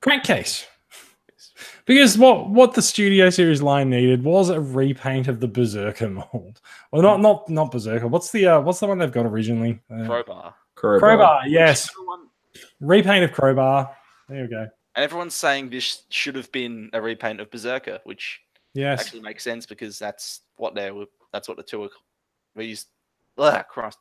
Crankcase. 0.01 0.67
Because 1.87 2.17
what 2.19 2.49
what 2.51 2.75
the 2.75 2.83
Studio 2.83 3.31
Series 3.31 3.63
line 3.63 3.91
needed 3.91 4.25
was 4.25 4.49
a 4.51 4.61
repaint 4.61 5.29
of 5.29 5.41
the 5.41 5.49
Berserker 5.49 6.09
mold. 6.33 6.61
Well, 6.91 7.03
not 7.03 7.21
not 7.21 7.49
not 7.49 7.71
Berserker. 7.71 8.07
What's 8.09 8.31
the 8.33 8.47
uh, 8.47 8.61
what's 8.61 8.81
the 8.81 8.87
one 8.87 8.99
they've 8.99 9.11
got 9.13 9.27
originally? 9.27 9.81
Uh, 9.91 10.05
Crowbar. 10.07 10.55
Crowbar. 10.75 10.99
Crowbar. 11.01 11.49
Yes, 11.49 11.89
Everyone- 11.91 12.29
repaint 12.81 13.25
of 13.25 13.33
Crowbar. 13.33 13.95
There 14.29 14.43
we 14.43 14.49
go. 14.49 14.61
And 14.95 15.05
everyone's 15.05 15.35
saying 15.35 15.71
this 15.71 16.03
should 16.11 16.35
have 16.37 16.51
been 16.53 16.91
a 16.93 17.01
repaint 17.01 17.41
of 17.41 17.51
Berserker, 17.51 17.99
which 18.05 18.41
Yes. 18.75 19.01
actually 19.01 19.21
makes 19.23 19.43
sense 19.45 19.67
because 19.67 19.99
that's 19.99 20.41
what 20.57 20.75
they 20.75 20.91
were. 20.91 21.07
That's 21.33 21.49
what 21.49 21.57
the 21.57 21.63
two 21.63 21.83
are. 21.85 21.89
These, 22.57 22.87
ah, 23.39 23.63
Christ, 23.63 23.99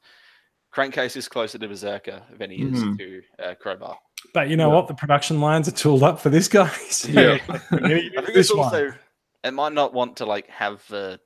crankcase 0.71 1.15
is 1.15 1.27
closer 1.29 1.57
to 1.57 1.67
Berserker 1.67 2.21
than 2.37 2.51
he 2.51 2.63
is 2.63 2.83
Mhm. 2.83 2.97
to 2.97 3.21
uh, 3.43 3.55
Crowbar. 3.55 3.97
But 4.33 4.49
you 4.49 4.55
know 4.57 4.69
Yeah. 4.69 4.75
what? 4.75 4.87
The 4.87 4.93
production 4.93 5.41
lines 5.41 5.67
are 5.67 5.71
tooled 5.71 6.03
up 6.03 6.19
for 6.19 6.29
this 6.29 6.47
guy. 6.47 6.69
So 6.89 7.09
Yeah. 7.11 7.37
we're 7.71 7.79
gonna 7.79 7.95
use 7.95 8.11
I 8.17 8.21
think 8.21 8.33
this 8.35 8.49
it's 8.49 8.55
one. 8.55 8.63
also 8.65 8.93
it 9.43 9.51
might 9.53 9.73
not 9.73 9.93
want 9.93 10.17
to 10.17 10.25
like 10.25 10.47
have 10.49 10.85
the 10.87 11.19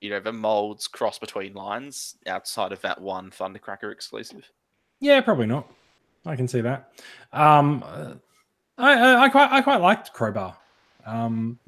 you 0.00 0.10
know 0.10 0.20
the 0.20 0.32
molds 0.32 0.88
cross 0.88 1.18
between 1.18 1.54
lines 1.54 2.16
outside 2.26 2.72
of 2.72 2.80
that 2.82 3.00
one 3.00 3.30
Thundercracker 3.30 3.92
exclusive. 3.92 4.50
Yeah, 5.00 5.20
probably 5.20 5.46
not. 5.46 5.70
I 6.26 6.36
can 6.36 6.46
see 6.48 6.60
that. 6.60 6.92
Um, 7.32 7.82
I, 8.78 8.92
I, 8.92 9.22
I 9.24 9.28
quite 9.28 9.50
I 9.52 9.60
quite 9.60 9.80
liked 9.80 10.12
Crowbar. 10.12 10.56
Um, 11.04 11.58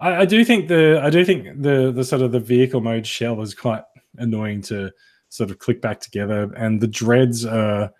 I, 0.00 0.16
I 0.16 0.24
do 0.24 0.44
think 0.44 0.68
the 0.68 1.00
I 1.02 1.10
do 1.10 1.24
think 1.24 1.62
the 1.62 1.92
the 1.92 2.04
sort 2.04 2.22
of 2.22 2.32
the 2.32 2.40
vehicle 2.40 2.80
mode 2.80 3.06
shell 3.06 3.40
is 3.42 3.54
quite 3.54 3.82
annoying 4.18 4.62
to 4.62 4.90
sort 5.28 5.50
of 5.50 5.58
click 5.58 5.80
back 5.80 6.00
together, 6.00 6.52
and 6.56 6.80
the 6.80 6.86
dreads 6.88 7.44
are 7.46 7.92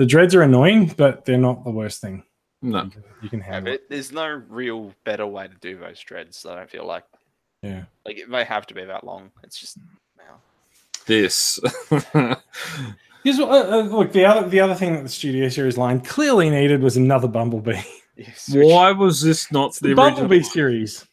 the 0.00 0.06
dreads 0.06 0.34
are 0.34 0.40
annoying, 0.40 0.86
but 0.96 1.26
they're 1.26 1.36
not 1.36 1.62
the 1.62 1.70
worst 1.70 2.00
thing. 2.00 2.22
No. 2.62 2.84
You 2.84 2.90
can, 2.90 3.04
you 3.22 3.28
can 3.28 3.40
Yeah, 3.40 3.72
it. 3.74 3.90
there's 3.90 4.12
no 4.12 4.26
real 4.48 4.94
better 5.04 5.26
way 5.26 5.46
to 5.46 5.54
do 5.60 5.76
those 5.76 6.00
dreads. 6.00 6.46
I 6.46 6.54
don't 6.56 6.70
feel 6.70 6.86
like 6.86 7.04
Yeah. 7.62 7.84
like 8.06 8.16
it 8.16 8.30
may 8.30 8.44
have 8.44 8.66
to 8.68 8.74
be 8.74 8.82
that 8.86 9.04
long. 9.04 9.30
It's 9.44 9.58
just 9.58 9.76
wow. 10.18 10.36
This. 11.04 11.60
Here's 13.22 13.38
what, 13.38 13.50
uh, 13.50 13.78
uh, 13.78 13.82
look 13.82 14.12
the 14.12 14.24
other 14.24 14.48
the 14.48 14.60
other 14.60 14.74
thing 14.74 14.94
that 14.94 15.02
the 15.02 15.08
Studio 15.10 15.50
Series 15.50 15.76
line 15.76 16.00
clearly 16.00 16.48
needed 16.48 16.82
was 16.82 16.96
another 16.96 17.28
Bumblebee. 17.28 17.80
Yes, 18.16 18.50
which- 18.50 18.66
Why 18.66 18.92
was 18.92 19.22
this 19.22 19.50
not 19.52 19.74
The 19.74 19.88
the 19.88 19.94
Bumblebee 19.94 20.36
original? 20.36 20.50
series. 20.50 21.06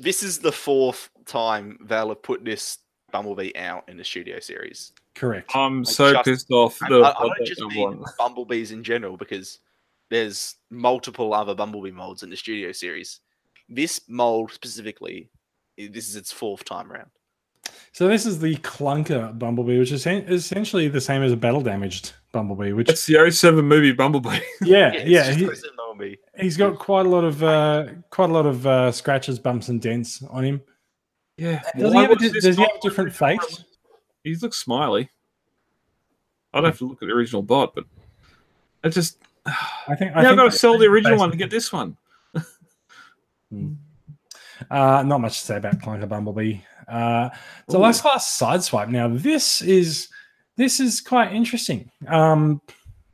This 0.00 0.22
is 0.24 0.38
the 0.38 0.50
fourth 0.52 1.08
time 1.26 1.78
they'll 1.84 2.08
have 2.08 2.22
put 2.22 2.44
this 2.44 2.78
Bumblebee 3.12 3.52
out 3.56 3.88
in 3.88 3.96
the 3.96 4.04
studio 4.04 4.40
series. 4.40 4.92
Correct. 5.14 5.50
I'm 5.54 5.84
so 5.84 6.12
just- 6.12 6.24
pissed 6.24 6.50
off. 6.50 6.78
I, 6.82 6.88
The, 6.88 7.00
I, 7.00 7.10
I 7.10 7.28
don't 7.28 7.46
just 7.46 7.60
mean 7.62 7.98
one. 8.00 8.04
bumblebees 8.18 8.72
in 8.72 8.82
general 8.82 9.16
because 9.16 9.60
there's 10.10 10.56
multiple 10.70 11.32
other 11.34 11.54
bumblebee 11.54 11.90
molds 11.90 12.22
in 12.22 12.30
the 12.30 12.36
studio 12.36 12.72
series. 12.72 13.20
This 13.68 14.00
mold 14.08 14.52
specifically, 14.52 15.30
this 15.78 16.08
is 16.08 16.16
its 16.16 16.32
fourth 16.32 16.64
time 16.64 16.92
around. 16.92 17.10
So 17.92 18.08
this 18.08 18.26
is 18.26 18.40
the 18.40 18.56
clunker 18.56 19.38
Bumblebee, 19.38 19.78
which 19.78 19.92
is 19.92 20.04
essentially 20.06 20.88
the 20.88 21.00
same 21.00 21.22
as 21.22 21.32
a 21.32 21.36
battle 21.36 21.60
damaged 21.60 22.12
Bumblebee. 22.32 22.72
Which 22.72 22.90
It's 22.90 23.06
the 23.06 23.30
07 23.30 23.64
movie 23.64 23.92
Bumblebee. 23.92 24.28
yeah, 24.62 24.92
it's 24.92 25.08
yeah, 25.08 25.32
just 25.32 25.64
he, 25.64 25.70
bumblebee. 25.76 26.16
He's 26.36 26.56
got 26.56 26.78
quite 26.78 27.06
a 27.06 27.08
lot 27.08 27.24
of 27.24 27.42
uh, 27.42 27.86
quite 28.10 28.30
a 28.30 28.32
lot 28.32 28.46
of 28.46 28.66
uh, 28.66 28.90
scratches, 28.92 29.38
bumps, 29.38 29.68
and 29.68 29.80
dents 29.80 30.22
on 30.28 30.44
him. 30.44 30.60
Yeah. 31.38 31.62
Does 31.78 31.92
he 31.92 31.98
have 32.00 32.10
a, 32.10 32.14
was 32.14 32.32
di- 32.32 32.40
does 32.40 32.56
he 32.56 32.62
have 32.62 32.70
a 32.76 32.80
different 32.82 33.12
face? 33.12 33.64
He 34.24 34.34
looks 34.36 34.56
smiley. 34.56 35.10
I'd 36.52 36.64
have 36.64 36.78
to 36.78 36.88
look 36.88 37.02
at 37.02 37.06
the 37.06 37.14
original 37.14 37.42
bot, 37.42 37.74
but 37.74 37.84
I 38.82 38.88
just. 38.88 39.18
I 39.46 39.94
think. 39.94 40.16
I 40.16 40.22
yeah, 40.22 40.30
I've 40.30 40.36
got 40.36 40.44
to 40.44 40.52
sell 40.52 40.78
the 40.78 40.86
original 40.86 41.18
one 41.18 41.30
to 41.30 41.36
get 41.36 41.50
this 41.50 41.72
one. 41.72 41.96
Uh, 44.70 45.02
not 45.04 45.20
much 45.20 45.40
to 45.40 45.46
say 45.46 45.56
about 45.56 45.78
Clunker 45.78 46.08
Bumblebee. 46.08 46.58
Uh, 46.88 47.28
so 47.68 47.78
Ooh. 47.78 47.82
last 47.82 48.02
class 48.02 48.38
sideswipe. 48.38 48.88
Now 48.88 49.08
this 49.08 49.60
is 49.62 50.08
this 50.56 50.80
is 50.80 51.00
quite 51.00 51.32
interesting. 51.32 51.90
Um, 52.08 52.62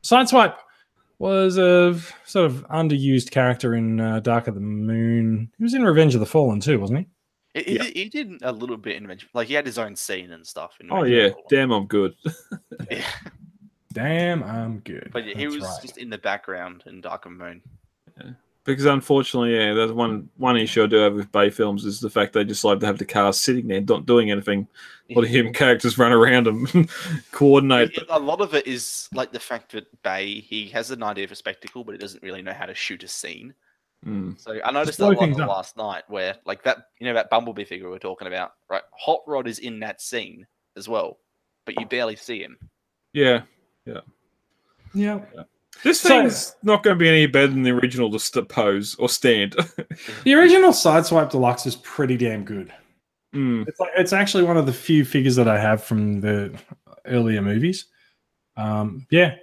sideswipe 0.03 0.55
was 1.19 1.57
a 1.57 1.99
sort 2.25 2.45
of 2.45 2.65
underused 2.69 3.31
character 3.31 3.75
in 3.75 3.99
uh, 3.99 4.19
Dark 4.21 4.47
of 4.47 4.55
the 4.55 4.61
Moon. 4.61 5.51
He 5.57 5.63
was 5.63 5.73
in 5.73 5.83
Revenge 5.83 6.13
of 6.13 6.19
the 6.19 6.25
Fallen 6.25 6.59
too, 6.59 6.79
wasn't 6.79 6.99
he? 6.99 7.07
He, 7.53 7.63
he 7.63 7.75
Yeah. 7.75 7.83
did, 7.83 7.95
he 7.97 8.09
did 8.09 8.31
a 8.43 8.51
little 8.51 8.77
bit 8.77 8.95
in 8.97 9.03
Revenge, 9.03 9.27
like 9.33 9.47
he 9.47 9.53
had 9.53 9.65
his 9.65 9.77
own 9.77 9.95
scene 9.95 10.31
and 10.31 10.45
stuff. 10.45 10.77
In 10.79 10.91
Oh, 10.91 11.03
yeah. 11.03 11.29
the 11.29 11.35
Damn, 11.49 11.71
I'm 11.71 11.85
good. 11.87 12.15
Yeah. 12.89 13.05
Damn, 13.93 14.41
I'm 14.43 14.79
good. 14.79 15.09
But 15.11 15.25
yeah, 15.25 15.35
he 15.37 15.47
was 15.47 15.63
right. 15.63 15.79
just 15.81 15.97
in 15.97 16.09
the 16.09 16.17
background 16.17 16.83
in 16.85 17.01
Dark 17.01 17.25
of 17.25 17.33
the 17.33 17.37
Moon. 17.37 17.61
Because 18.63 18.85
unfortunately, 18.85 19.55
yeah, 19.55 19.73
there's 19.73 19.91
one 19.91 20.29
one 20.37 20.55
issue 20.55 20.83
I 20.83 20.87
do 20.87 20.97
have 20.97 21.15
with 21.15 21.31
Bay 21.31 21.49
films 21.49 21.83
is 21.83 21.99
the 21.99 22.09
fact 22.11 22.33
they 22.33 22.43
just 22.45 22.63
like 22.63 22.79
to 22.81 22.85
have 22.85 22.99
the 22.99 23.05
cars 23.05 23.39
sitting 23.39 23.67
there, 23.67 23.81
not 23.81 24.05
doing 24.05 24.29
anything, 24.31 24.67
while 25.11 25.23
the 25.23 25.27
human 25.27 25.51
characters 25.51 25.97
run 25.97 26.11
around 26.11 26.45
them, 26.45 26.87
coordinate. 27.31 27.97
A 28.09 28.19
lot 28.19 28.39
of 28.39 28.53
it 28.53 28.67
is 28.67 29.09
like 29.13 29.31
the 29.31 29.39
fact 29.39 29.71
that 29.71 29.87
Bay 30.03 30.39
he 30.41 30.67
has 30.69 30.91
an 30.91 31.01
idea 31.03 31.27
for 31.27 31.33
spectacle, 31.35 31.83
but 31.83 31.93
he 31.93 31.97
doesn't 31.97 32.21
really 32.23 32.43
know 32.43 32.53
how 32.53 32.67
to 32.67 32.75
shoot 32.75 33.03
a 33.03 33.07
scene. 33.07 33.53
Mm. 34.05 34.39
So 34.39 34.59
I 34.63 34.71
noticed 34.71 34.97
that 34.97 35.05
a 35.05 35.09
lot 35.09 35.19
things 35.19 35.39
up. 35.39 35.47
last 35.49 35.77
night, 35.77 36.03
where 36.07 36.35
like 36.45 36.63
that 36.63 36.87
you 36.99 37.07
know 37.07 37.13
that 37.13 37.29
Bumblebee 37.29 37.65
figure 37.65 37.89
we 37.89 37.95
are 37.95 37.99
talking 37.99 38.27
about, 38.27 38.53
right? 38.69 38.81
Hot 38.97 39.19
Rod 39.27 39.47
is 39.47 39.59
in 39.59 39.79
that 39.81 40.01
scene 40.01 40.47
as 40.75 40.89
well, 40.89 41.19
but 41.65 41.79
you 41.79 41.85
barely 41.85 42.15
see 42.15 42.41
him. 42.41 42.57
Yeah, 43.13 43.41
yeah. 43.85 43.99
Yeah. 44.93 45.19
This 45.83 46.01
So- 46.01 46.09
thing's 46.09 46.55
not 46.63 46.83
going 46.83 46.95
to 46.97 46.99
be 46.99 47.07
any 47.09 47.25
better 47.27 47.47
than 47.47 47.63
the 47.63 47.71
original 47.71 48.11
to 48.11 48.19
st- 48.19 48.49
pose 48.49 48.95
or 48.95 49.07
stand. 49.09 49.55
The 50.23 50.33
original 50.33 50.71
Sideswipe 50.71 51.29
Deluxe 51.29 51.65
is 51.65 51.75
pretty 51.77 52.17
damn 52.17 52.43
good. 52.43 52.73
Mm. 53.33 53.67
It's 53.67 53.79
like, 53.79 53.91
it's 53.95 54.13
actually 54.13 54.43
one 54.43 54.57
of 54.57 54.65
the 54.65 54.73
few 54.73 55.05
figures 55.05 55.35
that 55.37 55.47
I 55.47 55.59
have 55.59 55.83
from 55.83 56.19
the 56.21 56.53
earlier 57.05 57.41
movies. 57.41 57.85
Um, 58.57 59.05
yeah, 59.09 59.35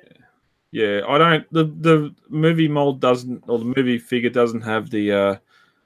Yeah, 0.70 1.00
I 1.08 1.18
don't. 1.18 1.52
The 1.52 1.64
the 1.64 2.14
movie 2.28 2.68
mold 2.68 3.00
doesn't, 3.00 3.44
or 3.46 3.58
the 3.58 3.64
movie 3.76 3.98
figure 3.98 4.30
doesn't 4.30 4.60
have 4.62 4.90
the 4.90 5.12
uh 5.12 5.36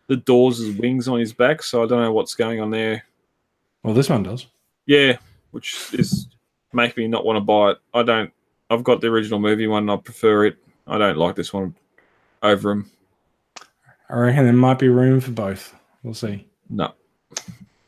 the 0.08 0.16
doors 0.16 0.60
wings 0.72 1.06
on 1.08 1.20
his 1.20 1.32
back, 1.32 1.62
so 1.62 1.82
I 1.82 1.86
don't 1.86 2.02
know 2.02 2.12
what's 2.12 2.34
going 2.34 2.60
on 2.60 2.70
there. 2.70 3.04
well, 3.82 3.94
this 3.94 4.08
one 4.10 4.24
does. 4.24 4.46
Yeah, 4.86 5.16
which 5.52 5.92
is 5.92 6.26
make 6.72 6.96
me 6.96 7.06
not 7.06 7.24
want 7.24 7.36
to 7.36 7.40
buy 7.40 7.70
it. 7.70 7.78
I 7.94 8.02
don't. 8.02 8.32
I've 8.70 8.82
got 8.84 9.00
the 9.00 9.06
original 9.08 9.38
movie 9.38 9.66
one. 9.66 9.84
and 9.84 9.90
I 9.90 9.96
prefer 9.96 10.46
it. 10.46 10.56
I 10.86 10.98
don't 10.98 11.16
like 11.16 11.36
this 11.36 11.52
one. 11.52 11.74
over 12.42 12.70
them. 12.70 12.90
I 14.10 14.16
reckon 14.16 14.44
there 14.44 14.52
might 14.52 14.78
be 14.78 14.88
room 14.88 15.20
for 15.20 15.30
both. 15.30 15.74
We'll 16.02 16.14
see. 16.14 16.46
No. 16.68 16.92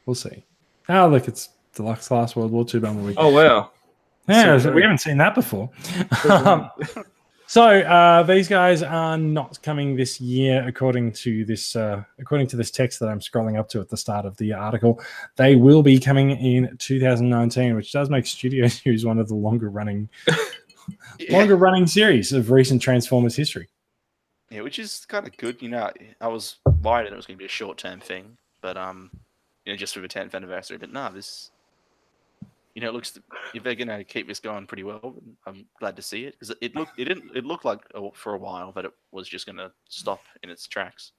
We'll 0.06 0.14
see. 0.14 0.44
Oh, 0.88 1.08
look, 1.08 1.26
it's 1.26 1.48
Deluxe 1.74 2.08
Class 2.08 2.36
World 2.36 2.52
War 2.52 2.64
II 2.72 2.80
Bumblebee. 2.80 3.14
Oh 3.16 3.30
wow. 3.30 3.70
Yeah, 4.28 4.58
so 4.58 4.72
we 4.72 4.82
haven't 4.82 4.98
seen 4.98 5.18
that 5.18 5.34
before. 5.34 5.70
Um, 6.28 6.70
so 7.46 7.62
uh, 7.62 8.22
these 8.22 8.48
guys 8.48 8.82
are 8.82 9.18
not 9.18 9.62
coming 9.62 9.96
this 9.96 10.20
year, 10.20 10.66
according 10.66 11.12
to 11.12 11.44
this 11.44 11.76
uh, 11.76 12.02
according 12.18 12.46
to 12.48 12.56
this 12.56 12.70
text 12.70 13.00
that 13.00 13.08
I'm 13.08 13.20
scrolling 13.20 13.58
up 13.58 13.68
to 13.70 13.80
at 13.80 13.88
the 13.90 13.96
start 13.96 14.24
of 14.24 14.36
the 14.38 14.52
article. 14.52 15.00
They 15.36 15.56
will 15.56 15.82
be 15.82 15.98
coming 16.00 16.30
in 16.30 16.76
2019, 16.78 17.76
which 17.76 17.92
does 17.92 18.08
make 18.10 18.26
Studio 18.26 18.66
News 18.86 19.04
one 19.04 19.18
of 19.18 19.28
the 19.28 19.34
longer 19.34 19.68
running 19.70 20.08
Yeah. 21.18 21.38
longer 21.38 21.56
running 21.56 21.86
series 21.86 22.32
of 22.32 22.50
recent 22.50 22.82
Transformers 22.82 23.34
history. 23.36 23.68
Yeah, 24.50 24.60
which 24.60 24.78
is 24.78 25.04
kind 25.06 25.26
of 25.26 25.36
good. 25.36 25.62
You 25.62 25.70
know, 25.70 25.90
I 26.20 26.28
was 26.28 26.56
worried 26.82 27.06
that 27.06 27.12
it 27.12 27.16
was 27.16 27.26
going 27.26 27.36
to 27.36 27.42
be 27.42 27.46
a 27.46 27.48
short 27.48 27.78
term 27.78 28.00
thing, 28.00 28.36
but 28.60 28.76
um, 28.76 29.10
you 29.64 29.72
know, 29.72 29.76
just 29.76 29.94
for 29.94 30.00
the 30.00 30.08
10th 30.08 30.34
anniversary. 30.34 30.76
But 30.76 30.92
no, 30.92 31.10
this, 31.10 31.50
you 32.74 32.82
know, 32.82 32.88
it 32.88 32.94
looks 32.94 33.18
if 33.54 33.62
they're 33.62 33.74
going 33.74 33.88
to 33.88 34.02
keep 34.04 34.26
this 34.26 34.40
going 34.40 34.66
pretty 34.66 34.82
well, 34.82 35.14
I'm 35.46 35.64
glad 35.78 35.96
to 35.96 36.02
see 36.02 36.24
it 36.24 36.32
because 36.32 36.50
it, 36.50 36.58
it 36.60 36.74
looked 36.74 36.98
it 36.98 37.04
didn't 37.04 37.30
it 37.36 37.44
looked 37.44 37.64
like 37.64 37.80
for 38.14 38.34
a 38.34 38.38
while 38.38 38.72
that 38.72 38.84
it 38.84 38.92
was 39.12 39.28
just 39.28 39.46
going 39.46 39.56
to 39.56 39.70
stop 39.88 40.20
in 40.42 40.50
its 40.50 40.66
tracks. 40.66 41.12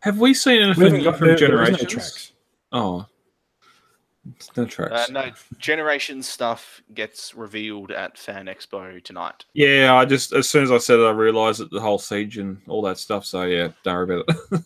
Have 0.00 0.18
we 0.18 0.32
seen 0.32 0.62
anything 0.62 0.84
haven't 0.84 1.04
got- 1.04 1.18
from 1.18 1.26
there- 1.28 1.36
there 1.36 1.62
is 1.62 1.70
no 1.70 1.76
Generations? 1.76 1.92
tracks. 1.92 2.32
Oh. 2.72 3.06
No 4.56 4.64
tracks. 4.66 4.92
Uh, 5.08 5.12
no, 5.12 5.30
generation 5.58 6.22
stuff 6.22 6.82
gets 6.94 7.34
revealed 7.34 7.90
at 7.90 8.18
Fan 8.18 8.46
Expo 8.46 9.02
tonight. 9.02 9.44
Yeah, 9.54 9.94
I 9.94 10.04
just 10.04 10.32
as 10.34 10.48
soon 10.48 10.62
as 10.62 10.70
I 10.70 10.76
said 10.78 10.98
it, 11.00 11.04
I 11.04 11.10
realised 11.10 11.60
that 11.60 11.70
the 11.70 11.80
whole 11.80 11.98
siege 11.98 12.36
and 12.38 12.60
all 12.68 12.82
that 12.82 12.98
stuff. 12.98 13.24
So 13.24 13.42
yeah, 13.44 13.68
don't 13.82 13.94
worry 14.08 14.20
about 14.20 14.36
it. 14.52 14.62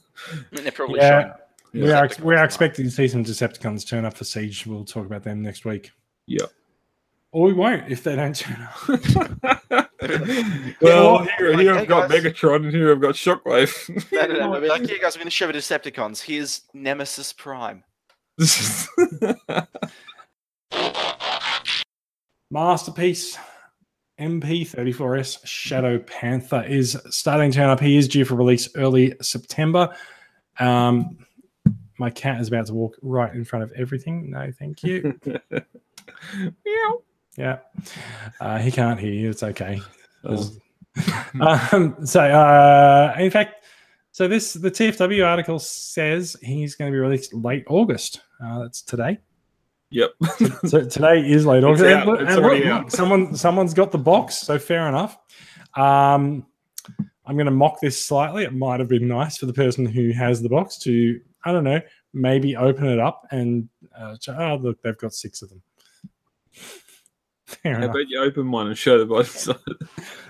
They're 0.53 0.72
probably 0.72 0.99
Yeah. 1.01 1.22
showing. 1.22 1.33
We 1.75 1.91
are, 1.91 2.09
we 2.22 2.37
are 2.37 2.45
expecting 2.45 2.85
to 2.85 2.91
see 2.91 3.09
some 3.09 3.25
Decepticons 3.25 3.87
turn 3.87 4.05
up 4.05 4.16
for 4.16 4.22
Siege. 4.25 4.64
We'll 4.64 4.85
talk 4.85 5.07
about 5.07 5.25
them 5.25 5.43
next 5.43 5.64
week. 5.64 5.91
Yep. 6.27 6.51
Or 7.33 7.47
we 7.47 7.53
won't 7.53 7.91
if 7.91 8.05
they 8.05 8.14
don't 8.14 8.37
turn 8.37 8.62
up. 8.62 8.77
well, 10.81 11.25
Yeah, 11.25 11.37
here, 11.37 11.51
like, 11.51 11.61
here 11.61 11.75
hey, 11.75 11.81
I've 11.81 11.89
got 11.89 12.09
guys. 12.09 12.22
Megatron 12.22 12.57
and 12.57 12.70
here 12.70 12.93
I've 12.93 13.01
got 13.01 13.16
Shockwave. 13.16 14.12
No, 14.12 14.27
no, 14.27 14.35
no. 14.35 14.53
They'll 14.53 14.61
be 14.61 14.68
like, 14.68 14.83
yeah, 14.89 14.99
guys, 14.99 15.16
we're 15.16 15.20
going 15.20 15.27
to 15.27 15.31
show 15.31 15.49
the 15.49 15.55
Decepticons. 15.55 16.22
Here's 16.22 16.62
Nemesis 16.72 17.33
Prime. 17.33 17.83
Masterpiece 22.53 23.37
MP34S 24.20 25.45
Shadow 25.45 25.99
Panther 25.99 26.62
is 26.68 26.97
starting 27.11 27.51
to 27.51 27.57
turn 27.57 27.68
up. 27.68 27.81
He 27.81 27.97
is 27.97 28.07
due 28.07 28.25
for 28.25 28.37
release 28.37 28.68
early 28.77 29.14
September. 29.20 29.95
Um, 30.61 31.18
my 31.99 32.11
cat 32.11 32.41
is 32.41 32.49
about 32.49 32.67
to 32.67 32.75
walk 32.75 32.97
right 33.03 33.33
in 33.35 33.45
front 33.45 33.63
of 33.63 33.73
everything. 33.73 34.31
No, 34.31 34.51
thank 34.59 34.83
you. 34.83 35.19
Meow. 36.35 37.03
Yeah. 37.37 37.59
Uh, 38.41 38.59
he 38.59 38.71
can't 38.71 38.99
hear 38.99 39.13
you. 39.13 39.31
It's 39.31 39.43
okay. 39.43 39.81
um, 41.41 41.97
so, 42.07 42.21
uh, 42.21 43.15
in 43.19 43.31
fact, 43.31 43.65
so 44.13 44.29
this 44.29 44.53
the 44.53 44.71
TFW 44.71 45.27
article 45.27 45.59
says 45.59 46.37
he's 46.41 46.77
going 46.77 46.91
to 46.91 46.95
be 46.95 47.01
released 47.01 47.35
late 47.35 47.65
August. 47.69 48.21
Uh, 48.43 48.61
that's 48.61 48.81
today. 48.81 49.19
Yep. 49.91 50.11
So 50.67 50.85
today 50.85 51.21
is 51.21 51.47
late 51.47 51.63
August. 51.63 51.85
And 51.85 52.09
It's 52.21 52.35
and 52.35 52.43
look, 52.43 52.65
out. 52.65 52.85
look, 52.85 52.91
someone 52.91 53.37
someone's 53.37 53.75
got 53.75 53.93
the 53.93 53.99
box, 53.99 54.37
so 54.37 54.59
fair 54.59 54.89
enough. 54.89 55.19
Um, 55.77 56.47
I'm 57.27 57.37
going 57.37 57.47
to 57.47 57.53
mock 57.53 57.81
this 57.81 58.03
slightly. 58.05 58.45
It 58.45 58.53
might 58.53 58.81
have 58.81 58.89
been 58.89 59.09
nice 59.09 59.37
for 59.37 59.47
the 59.47 59.53
person 59.53 59.87
who 59.87 60.11
has 60.13 60.43
the 60.43 60.49
box 60.49 60.79
to, 60.81 61.21
I 61.45 61.53
don't 61.53 61.65
know, 61.65 61.81
maybe 62.13 62.57
open 62.57 62.87
it 62.87 62.99
up 62.99 63.27
and 63.31 63.69
uh, 63.97 64.17
oh 64.29 64.57
look, 64.57 64.83
they've 64.83 64.99
got 64.99 65.15
six 65.15 65.43
of 65.43 65.51
them. 65.51 65.63
Fair 67.47 67.79
How 67.79 67.85
about 67.85 68.09
you 68.09 68.21
open 68.21 68.51
one 68.51 68.69
and 68.69 68.79
show 68.79 68.99
the 68.99 69.07
body 69.07 69.29
side? 69.29 69.57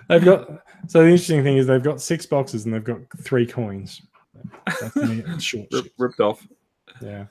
They've 0.09 0.25
got 0.25 0.49
so 0.89 1.01
the 1.01 1.09
interesting 1.09 1.43
thing 1.43 1.57
is 1.57 1.67
they've 1.67 1.83
got 1.83 2.01
six 2.01 2.27
boxes 2.27 2.65
and 2.65 2.75
they've 2.75 2.85
got 2.85 2.99
three 3.23 3.47
coins. 3.47 4.03
That's 4.81 5.43
short. 5.43 5.69
Rip, 5.73 5.87
ripped 5.99 6.21
off. 6.21 6.47
Yeah. 7.01 7.27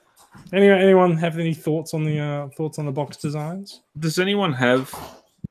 Anyone, 0.52 0.80
anyone 0.80 1.16
have 1.16 1.38
any 1.38 1.54
thoughts 1.54 1.94
on 1.94 2.04
the 2.04 2.18
uh, 2.18 2.48
thoughts 2.56 2.78
on 2.78 2.86
the 2.86 2.92
box 2.92 3.16
designs? 3.16 3.82
Does 3.98 4.18
anyone 4.18 4.52
have 4.52 4.92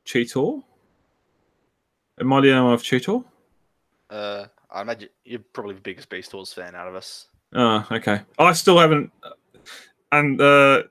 Cheetor? 0.06 0.62
Am 2.20 2.34
I 2.34 2.42
the 2.42 2.52
only 2.52 2.64
one 2.64 2.74
of 2.74 2.84
Cheetor? 2.84 3.24
Uh, 4.10 4.46
I 4.70 4.82
imagine 4.82 5.10
you're 5.24 5.40
probably 5.54 5.76
the 5.76 5.82
biggest 5.82 6.10
Beast 6.10 6.34
Wars 6.34 6.54
fan 6.54 6.76
out 6.76 6.88
of 6.88 6.96
us. 6.96 7.28
Oh, 7.56 7.86
okay. 7.92 8.22
I 8.40 8.54
still 8.54 8.80
haven't, 8.80 9.12
and 10.12 10.42
uh, 10.42 10.84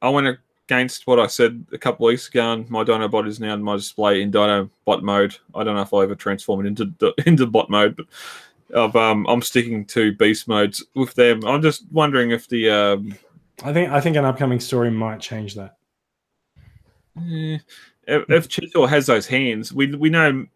I 0.00 0.08
went 0.08 0.38
against 0.70 1.06
what 1.06 1.18
I 1.18 1.26
said 1.26 1.66
a 1.72 1.78
couple 1.78 2.06
weeks 2.06 2.28
ago. 2.28 2.52
And 2.52 2.70
my 2.70 2.84
Dinobot 2.84 3.26
is 3.26 3.40
now 3.40 3.54
in 3.54 3.62
my 3.62 3.76
display 3.76 4.22
in 4.22 4.30
Dino 4.30 4.70
bot 4.84 5.02
mode. 5.02 5.36
I 5.54 5.64
don't 5.64 5.74
know 5.74 5.82
if 5.82 5.92
I'll 5.92 6.02
ever 6.02 6.14
transform 6.14 6.64
it 6.64 6.68
into 6.68 7.14
into 7.26 7.46
bot 7.46 7.68
mode, 7.68 7.96
but 7.96 8.06
I've, 8.76 8.96
um, 8.96 9.26
I'm 9.28 9.42
sticking 9.42 9.84
to 9.86 10.14
beast 10.14 10.48
modes 10.48 10.84
with 10.94 11.14
them. 11.14 11.44
I'm 11.44 11.62
just 11.62 11.84
wondering 11.90 12.30
if 12.30 12.48
the 12.48 12.70
um, 12.70 13.14
I 13.62 13.72
think 13.72 13.90
I 13.90 14.00
think 14.00 14.16
an 14.16 14.24
upcoming 14.24 14.60
story 14.60 14.90
might 14.90 15.20
change 15.20 15.54
that. 15.56 15.76
eh, 17.18 17.58
if, 18.06 18.30
if 18.30 18.48
Cheetor 18.48 18.88
has 18.88 19.06
those 19.06 19.26
hands, 19.26 19.72
we 19.72 19.94
we 19.94 20.08
know 20.08 20.46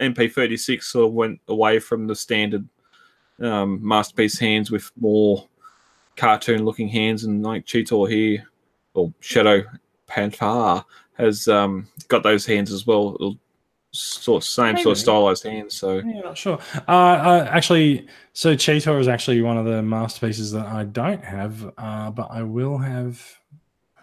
MP36 0.00 0.82
sort 0.82 1.08
of 1.08 1.14
went 1.14 1.40
away 1.48 1.78
from 1.78 2.06
the 2.06 2.14
standard 2.14 2.68
um, 3.40 3.86
masterpiece 3.86 4.38
hands 4.38 4.70
with 4.70 4.90
more 4.98 5.46
cartoon 6.16 6.64
looking 6.64 6.88
hands, 6.88 7.24
and 7.24 7.42
like 7.42 7.66
Cheetor 7.66 8.10
here 8.10 8.46
or 8.94 9.12
Shadow 9.20 9.62
Panther 10.06 10.84
has 11.14 11.48
um, 11.48 11.88
got 12.08 12.22
those 12.22 12.46
hands 12.46 12.72
as 12.72 12.86
well. 12.86 13.14
It'll 13.16 13.38
sort 13.92 14.42
of 14.42 14.46
same 14.46 14.76
sort 14.76 14.92
of 14.92 14.98
stylized 14.98 15.44
hands. 15.44 15.74
So 15.74 15.98
Yeah, 15.98 16.20
not 16.20 16.36
sure. 16.38 16.58
Uh, 16.88 16.90
uh, 16.90 17.48
actually, 17.50 18.06
so 18.32 18.54
Cheetor 18.54 19.00
is 19.00 19.08
actually 19.08 19.40
one 19.42 19.56
of 19.56 19.64
the 19.64 19.82
masterpieces 19.82 20.52
that 20.52 20.66
I 20.66 20.84
don't 20.84 21.24
have, 21.24 21.72
uh, 21.78 22.10
but 22.10 22.28
I 22.30 22.42
will 22.42 22.78
have 22.78 23.22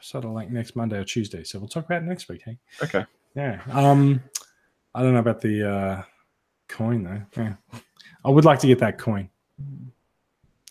sort 0.01 0.25
of 0.25 0.31
like 0.31 0.49
next 0.49 0.75
Monday 0.75 0.97
or 0.97 1.03
Tuesday. 1.03 1.43
So 1.43 1.59
we'll 1.59 1.67
talk 1.67 1.85
about 1.85 2.03
next 2.03 2.27
week. 2.27 2.41
Hey, 2.45 2.57
okay, 2.81 3.05
yeah. 3.35 3.61
Um, 3.71 4.21
I 4.95 5.01
don't 5.01 5.13
know 5.13 5.19
about 5.19 5.41
the 5.41 5.69
uh, 5.69 6.03
coin 6.67 7.03
though. 7.03 7.21
Yeah, 7.41 7.53
I 8.25 8.29
would 8.29 8.45
like 8.45 8.59
to 8.59 8.67
get 8.67 8.79
that 8.79 8.97
coin. 8.97 9.29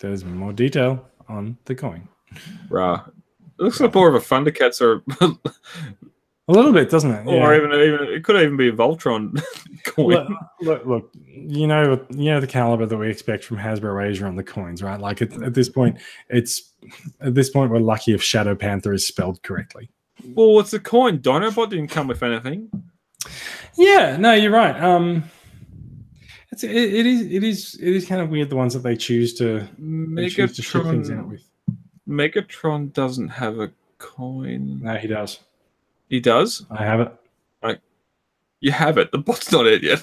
There's 0.01 0.25
more 0.25 0.53
detail 0.53 1.05
on 1.29 1.57
the 1.65 1.75
coin. 1.75 2.07
rah. 2.69 3.03
It 3.59 3.63
looks 3.63 3.79
like 3.79 3.93
more 3.93 4.09
of 4.09 4.15
a 4.15 4.19
Thundercats 4.19 4.81
or 4.81 5.03
A 6.49 6.51
little 6.51 6.73
bit, 6.73 6.89
doesn't 6.89 7.11
it? 7.11 7.25
or 7.27 7.55
even 7.55 7.71
even 7.71 8.07
it 8.13 8.23
could 8.25 8.35
even 8.35 8.57
be 8.57 8.67
a 8.67 8.71
Voltron 8.73 9.41
coin. 9.85 10.09
Look, 10.09 10.27
look, 10.61 10.85
look, 10.85 11.11
you 11.25 11.67
know, 11.67 12.05
you 12.09 12.31
know 12.31 12.41
the 12.41 12.47
caliber 12.47 12.85
that 12.85 12.97
we 12.97 13.09
expect 13.09 13.45
from 13.45 13.57
Hasbro 13.57 14.05
Asia 14.05 14.25
on 14.25 14.35
the 14.35 14.43
coins, 14.43 14.83
right? 14.83 14.99
Like 14.99 15.21
at, 15.21 15.31
at 15.41 15.53
this 15.53 15.69
point, 15.69 15.99
it's 16.29 16.71
at 17.21 17.33
this 17.35 17.49
point 17.49 17.71
we're 17.71 17.79
lucky 17.79 18.13
if 18.13 18.21
Shadow 18.21 18.55
Panther 18.55 18.91
is 18.93 19.07
spelled 19.07 19.41
correctly. 19.43 19.89
Well, 20.35 20.59
it's 20.59 20.73
a 20.73 20.79
coin. 20.79 21.19
Dinobot 21.19 21.69
didn't 21.69 21.87
come 21.87 22.07
with 22.07 22.21
anything. 22.23 22.69
Yeah, 23.77 24.17
no, 24.17 24.33
you're 24.33 24.51
right. 24.51 24.77
Um, 24.83 25.23
it's 26.53 26.63
it, 26.63 26.71
it 26.71 27.05
is 27.05 27.21
it 27.21 27.43
is 27.43 27.75
it 27.75 27.95
is 27.95 28.05
kind 28.05 28.21
of 28.21 28.29
weird 28.29 28.49
the 28.49 28.55
ones 28.55 28.73
that 28.73 28.83
they 28.83 28.95
choose 28.95 29.33
to 29.35 29.67
they 29.77 30.29
choose 30.29 30.55
to 30.55 30.61
ship 30.61 30.83
things 30.83 31.09
out 31.11 31.27
Megatron. 31.27 31.29
with. 31.29 31.49
Megatron 32.07 32.93
doesn't 32.93 33.29
have 33.29 33.59
a 33.59 33.71
coin. 33.97 34.79
No, 34.81 34.95
he 34.95 35.07
does. 35.07 35.39
He 36.09 36.19
does. 36.19 36.65
I 36.71 36.83
have 36.83 36.99
it. 37.01 37.11
You 38.59 38.71
have 38.71 38.97
it. 38.97 39.11
The 39.11 39.17
bot's 39.17 39.51
not 39.51 39.67
it 39.67 39.83
yet. 39.83 40.01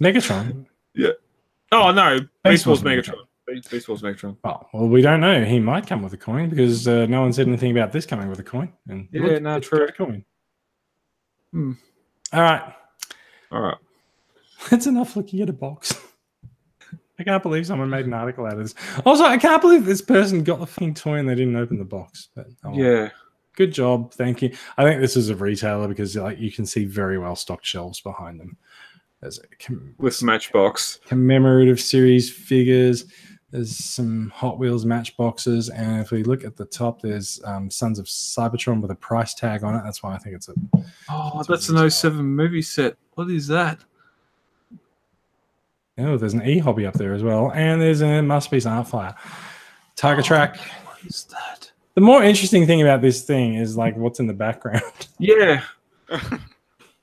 Megatron. 0.00 0.66
Yeah. 0.92 1.10
Oh 1.70 1.92
no, 1.92 2.18
Wars 2.44 2.66
Wars 2.66 2.82
Megatron. 2.82 3.14
Beast 3.46 3.70
Beast 3.70 3.86
Megatron. 3.86 4.36
Oh, 4.42 4.66
well, 4.72 4.88
we 4.88 5.02
don't 5.02 5.20
know. 5.20 5.44
He 5.44 5.60
might 5.60 5.86
come 5.86 6.02
with 6.02 6.12
a 6.12 6.16
coin 6.16 6.48
because 6.50 6.88
uh, 6.88 7.06
no 7.06 7.20
one 7.20 7.32
said 7.32 7.46
anything 7.46 7.70
about 7.70 7.92
this 7.92 8.06
coming 8.06 8.28
with 8.28 8.40
a 8.40 8.42
coin. 8.42 8.72
And 8.88 9.06
Yeah, 9.12 9.22
look, 9.22 9.42
no, 9.42 9.60
true. 9.60 9.86
coin. 9.96 10.24
Hmm. 11.52 11.72
All 12.32 12.42
right. 12.42 12.74
All 13.52 13.60
right. 13.60 13.76
That's 14.68 14.86
enough 14.86 15.16
looking 15.16 15.40
at 15.40 15.48
a 15.48 15.52
box. 15.54 15.94
I 17.18 17.22
can't 17.22 17.42
believe 17.42 17.66
someone 17.66 17.90
made 17.90 18.06
an 18.06 18.14
article 18.14 18.46
out 18.46 18.54
of 18.54 18.58
this. 18.60 18.74
Also, 19.04 19.24
I 19.24 19.36
can't 19.36 19.60
believe 19.60 19.84
this 19.84 20.00
person 20.02 20.42
got 20.42 20.58
the 20.58 20.66
fucking 20.66 20.94
toy 20.94 21.16
and 21.18 21.28
they 21.28 21.34
didn't 21.34 21.56
open 21.56 21.78
the 21.78 21.84
box. 21.84 22.28
But 22.34 22.46
oh. 22.64 22.72
Yeah. 22.74 23.10
good 23.56 23.72
job, 23.72 24.12
thank 24.14 24.40
you. 24.42 24.54
I 24.78 24.84
think 24.84 25.00
this 25.00 25.16
is 25.16 25.28
a 25.28 25.36
retailer 25.36 25.86
because 25.86 26.16
like 26.16 26.38
you 26.38 26.50
can 26.50 26.64
see 26.66 26.84
very 26.86 27.18
well 27.18 27.36
stocked 27.36 27.66
shelves 27.66 28.00
behind 28.00 28.40
them. 28.40 28.56
There's 29.20 29.38
a 29.38 29.42
com- 29.62 29.94
With 29.98 30.22
Matchbox. 30.22 31.00
commemorative 31.06 31.78
series 31.78 32.32
figures. 32.32 33.04
There's 33.50 33.76
some 33.76 34.30
Hot 34.36 34.58
Wheels 34.60 34.86
matchboxes, 34.86 35.68
and 35.70 36.00
if 36.00 36.12
we 36.12 36.22
look 36.22 36.44
at 36.44 36.56
the 36.56 36.64
top, 36.66 37.02
there's 37.02 37.40
um, 37.44 37.68
Sons 37.68 37.98
of 37.98 38.06
Cybertron 38.06 38.80
with 38.80 38.92
a 38.92 38.94
price 38.94 39.34
tag 39.34 39.64
on 39.64 39.74
it. 39.74 39.82
That's 39.84 40.02
why 40.04 40.14
I 40.14 40.18
think 40.18 40.36
it's 40.36 40.48
a 40.48 40.54
Oh, 41.10 41.32
That's 41.34 41.48
that's 41.48 41.68
what 41.68 41.80
an 41.80 41.86
is. 41.86 41.96
07 41.96 42.24
movie 42.24 42.62
set. 42.62 42.96
What 43.14 43.28
is 43.28 43.48
that? 43.48 43.80
Oh, 46.00 46.16
there's 46.16 46.34
an 46.34 46.42
e 46.46 46.58
hobby 46.58 46.86
up 46.86 46.94
there 46.94 47.12
as 47.14 47.22
well, 47.22 47.52
and 47.52 47.80
there's 47.80 48.00
a 48.00 48.22
masterpiece 48.22 48.66
art 48.66 48.88
fire. 48.88 49.14
Target 49.96 50.24
track. 50.24 50.56
What 50.84 50.98
is 51.06 51.24
that? 51.30 51.70
The 51.94 52.00
more 52.00 52.22
interesting 52.22 52.66
thing 52.66 52.80
about 52.82 53.02
this 53.02 53.22
thing 53.22 53.54
is 53.54 53.76
like 53.76 53.96
what's 53.96 54.20
in 54.20 54.26
the 54.26 54.32
background. 54.34 54.82
Yeah. 55.18 55.62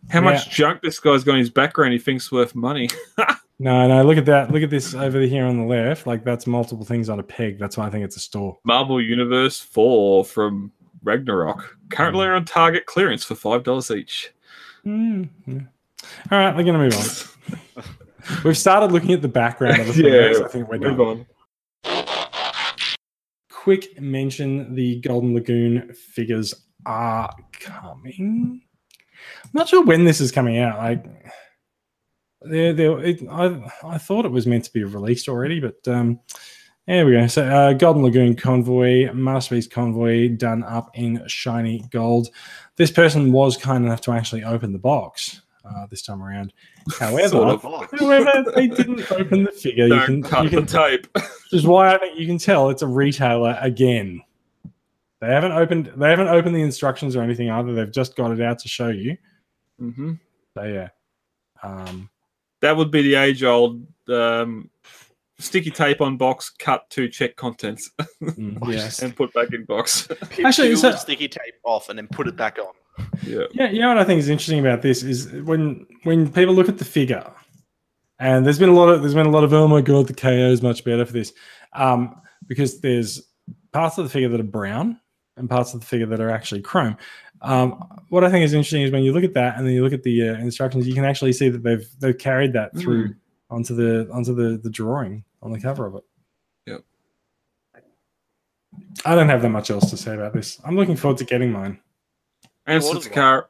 How 0.10 0.22
much 0.22 0.48
Yeah. 0.48 0.52
junk 0.54 0.82
this 0.82 1.00
guy's 1.00 1.24
got 1.24 1.34
in 1.34 1.40
his 1.40 1.50
background 1.50 1.94
he 1.94 2.00
thinks 2.00 2.32
worth 2.32 2.56
money. 2.56 2.90
No, 3.60 3.88
no, 3.88 4.04
look 4.04 4.20
at 4.20 4.26
that. 4.28 4.52
Look 4.52 4.62
at 4.62 4.70
this 4.70 4.94
over 4.94 5.20
here 5.22 5.44
on 5.44 5.58
the 5.58 5.66
left. 5.66 6.06
Like 6.06 6.24
that's 6.24 6.46
multiple 6.46 6.86
things 6.86 7.10
on 7.10 7.20
a 7.20 7.24
peg. 7.24 7.58
That's 7.58 7.76
why 7.76 7.88
I 7.88 7.90
think 7.90 8.06
it's 8.06 8.16
a 8.16 8.20
store. 8.20 8.56
Marvel 8.64 9.02
Universe 9.02 9.60
4 9.60 10.26
from 10.26 10.72
Ragnarok. 11.04 11.76
Currently 11.90 12.28
on 12.28 12.46
target 12.46 12.86
clearance 12.86 13.24
for 13.24 13.34
$5 13.34 13.98
each. 13.98 14.32
Mm, 14.86 15.30
yeah. 15.48 15.60
All 16.32 16.38
right, 16.38 16.56
we're 16.56 16.66
gonna 16.66 16.78
move 16.78 16.94
on. 16.96 17.84
We've 18.44 18.58
started 18.58 18.92
looking 18.92 19.12
at 19.14 19.22
the 19.22 19.28
background 19.28 19.80
of 19.82 19.88
the 19.96 20.04
Yeah, 20.04 20.10
photos. 20.34 20.42
I 20.42 20.48
think 20.48 20.68
we're 20.70 20.78
Move 20.80 20.98
done. 20.98 21.26
on. 21.86 22.48
Quick 23.50 24.00
mention: 24.02 24.76
the 24.76 25.00
Golden 25.02 25.34
Lagoon 25.34 25.94
figures 25.94 26.54
are 26.86 27.34
coming. 27.60 28.62
I'm 29.44 29.52
not 29.54 29.68
sure 29.70 29.84
when 29.84 30.06
this 30.06 30.22
is 30.22 30.32
coming 30.32 30.58
out. 30.60 30.78
Like, 30.78 31.06
they're, 32.42 32.74
they're, 32.74 33.00
it, 33.04 33.22
I, 33.30 33.72
I 33.84 33.98
thought 33.98 34.26
it 34.26 34.32
was 34.32 34.48
meant 34.48 34.64
to 34.66 34.74
be 34.74 34.84
released 34.84 35.28
already, 35.28 35.60
but 35.60 35.86
um, 35.88 36.20
there 36.86 37.06
we 37.06 37.14
go. 37.14 37.28
So, 37.28 37.44
uh, 37.46 37.74
Golden 37.74 38.04
Lagoon 38.04 38.36
Convoy, 38.36 39.12
Masterpiece 39.12 39.68
Convoy, 39.68 40.30
done 40.30 40.64
up 40.64 40.92
in 40.94 41.22
shiny 41.28 41.84
gold. 41.92 42.30
This 42.78 42.92
person 42.92 43.32
was 43.32 43.58
kind 43.58 43.84
enough 43.86 44.02
to 44.02 44.12
actually 44.12 44.44
open 44.44 44.72
the 44.72 44.80
box 44.80 45.42
uh, 45.70 45.86
this 45.88 46.02
time 46.02 46.22
around. 46.24 46.54
However, 47.00 47.28
Sort 47.30 47.50
of. 47.50 47.62
However, 48.00 48.52
they 48.56 48.68
didn't 48.68 49.12
open 49.12 49.44
the 49.44 49.52
figure. 49.52 49.86
You 49.86 49.96
Don't 49.96 50.06
can, 50.06 50.24
cut 50.24 50.44
you 50.46 50.50
can 50.50 50.66
the 50.66 50.72
tape. 50.72 51.08
which 51.14 51.54
is 51.54 51.66
why 51.66 51.94
I 51.94 51.98
think 51.98 52.20
you 52.20 52.26
can 52.26 52.38
tell 52.38 52.70
it's 52.70 52.82
a 52.82 52.88
retailer 52.88 53.58
again. 53.62 54.22
They 55.20 55.28
haven't 55.28 55.54
opened 55.54 55.92
they 55.98 56.10
haven't 56.10 56.28
opened 56.28 56.56
the 56.56 56.62
instructions 56.62 57.16
or 57.16 57.24
anything 57.24 57.50
either. 57.50 57.74
They've 57.74 57.92
just 57.92 58.16
got 58.16 58.32
it 58.32 58.42
out 58.42 58.60
to 58.60 58.68
show 58.68 58.90
you. 58.90 59.18
Mm-hmm. 59.82 60.14
So 60.56 60.64
yeah. 60.64 60.90
Um, 61.64 62.10
That 62.62 62.78
would 62.78 62.92
be 62.92 63.02
the 63.02 63.16
age 63.16 63.44
old 63.44 63.86
um, 64.10 64.70
sticky 65.40 65.72
tape 65.72 66.02
on 66.02 66.18
box, 66.18 66.50
cut 66.50 66.90
to 66.92 67.08
check 67.10 67.36
contents, 67.36 67.90
mm, 68.22 68.58
yes. 68.72 69.02
and 69.02 69.16
put 69.16 69.34
back 69.34 69.54
in 69.54 69.66
box. 69.66 70.08
Actually, 70.22 70.46
Actually, 70.46 70.76
so- 70.76 70.92
the 70.92 70.98
sticky 70.98 71.28
tape 71.28 71.56
off 71.64 71.90
and 71.90 71.98
then 71.98 72.08
put 72.08 72.28
it 72.28 72.36
back 72.36 72.58
on. 72.60 72.74
Yeah. 73.24 73.46
Yeah, 73.52 73.70
you 73.70 73.80
know 73.80 73.90
what 73.90 73.98
I 73.98 74.04
think 74.04 74.20
is 74.20 74.30
interesting 74.30 74.60
about 74.60 74.82
this 74.82 75.04
is 75.04 75.32
when 75.44 75.86
when 76.04 76.32
people 76.32 76.54
look 76.54 76.70
at 76.70 76.78
the 76.78 76.86
figure, 76.86 77.30
and 78.20 78.46
there's 78.46 78.60
been 78.60 78.70
a 78.70 78.74
lot 78.74 78.90
of 78.90 79.02
there's 79.02 79.14
been 79.14 79.26
a 79.26 79.32
lot 79.32 79.44
of 79.44 79.54
oh 79.54 79.68
my 79.68 79.82
god 79.82 80.08
the 80.08 80.14
KO 80.14 80.30
is 80.30 80.62
much 80.62 80.84
better 80.84 81.06
for 81.06 81.14
this, 81.14 81.34
um, 81.74 82.22
because 82.48 82.80
there's 82.82 83.22
parts 83.72 83.98
of 83.98 84.04
the 84.06 84.10
figure 84.10 84.30
that 84.30 84.40
are 84.40 84.44
brown 84.44 85.00
and 85.36 85.50
parts 85.50 85.74
of 85.74 85.80
the 85.80 85.86
figure 85.86 86.08
that 86.08 86.20
are 86.20 86.30
actually 86.30 86.62
chrome. 86.62 86.98
Um, 87.42 87.84
what 88.10 88.24
I 88.24 88.32
think 88.32 88.44
is 88.44 88.54
interesting 88.54 88.82
is 88.82 88.92
when 88.92 89.04
you 89.04 89.14
look 89.14 89.24
at 89.24 89.34
that 89.36 89.58
and 89.58 89.66
then 89.66 89.74
you 89.74 89.84
look 89.84 89.94
at 89.94 90.04
the 90.04 90.30
uh, 90.30 90.34
instructions, 90.36 90.88
you 90.88 90.96
can 90.96 91.06
actually 91.06 91.34
see 91.34 91.50
that 91.50 91.64
they've 91.64 91.88
they've 92.00 92.18
carried 92.18 92.54
that 92.54 92.76
through 92.78 93.14
onto 93.50 93.76
the 93.76 94.10
onto 94.12 94.34
the 94.34 94.58
the 94.58 94.70
drawing 94.70 95.24
on 95.42 95.52
the 95.52 95.60
cover 95.60 95.86
of 95.86 95.96
it. 95.96 96.04
Yep. 96.66 96.84
I 99.06 99.16
don't 99.16 99.30
have 99.30 99.42
that 99.42 99.50
much 99.50 99.70
else 99.70 99.90
to 99.92 99.98
say 99.98 100.16
about 100.16 100.34
this. 100.34 100.60
I'm 100.66 100.76
looking 100.76 100.96
forward 100.96 101.18
to 101.20 101.26
getting 101.26 101.52
mine. 101.52 101.80
And 102.68 102.84
What 102.84 102.98
is 102.98 103.08
Satakara. 103.08 103.46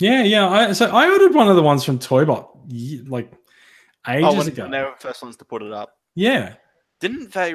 Yeah, 0.00 0.22
yeah. 0.22 0.48
I, 0.48 0.72
so 0.72 0.86
I 0.86 1.10
ordered 1.10 1.34
one 1.34 1.48
of 1.48 1.56
the 1.56 1.62
ones 1.62 1.84
from 1.84 1.98
Toybot 1.98 2.48
like 3.08 3.30
ages 4.08 4.24
Oh, 4.26 4.38
when, 4.38 4.48
ago. 4.48 4.62
when 4.62 4.70
they 4.70 4.80
were 4.80 4.94
the 4.98 5.06
first 5.08 5.22
ones 5.22 5.36
to 5.36 5.44
put 5.44 5.62
it 5.62 5.72
up. 5.72 5.98
Yeah, 6.14 6.54
Didn't 7.00 7.32
they? 7.32 7.54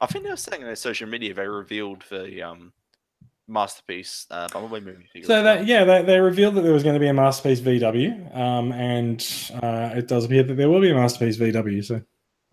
I 0.00 0.06
think 0.06 0.24
they 0.24 0.30
were 0.30 0.36
saying 0.36 0.62
on 0.62 0.66
their 0.66 0.76
social 0.76 1.06
media 1.08 1.34
they 1.34 1.46
revealed 1.46 2.02
the 2.08 2.42
um, 2.42 2.72
masterpiece 3.46 4.26
uh, 4.30 4.48
Bumblebee 4.48 4.84
movie 4.84 5.06
figure. 5.12 5.26
so 5.26 5.42
that 5.42 5.66
yeah, 5.66 5.84
they, 5.84 6.02
they 6.02 6.18
revealed 6.20 6.54
that 6.54 6.62
there 6.62 6.72
was 6.72 6.82
going 6.82 6.94
to 6.94 7.00
be 7.00 7.08
a 7.08 7.14
masterpiece 7.14 7.60
VW, 7.60 8.34
um, 8.36 8.72
and 8.72 9.20
uh, 9.62 9.90
it 9.94 10.08
does 10.08 10.24
appear 10.24 10.42
that 10.42 10.54
there 10.54 10.70
will 10.70 10.80
be 10.80 10.90
a 10.90 10.94
masterpiece 10.94 11.36
VW. 11.36 11.84
So 11.84 11.96
I'm 11.96 12.02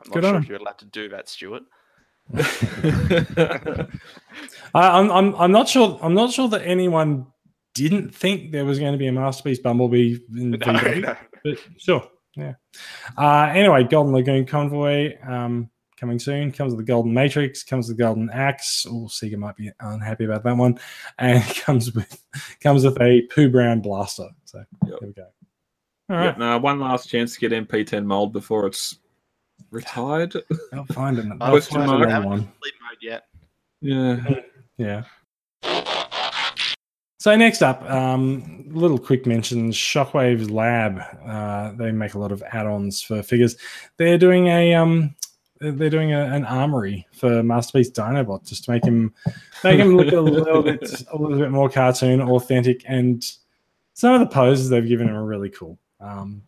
not 0.05 0.13
good 0.13 0.23
sure 0.25 0.35
on 0.35 0.43
if 0.43 0.49
you're 0.49 0.59
allowed 0.59 0.79
to 0.79 0.85
do 0.85 1.07
that, 1.09 1.29
Stuart. 1.29 1.63
I, 4.73 4.99
I'm 4.99 5.11
I'm 5.11 5.35
I'm 5.35 5.51
not 5.51 5.67
sure 5.69 5.99
I'm 6.01 6.13
not 6.13 6.31
sure 6.31 6.47
that 6.49 6.61
anyone 6.63 7.27
didn't 7.73 8.13
think 8.13 8.51
there 8.51 8.65
was 8.65 8.79
going 8.79 8.91
to 8.91 8.97
be 8.97 9.07
a 9.07 9.11
masterpiece 9.11 9.59
Bumblebee 9.59 10.17
in 10.37 10.51
No, 10.51 10.57
VW. 10.57 11.01
no. 11.01 11.15
but 11.43 11.57
sure, 11.77 12.07
yeah. 12.35 12.53
Uh, 13.17 13.49
anyway, 13.53 13.83
Golden 13.83 14.13
Lagoon 14.13 14.45
Convoy 14.45 15.15
um, 15.25 15.69
coming 15.97 16.19
soon. 16.19 16.51
Comes 16.51 16.73
with 16.73 16.85
the 16.85 16.91
Golden 16.91 17.13
Matrix. 17.13 17.63
Comes 17.63 17.87
with 17.87 17.97
the 17.97 18.03
Golden 18.03 18.29
Axe. 18.29 18.85
Oh, 18.89 19.07
Sega 19.09 19.37
might 19.37 19.55
be 19.55 19.71
unhappy 19.79 20.25
about 20.25 20.43
that 20.43 20.57
one. 20.57 20.79
And 21.17 21.43
comes 21.55 21.93
with 21.93 22.21
comes 22.61 22.83
with 22.83 22.99
a 23.01 23.21
poo 23.33 23.49
brown 23.49 23.81
blaster. 23.81 24.27
So 24.45 24.63
Yep. 24.85 24.97
there 24.99 25.07
we 25.07 25.13
go. 25.13 25.27
All 26.09 26.17
right, 26.17 26.25
Yep, 26.25 26.37
no, 26.39 26.57
one 26.57 26.79
last 26.81 27.07
chance 27.09 27.35
to 27.35 27.39
get 27.39 27.53
MP10 27.67 28.03
mold 28.03 28.33
before 28.33 28.65
it's 28.67 28.97
retired. 29.69 30.35
I'll 30.73 30.83
find 30.85 31.17
it. 31.17 31.25
Question 31.39 31.77
fine, 31.77 31.87
mark. 31.87 32.07
I 32.07 32.11
haven't 32.11 32.29
one. 32.29 32.39
mode 32.41 32.97
yet. 33.01 33.23
Yeah. 33.79 34.17
Yeah. 34.81 35.03
So 37.19 37.35
next 37.35 37.61
up, 37.61 37.83
um, 37.87 38.65
little 38.71 38.97
quick 38.97 39.27
mentions. 39.27 39.75
Shockwave's 39.75 40.49
Lab. 40.49 40.99
Uh, 41.23 41.71
they 41.73 41.91
make 41.91 42.15
a 42.15 42.19
lot 42.19 42.31
of 42.31 42.41
add-ons 42.51 42.99
for 42.99 43.21
figures. 43.21 43.55
They're 43.97 44.17
doing 44.17 44.47
a 44.47 44.73
um, 44.73 45.15
they're 45.59 45.91
doing 45.91 46.13
a, 46.13 46.23
an 46.23 46.45
armory 46.45 47.05
for 47.13 47.43
Masterpiece 47.43 47.91
Dinobot 47.91 48.47
just 48.47 48.63
to 48.63 48.71
make 48.71 48.83
him 48.83 49.13
make 49.63 49.77
him 49.79 49.95
look 49.95 50.11
a 50.13 50.19
little 50.19 50.63
bit 50.63 50.81
a 51.11 51.15
little 51.15 51.37
bit 51.37 51.51
more 51.51 51.69
cartoon, 51.69 52.21
authentic, 52.21 52.81
and 52.87 53.23
some 53.93 54.15
of 54.15 54.19
the 54.19 54.25
poses 54.25 54.69
they've 54.69 54.87
given 54.87 55.07
him 55.07 55.15
are 55.15 55.25
really 55.25 55.49
cool. 55.49 55.77
Um, 55.99 56.41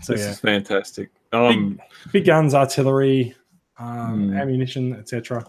so 0.00 0.12
this 0.12 0.22
yeah, 0.22 0.30
is 0.30 0.38
fantastic. 0.38 1.10
Um, 1.32 1.80
big 2.12 2.24
guns, 2.24 2.54
artillery, 2.54 3.34
um, 3.78 4.28
Hmm. 4.28 4.36
ammunition, 4.36 4.94
etc. 4.94 5.44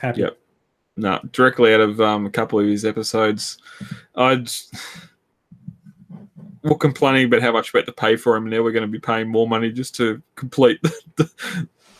Happy. 0.00 0.20
Yep. 0.20 0.38
No, 0.98 1.20
directly 1.32 1.72
out 1.72 1.80
of 1.80 2.00
um, 2.00 2.26
a 2.26 2.30
couple 2.30 2.58
of 2.58 2.66
his 2.66 2.84
episodes. 2.84 3.58
I'd 4.16 4.48
we're 6.62 6.76
complaining 6.76 7.26
about 7.26 7.40
how 7.42 7.52
much 7.52 7.72
we 7.72 7.78
had 7.78 7.86
to 7.86 7.92
pay 7.92 8.16
for 8.16 8.36
him. 8.36 8.44
and 8.44 8.52
Now 8.52 8.62
we're 8.62 8.72
going 8.72 8.82
to 8.82 8.88
be 8.88 8.98
paying 8.98 9.28
more 9.28 9.48
money 9.48 9.70
just 9.70 9.94
to 9.96 10.20
complete 10.34 10.80
the, 11.16 11.30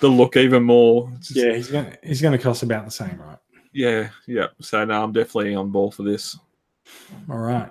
the 0.01 0.09
look 0.09 0.37
even 0.37 0.65
more. 0.65 1.11
Just- 1.21 1.37
Yeah, 1.37 1.55
he's 1.55 1.69
gonna 1.71 1.97
he's 2.03 2.21
gonna 2.21 2.39
cost 2.39 2.63
about 2.63 2.85
the 2.85 2.91
same, 2.91 3.19
right? 3.21 3.39
yeah, 3.73 4.11
yeah. 4.27 4.49
So 4.61 4.85
no, 4.85 5.03
I'm 5.03 5.13
definitely 5.13 5.55
on 5.55 5.71
ball 5.71 5.91
for 5.91 6.03
this. 6.03 6.37
All 7.31 7.39
right. 7.39 7.71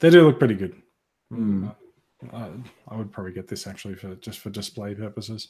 They 0.00 0.10
do 0.10 0.26
look 0.26 0.38
pretty 0.38 0.54
good. 0.54 0.74
Hmm. 1.30 1.68
Uh, 2.32 2.48
I 2.88 2.96
would 2.96 3.12
probably 3.12 3.32
get 3.32 3.46
this 3.48 3.66
actually 3.66 3.94
for 3.94 4.14
just 4.16 4.38
for 4.40 4.50
display 4.50 4.94
purposes. 4.94 5.48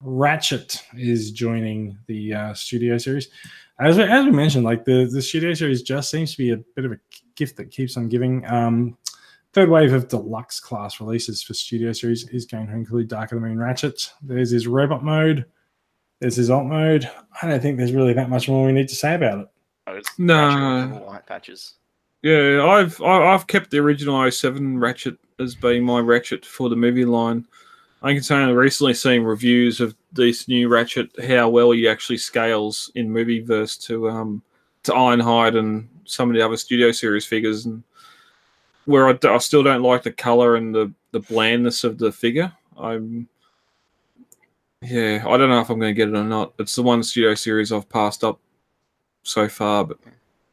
Ratchet 0.00 0.82
is 0.96 1.30
joining 1.30 1.98
the 2.06 2.34
uh, 2.34 2.54
studio 2.54 2.96
series. 2.98 3.28
As 3.78 3.96
we, 3.96 4.04
as 4.04 4.24
we 4.24 4.30
mentioned, 4.30 4.64
like 4.64 4.84
the, 4.84 5.08
the 5.10 5.22
studio 5.22 5.54
series 5.54 5.82
just 5.82 6.10
seems 6.10 6.32
to 6.32 6.38
be 6.38 6.50
a 6.52 6.56
bit 6.76 6.84
of 6.84 6.92
a 6.92 6.98
gift 7.34 7.56
that 7.56 7.70
keeps 7.70 7.96
on 7.96 8.08
giving. 8.08 8.44
Um, 8.50 8.96
third 9.52 9.68
wave 9.68 9.92
of 9.92 10.08
deluxe 10.08 10.60
class 10.60 11.00
releases 11.00 11.42
for 11.42 11.54
studio 11.54 11.92
series 11.92 12.28
is 12.28 12.46
going 12.46 12.66
to 12.66 12.72
include 12.72 13.08
Dark 13.08 13.32
of 13.32 13.40
the 13.40 13.46
Moon 13.46 13.58
Ratchet. 13.58 14.12
There's 14.22 14.50
his 14.50 14.66
robot 14.66 15.02
mode. 15.04 15.44
There's 16.20 16.36
his 16.36 16.50
alt 16.50 16.66
mode. 16.66 17.10
I 17.42 17.46
don't 17.48 17.60
think 17.60 17.78
there's 17.78 17.92
really 17.92 18.12
that 18.12 18.28
much 18.28 18.48
more 18.48 18.66
we 18.66 18.72
need 18.72 18.88
to 18.88 18.94
say 18.94 19.14
about 19.14 19.40
it. 19.40 19.48
Oh, 19.86 20.00
No. 20.18 20.34
Ratchet 20.36 20.84
with 20.84 20.92
little 20.92 21.06
white 21.08 21.26
patches. 21.26 21.74
Yeah, 22.22 22.62
I've 22.66 23.00
I- 23.00 23.32
I've 23.32 23.46
kept 23.46 23.70
the 23.70 23.78
original 23.78 24.30
07 24.30 24.78
Ratchet 24.78 25.16
as 25.38 25.54
being 25.54 25.84
my 25.84 26.00
Ratchet 26.00 26.44
for 26.44 26.68
the 26.68 26.76
movie 26.76 27.06
line. 27.06 27.46
I 28.02 28.14
can 28.14 28.22
say 28.22 28.36
I've 28.36 28.54
recently 28.56 28.94
seen 28.94 29.22
reviews 29.22 29.80
of 29.80 29.94
this 30.12 30.48
new 30.48 30.68
Ratchet, 30.68 31.10
how 31.26 31.48
well 31.50 31.70
he 31.72 31.86
actually 31.88 32.16
scales 32.18 32.90
in 32.94 33.10
movie 33.10 33.40
verse 33.40 33.76
to 33.78 34.08
um 34.08 34.42
to 34.84 34.92
Ironhide 34.92 35.58
and 35.58 35.88
some 36.06 36.30
of 36.30 36.34
the 36.36 36.42
other 36.42 36.56
studio 36.56 36.92
series 36.92 37.26
figures, 37.26 37.66
and 37.66 37.82
where 38.86 39.08
I 39.08 39.38
still 39.38 39.62
don't 39.62 39.82
like 39.82 40.02
the 40.02 40.12
color 40.12 40.56
and 40.56 40.74
the 40.74 40.92
the 41.12 41.20
blandness 41.20 41.84
of 41.84 41.98
the 41.98 42.10
figure. 42.10 42.52
I'm 42.78 43.28
yeah, 44.82 45.22
I 45.28 45.36
don't 45.36 45.50
know 45.50 45.60
if 45.60 45.68
I'm 45.68 45.78
going 45.78 45.94
to 45.94 45.96
get 45.96 46.08
it 46.08 46.16
or 46.16 46.24
not. 46.24 46.54
It's 46.58 46.74
the 46.74 46.82
one 46.82 47.02
studio 47.02 47.34
series 47.34 47.70
I've 47.70 47.88
passed 47.88 48.24
up 48.24 48.40
so 49.24 49.46
far, 49.46 49.84
but 49.84 49.98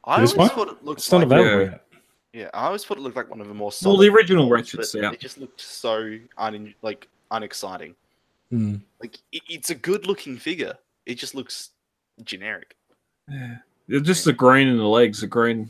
I 0.04 0.20
This 0.20 0.34
always 0.34 0.38
one? 0.38 0.50
thought 0.50 0.68
it 0.78 0.84
looked 0.84 1.00
It's 1.00 1.12
not 1.12 1.20
like 1.20 1.26
available 1.28 1.64
yeah. 1.64 1.70
yet. 1.72 1.84
yeah. 2.34 2.50
I 2.54 2.66
always 2.66 2.84
thought 2.84 2.98
it 2.98 3.02
looked 3.02 3.16
like 3.16 3.30
one 3.30 3.40
of 3.40 3.48
the 3.48 3.54
more 3.54 3.72
Well, 3.86 3.96
the 3.96 4.10
original 4.10 4.50
ones, 4.50 4.74
Ratchet's 4.74 4.92
but 4.92 5.04
out. 5.06 5.14
It 5.14 5.22
just 5.22 5.38
looked 5.38 5.62
so 5.62 6.18
un 6.38 6.74
like 6.82 7.08
unexciting. 7.32 7.96
Hmm. 8.50 8.76
Like 9.02 9.18
it, 9.32 9.42
it's 9.50 9.70
a 9.70 9.76
good 9.76 10.08
looking 10.08 10.38
figure. 10.38 10.76
It 11.06 11.16
just 11.16 11.36
looks 11.36 11.72
generic. 12.24 12.76
Yeah. 13.30 13.58
Just 14.02 14.26
the 14.26 14.34
green 14.34 14.68
in 14.68 14.78
the 14.78 14.84
legs, 14.88 15.22
the 15.22 15.28
green. 15.28 15.70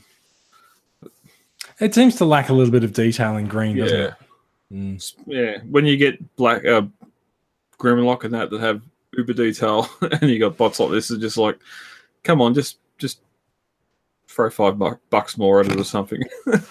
It 1.80 1.94
seems 1.94 2.16
to 2.16 2.26
lack 2.26 2.50
a 2.50 2.54
little 2.54 2.72
bit 2.72 2.84
of 2.84 2.94
detail 2.94 3.38
in 3.38 3.48
green, 3.48 3.78
doesn't 3.78 3.98
Yeah. 3.98 4.06
it? 4.08 4.14
Mm. 4.74 5.16
Yeah, 5.28 5.58
when 5.70 5.86
you 5.86 5.96
get 5.98 6.36
black 6.36 6.66
uh, 6.66 6.82
Grimlock 7.80 8.24
and 8.24 8.34
that 8.34 8.50
that 8.50 8.60
have 8.60 8.82
uber 9.14 9.34
detail, 9.34 9.88
and 10.02 10.30
you 10.30 10.40
got 10.40 10.58
bots 10.58 10.80
like 10.80 10.90
this, 10.92 11.10
it's 11.12 11.22
just 11.22 11.38
like, 11.38 11.60
come 12.24 12.42
on, 12.42 12.54
just 12.54 12.80
just 12.98 13.22
throw 14.28 14.50
five 14.50 14.78
bu- 14.78 14.98
bucks 15.10 15.38
more 15.38 15.62
at 15.62 15.68
it 15.68 15.80
or 15.80 15.84
something. 15.84 16.22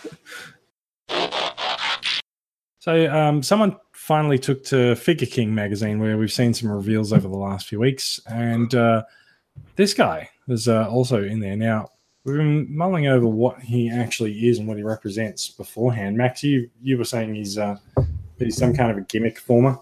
So, 2.78 3.12
um, 3.12 3.42
someone 3.42 3.76
finally 4.06 4.38
took 4.38 4.62
to 4.62 4.94
Figure 4.94 5.26
King 5.26 5.52
magazine, 5.52 5.98
where 5.98 6.16
we've 6.16 6.32
seen 6.32 6.54
some 6.54 6.70
reveals 6.70 7.12
over 7.12 7.26
the 7.26 7.36
last 7.36 7.66
few 7.66 7.80
weeks, 7.80 8.20
and 8.26 8.72
uh, 8.72 9.02
this 9.74 9.94
guy 9.94 10.30
is 10.46 10.68
uh, 10.68 10.88
also 10.88 11.24
in 11.24 11.40
there 11.40 11.56
now. 11.56 11.90
We've 12.22 12.36
been 12.36 12.68
mulling 12.70 13.08
over 13.08 13.26
what 13.26 13.60
he 13.60 13.90
actually 13.90 14.46
is 14.46 14.60
and 14.60 14.68
what 14.68 14.76
he 14.76 14.84
represents 14.84 15.48
beforehand. 15.48 16.16
Max, 16.16 16.44
you 16.44 16.70
you 16.80 16.96
were 16.98 17.04
saying 17.04 17.34
he's 17.34 17.58
uh, 17.58 17.78
he's 18.38 18.56
some 18.56 18.76
kind 18.76 18.92
of 18.92 18.96
a 18.96 19.00
gimmick 19.00 19.40
former. 19.40 19.76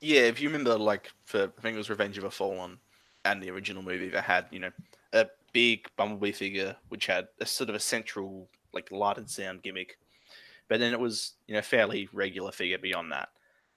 Yeah, 0.00 0.22
if 0.22 0.40
you 0.40 0.48
remember, 0.48 0.76
like 0.76 1.12
for 1.24 1.44
I 1.44 1.60
think 1.60 1.76
it 1.76 1.78
was 1.78 1.88
Revenge 1.88 2.18
of 2.18 2.24
a 2.24 2.32
Fallen 2.32 2.78
and 3.26 3.40
the 3.40 3.50
original 3.50 3.84
movie, 3.84 4.08
they 4.08 4.20
had 4.20 4.46
you 4.50 4.58
know 4.58 4.72
a 5.12 5.28
big 5.52 5.86
Bumblebee 5.96 6.32
figure 6.32 6.74
which 6.88 7.06
had 7.06 7.28
a 7.40 7.46
sort 7.46 7.70
of 7.70 7.76
a 7.76 7.80
central 7.80 8.48
like 8.72 8.90
light 8.90 9.18
and 9.18 9.30
sound 9.30 9.62
gimmick, 9.62 9.98
but 10.66 10.80
then 10.80 10.92
it 10.92 10.98
was 10.98 11.34
you 11.46 11.54
know 11.54 11.62
fairly 11.62 12.08
regular 12.12 12.50
figure 12.50 12.78
beyond 12.78 13.12
that, 13.12 13.28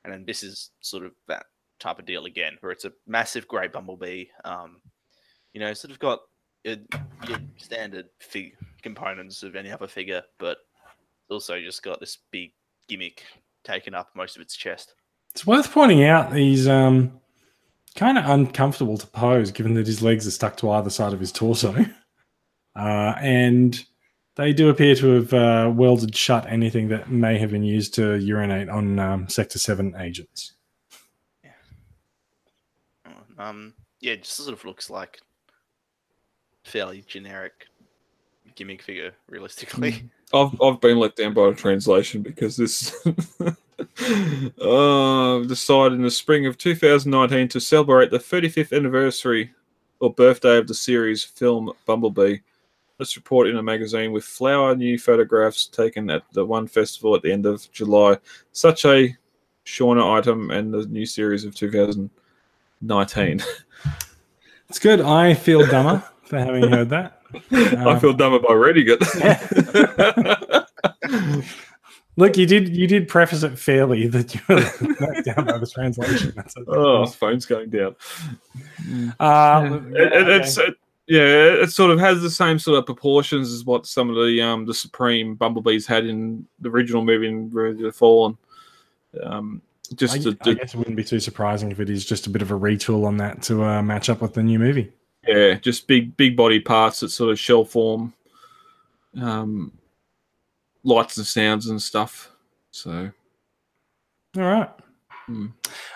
and 0.03 0.13
then 0.13 0.25
this 0.25 0.43
is 0.43 0.71
sort 0.81 1.05
of 1.05 1.11
that 1.27 1.45
type 1.79 1.99
of 1.99 2.05
deal 2.05 2.25
again, 2.25 2.57
where 2.61 2.71
it's 2.71 2.85
a 2.85 2.93
massive 3.07 3.47
grey 3.47 3.67
Bumblebee, 3.67 4.25
um, 4.45 4.81
you 5.53 5.59
know, 5.59 5.73
sort 5.73 5.91
of 5.91 5.99
got 5.99 6.19
uh, 6.67 6.75
your 7.27 7.39
standard 7.57 8.07
fig 8.19 8.55
components 8.81 9.43
of 9.43 9.55
any 9.55 9.71
other 9.71 9.87
figure, 9.87 10.23
but 10.39 10.57
also 11.29 11.59
just 11.59 11.83
got 11.83 11.99
this 11.99 12.17
big 12.31 12.51
gimmick 12.87 13.23
taking 13.63 13.93
up 13.93 14.09
most 14.15 14.35
of 14.35 14.41
its 14.41 14.55
chest. 14.55 14.93
It's 15.31 15.47
worth 15.47 15.71
pointing 15.71 16.03
out 16.03 16.35
he's 16.35 16.67
um, 16.67 17.19
kind 17.95 18.17
of 18.17 18.25
uncomfortable 18.29 18.97
to 18.97 19.07
pose, 19.07 19.51
given 19.51 19.73
that 19.75 19.87
his 19.87 20.01
legs 20.01 20.27
are 20.27 20.31
stuck 20.31 20.57
to 20.57 20.69
either 20.71 20.89
side 20.89 21.13
of 21.13 21.19
his 21.19 21.31
torso, 21.31 21.73
uh, 22.75 23.13
and 23.19 23.83
they 24.35 24.53
do 24.53 24.69
appear 24.69 24.95
to 24.95 25.07
have 25.15 25.33
uh, 25.33 25.71
welded 25.73 26.15
shut 26.15 26.45
anything 26.47 26.87
that 26.89 27.11
may 27.11 27.37
have 27.37 27.51
been 27.51 27.63
used 27.63 27.93
to 27.95 28.15
urinate 28.15 28.69
on 28.69 28.99
um, 28.99 29.29
Sector 29.29 29.59
Seven 29.59 29.95
agents. 29.99 30.53
Um, 33.37 33.73
yeah, 34.01 34.15
just 34.15 34.33
sort 34.33 34.53
of 34.53 34.63
looks 34.65 34.89
like 34.89 35.19
fairly 36.63 37.03
generic 37.07 37.67
gimmick 38.55 38.81
figure, 38.81 39.13
realistically. 39.27 40.09
I've 40.33 40.59
I've 40.61 40.79
been 40.79 40.99
let 40.99 41.15
down 41.15 41.33
by 41.33 41.49
the 41.49 41.55
translation 41.55 42.21
because 42.21 42.55
this 42.55 42.95
uh 44.61 45.39
decided 45.39 45.95
in 45.95 46.03
the 46.03 46.11
spring 46.11 46.45
of 46.45 46.57
2019 46.57 47.47
to 47.49 47.59
celebrate 47.59 48.11
the 48.11 48.19
35th 48.19 48.75
anniversary 48.75 49.51
or 49.99 50.13
birthday 50.13 50.57
of 50.57 50.67
the 50.67 50.73
series 50.73 51.23
film 51.23 51.71
Bumblebee. 51.85 52.37
Let's 53.01 53.15
report 53.15 53.47
in 53.47 53.57
a 53.57 53.63
magazine 53.63 54.11
with 54.11 54.23
flower 54.23 54.75
new 54.75 54.99
photographs 54.99 55.65
taken 55.65 56.11
at 56.11 56.21
the 56.33 56.45
one 56.45 56.67
festival 56.67 57.15
at 57.15 57.23
the 57.23 57.31
end 57.31 57.47
of 57.47 57.67
July. 57.71 58.19
Such 58.51 58.85
a 58.85 59.17
Shauna 59.65 60.19
item 60.19 60.51
and 60.51 60.71
the 60.71 60.85
new 60.85 61.07
series 61.07 61.43
of 61.43 61.55
2019. 61.55 63.43
It's 64.69 64.77
good. 64.79 65.01
I 65.01 65.33
feel 65.33 65.65
dumber 65.65 66.03
for 66.25 66.37
having 66.37 66.69
heard 66.69 66.89
that. 66.89 67.23
I 67.51 67.97
feel 67.99 68.13
dumber 68.13 68.37
by 68.39 68.53
reading 68.53 68.85
it. 68.87 69.01
Look, 72.17 72.37
you 72.37 72.45
did 72.45 72.75
you 72.77 72.87
did 72.87 73.07
preface 73.07 73.43
it 73.43 73.57
fairly 73.57 74.07
that 74.07 74.33
you 74.35 74.41
were 74.47 74.55
let 75.01 75.25
down 75.25 75.45
by 75.45 75.57
the 75.57 75.67
translation. 75.67 76.33
That's 76.35 76.55
a- 76.55 76.63
oh, 76.67 77.05
phone's 77.07 77.45
going 77.45 77.69
down. 77.69 77.95
Uh, 79.19 79.79
It, 79.89 79.95
it, 79.95 80.13
okay. 80.13 80.35
it's 80.37 80.57
it, 80.57 80.75
yeah, 81.07 81.61
it 81.63 81.71
sort 81.71 81.91
of 81.91 81.99
has 81.99 82.21
the 82.21 82.29
same 82.29 82.59
sort 82.59 82.77
of 82.77 82.85
proportions 82.85 83.51
as 83.51 83.65
what 83.65 83.85
some 83.85 84.09
of 84.09 84.15
the 84.15 84.41
um 84.41 84.65
the 84.65 84.73
Supreme 84.73 85.35
Bumblebees 85.35 85.87
had 85.87 86.05
in 86.05 86.45
the 86.59 86.69
original 86.69 87.03
movie 87.03 87.27
in 87.27 87.49
Revenge 87.49 87.81
of 87.81 87.85
the 87.85 87.91
Fallen. 87.91 88.37
Um, 89.21 89.61
just 89.95 90.15
I, 90.15 90.19
to, 90.19 90.37
I 90.45 90.53
guess 90.53 90.73
it 90.73 90.77
wouldn't 90.77 90.95
be 90.95 91.03
too 91.03 91.19
surprising 91.19 91.71
if 91.71 91.79
it 91.79 91.89
is 91.89 92.05
just 92.05 92.27
a 92.27 92.29
bit 92.29 92.41
of 92.41 92.51
a 92.51 92.57
retool 92.57 93.05
on 93.05 93.17
that 93.17 93.41
to 93.43 93.63
uh, 93.63 93.81
match 93.81 94.09
up 94.09 94.21
with 94.21 94.33
the 94.33 94.43
new 94.43 94.57
movie. 94.57 94.91
yeah, 95.27 95.55
just 95.55 95.87
big 95.87 96.15
big 96.17 96.37
body 96.37 96.59
parts 96.59 97.01
that 97.01 97.09
sort 97.09 97.31
of 97.31 97.39
shell 97.39 97.65
form, 97.65 98.13
um, 99.19 99.73
lights 100.83 101.17
and 101.17 101.27
sounds 101.27 101.67
and 101.67 101.81
stuff. 101.81 102.31
So 102.71 103.11
All 104.37 104.43
right. 104.43 104.69
Hmm. 105.25 105.47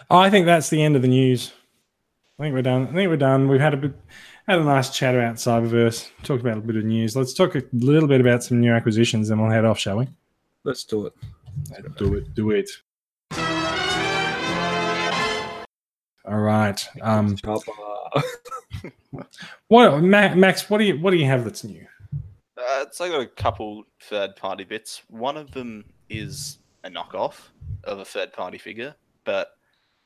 I 0.09 0.29
think 0.29 0.45
that's 0.45 0.69
the 0.69 0.83
end 0.83 0.95
of 0.95 1.01
the 1.01 1.07
news. 1.07 1.53
I 2.37 2.43
think 2.43 2.53
we're 2.53 2.61
done. 2.61 2.87
I 2.89 2.93
think 2.93 3.09
we're 3.09 3.17
done. 3.17 3.47
We've 3.47 3.61
had 3.61 3.73
a 3.73 3.77
bit, 3.77 3.93
had 4.47 4.59
a 4.59 4.63
nice 4.63 4.91
chat 4.91 5.15
about 5.15 5.35
Cyberverse. 5.35 6.09
Talked 6.23 6.41
about 6.41 6.57
a 6.57 6.61
bit 6.61 6.75
of 6.75 6.83
news. 6.83 7.15
Let's 7.15 7.33
talk 7.33 7.55
a 7.55 7.63
little 7.73 8.07
bit 8.07 8.21
about 8.21 8.43
some 8.43 8.59
new 8.59 8.71
acquisitions, 8.71 9.29
and 9.29 9.41
we'll 9.41 9.51
head 9.51 9.65
off, 9.65 9.79
shall 9.79 9.97
we? 9.97 10.07
let's 10.63 10.83
do 10.83 11.05
it. 11.05 11.13
Do 11.97 12.15
it. 12.15 12.33
Do 12.33 12.51
it. 12.51 12.69
All 16.27 16.39
right. 16.39 16.87
Um, 17.01 17.37
what, 19.67 20.01
Max? 20.01 20.69
What 20.69 20.79
do 20.79 20.83
you 20.83 20.99
what 20.99 21.11
do 21.11 21.17
you 21.17 21.25
have 21.25 21.43
that's 21.43 21.63
new? 21.63 21.85
Uh, 22.57 22.85
so 22.91 23.05
I 23.05 23.09
got 23.09 23.21
a 23.21 23.27
couple 23.27 23.83
third 24.01 24.35
party 24.35 24.63
bits. 24.63 25.03
One 25.09 25.37
of 25.37 25.51
them 25.51 25.85
is 26.09 26.57
a 26.83 26.89
knockoff 26.89 27.35
of 27.83 27.99
a 27.99 28.05
third 28.05 28.33
party 28.33 28.57
figure, 28.57 28.95
but 29.23 29.49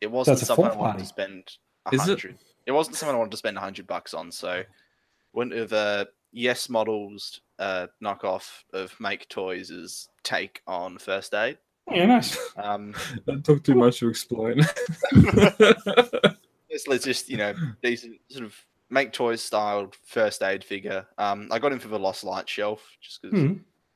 it 0.01 0.11
wasn't 0.11 0.39
That's 0.39 0.43
a 0.43 0.45
something 0.47 0.65
I 0.65 0.75
wanted 0.75 0.99
to 0.99 1.05
spend 1.05 1.51
a 1.85 1.95
Is 1.95 2.07
it? 2.09 2.35
Hundred. 2.69 2.73
It? 2.73 2.77
wasn't 2.77 2.95
something 2.95 3.15
I 3.15 3.17
wanted 3.19 3.31
to 3.31 3.37
spend 3.37 3.57
a 3.57 3.61
hundred 3.61 3.87
bucks 3.87 4.13
on. 4.13 4.31
So 4.31 4.63
went 5.33 5.51
with 5.51 5.73
uh, 5.73 6.05
Yes 6.31 6.69
Models 6.69 7.41
uh, 7.59 7.87
knockoff 8.03 8.63
of 8.73 8.93
Make 8.99 9.27
Toys' 9.29 10.09
take 10.23 10.61
on 10.67 10.97
first 10.97 11.33
aid. 11.33 11.57
Yeah, 11.91 12.05
nice. 12.05 12.37
Um, 12.57 12.93
Don't 13.27 13.43
talk 13.43 13.63
too 13.63 13.75
much 13.75 13.99
to 13.99 14.09
explain. 14.09 14.61
It's 16.71 16.87
let's 16.87 17.03
just 17.03 17.29
you 17.29 17.37
know 17.37 17.55
decent 17.81 18.19
sort 18.29 18.45
of 18.45 18.53
make 18.91 19.11
toys 19.11 19.41
styled 19.41 19.95
first 20.05 20.43
aid 20.43 20.63
figure. 20.63 21.03
Um, 21.17 21.47
I 21.51 21.57
got 21.57 21.71
him 21.71 21.79
for 21.79 21.87
the 21.87 21.97
Lost 21.97 22.23
Light 22.23 22.47
shelf 22.47 22.95
just 23.01 23.21
because 23.23 23.39
Hmm. 23.39 23.53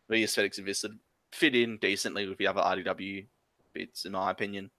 the 0.10 0.24
aesthetics 0.24 0.58
of 0.58 0.66
this 0.66 0.82
would 0.82 0.98
fit 1.32 1.56
in 1.56 1.78
decently 1.78 2.28
with 2.28 2.40
the 2.40 2.48
other 2.48 2.62
IDW 2.62 3.28
bits, 3.74 4.06
in 4.06 4.14
my 4.14 4.32
opinion. 4.32 4.72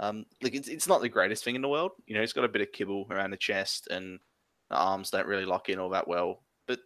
Um, 0.00 0.26
like 0.42 0.54
it's 0.54 0.68
it's 0.68 0.86
not 0.86 1.00
the 1.00 1.08
greatest 1.08 1.42
thing 1.44 1.56
in 1.56 1.62
the 1.62 1.68
world. 1.68 1.92
You 2.06 2.14
know, 2.14 2.22
it's 2.22 2.32
got 2.32 2.44
a 2.44 2.48
bit 2.48 2.62
of 2.62 2.70
kibble 2.72 3.06
around 3.10 3.30
the 3.30 3.36
chest 3.36 3.88
and 3.90 4.18
the 4.70 4.76
arms 4.76 5.10
don't 5.10 5.26
really 5.26 5.44
lock 5.44 5.68
in 5.68 5.78
all 5.78 5.88
that 5.90 6.06
well. 6.06 6.40
But 6.66 6.78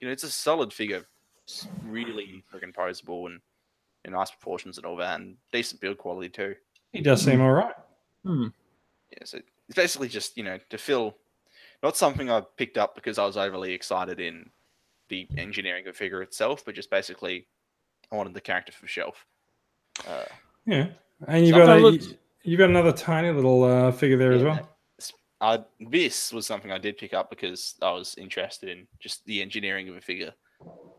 you 0.00 0.06
know, 0.06 0.12
it's 0.12 0.22
a 0.24 0.30
solid 0.30 0.72
figure. 0.72 1.04
It's 1.44 1.66
really 1.84 2.44
freaking 2.52 2.72
posable 2.74 3.26
and 3.26 3.40
in 4.04 4.12
nice 4.12 4.30
proportions 4.30 4.76
and 4.76 4.86
all 4.86 4.96
that, 4.96 5.20
and 5.20 5.36
decent 5.52 5.80
build 5.80 5.98
quality 5.98 6.28
too. 6.28 6.54
He 6.92 7.00
does 7.00 7.22
seem 7.22 7.40
all 7.40 7.52
right. 7.52 7.74
Hmm. 8.24 8.48
yeah, 9.10 9.24
so 9.24 9.38
it's 9.68 9.76
basically 9.76 10.08
just 10.08 10.36
you 10.36 10.44
know 10.44 10.58
to 10.70 10.78
fill 10.78 11.16
not 11.82 11.96
something 11.96 12.30
I 12.30 12.42
picked 12.56 12.78
up 12.78 12.94
because 12.94 13.18
I 13.18 13.26
was 13.26 13.36
overly 13.36 13.72
excited 13.72 14.20
in 14.20 14.48
the 15.08 15.26
engineering 15.36 15.86
of 15.88 15.94
the 15.94 15.98
figure 15.98 16.22
itself, 16.22 16.64
but 16.64 16.76
just 16.76 16.90
basically 16.90 17.46
I 18.12 18.16
wanted 18.16 18.34
the 18.34 18.40
character 18.40 18.70
for 18.72 18.86
shelf. 18.86 19.26
Uh, 20.06 20.24
Yeah, 20.64 20.86
and 21.26 21.44
you've 21.46 21.54
Something 21.56 21.66
got 21.66 21.76
a, 21.78 21.80
looks- 21.80 22.14
you've 22.44 22.58
got 22.58 22.70
another 22.70 22.92
tiny 22.92 23.30
little 23.30 23.64
uh, 23.64 23.92
figure 23.92 24.16
there 24.18 24.32
as 24.32 24.42
well. 24.42 24.68
I, 25.40 25.58
this 25.90 26.32
was 26.32 26.46
something 26.46 26.70
I 26.70 26.78
did 26.78 26.96
pick 26.98 27.14
up 27.14 27.28
because 27.30 27.74
I 27.82 27.90
was 27.90 28.14
interested 28.16 28.68
in 28.68 28.86
just 29.00 29.24
the 29.26 29.42
engineering 29.42 29.88
of 29.88 29.96
a 29.96 30.00
figure. 30.00 30.32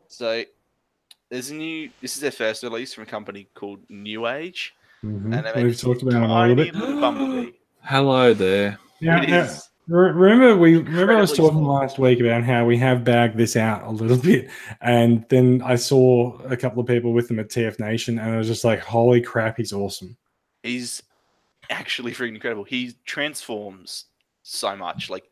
So 0.10 0.44
there's 1.30 1.50
a 1.50 1.56
new. 1.56 1.90
This 2.02 2.16
is 2.16 2.22
their 2.22 2.32
first 2.32 2.62
release 2.64 2.94
from 2.94 3.04
a 3.04 3.08
company 3.08 3.48
called 3.56 3.80
New 3.90 4.28
Age, 4.28 4.74
Mhm. 5.04 5.34
and 5.38 5.46
they 5.56 5.64
we've 5.64 5.80
talked 5.80 6.02
about 6.02 6.14
him 6.14 6.24
a 6.24 6.42
little 6.42 6.56
bit. 6.56 6.76
little 6.76 7.00
bumblebee. 7.00 7.52
Hello 7.84 8.34
there. 8.34 8.78
Yeah, 9.00 9.22
It 9.24 9.30
yeah. 9.30 9.46
is- 9.46 9.70
Remember, 9.88 10.56
we 10.56 10.78
remember 10.78 11.12
I 11.18 11.20
was 11.20 11.32
talking 11.34 11.60
small. 11.60 11.76
last 11.82 12.00
week 12.00 12.22
about 12.22 12.44
how 12.44 12.66
we 12.66 12.78
have 12.78 13.04
bagged 13.04 13.36
this 13.38 13.58
out 13.58 13.84
a 13.84 13.90
little 13.92 14.16
bit, 14.32 14.50
and 14.82 15.26
then 15.28 15.62
I 15.62 15.76
saw 15.76 16.38
a 16.44 16.56
couple 16.56 16.80
of 16.82 16.88
people 16.88 17.12
with 17.12 17.28
them 17.28 17.38
at 17.40 17.50
TF 17.50 17.80
Nation, 17.82 18.18
and 18.18 18.32
I 18.32 18.38
was 18.38 18.48
just 18.48 18.64
like, 18.64 18.80
"Holy 18.80 19.20
crap, 19.22 19.58
he's 19.58 19.74
awesome!" 19.74 20.16
he's 20.64 21.04
actually 21.70 22.12
freaking 22.14 22.36
incredible. 22.36 22.64
He 22.64 22.94
transforms 23.06 24.06
so 24.44 24.76
much. 24.76 25.10
Like 25.10 25.26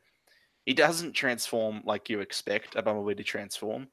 he 0.66 0.74
doesn't 0.74 1.14
transform 1.14 1.82
like 1.86 2.10
you 2.10 2.20
expect 2.20 2.76
a 2.76 2.82
bumblebee 2.82 3.16
to 3.16 3.24
transform. 3.24 3.88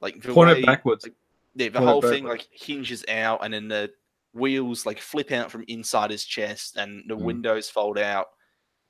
Like 0.00 0.22
the 0.22 0.32
Point 0.32 0.50
way- 0.50 0.60
it 0.62 0.66
backwards. 0.66 1.04
like, 1.04 1.14
yeah, 1.54 1.68
the 1.68 1.78
Point 1.78 1.86
whole 1.88 2.02
thing 2.02 2.24
like 2.24 2.46
hinges 2.52 3.04
out, 3.08 3.44
and 3.44 3.52
then 3.52 3.68
the 3.68 3.90
wheels 4.32 4.86
like 4.86 5.00
flip 5.00 5.32
out 5.32 5.50
from 5.50 5.64
inside 5.68 6.10
his 6.10 6.24
chest, 6.24 6.76
and 6.76 7.02
the 7.08 7.16
Mm. 7.16 7.22
windows 7.22 7.68
fold 7.70 7.98
out, 7.98 8.26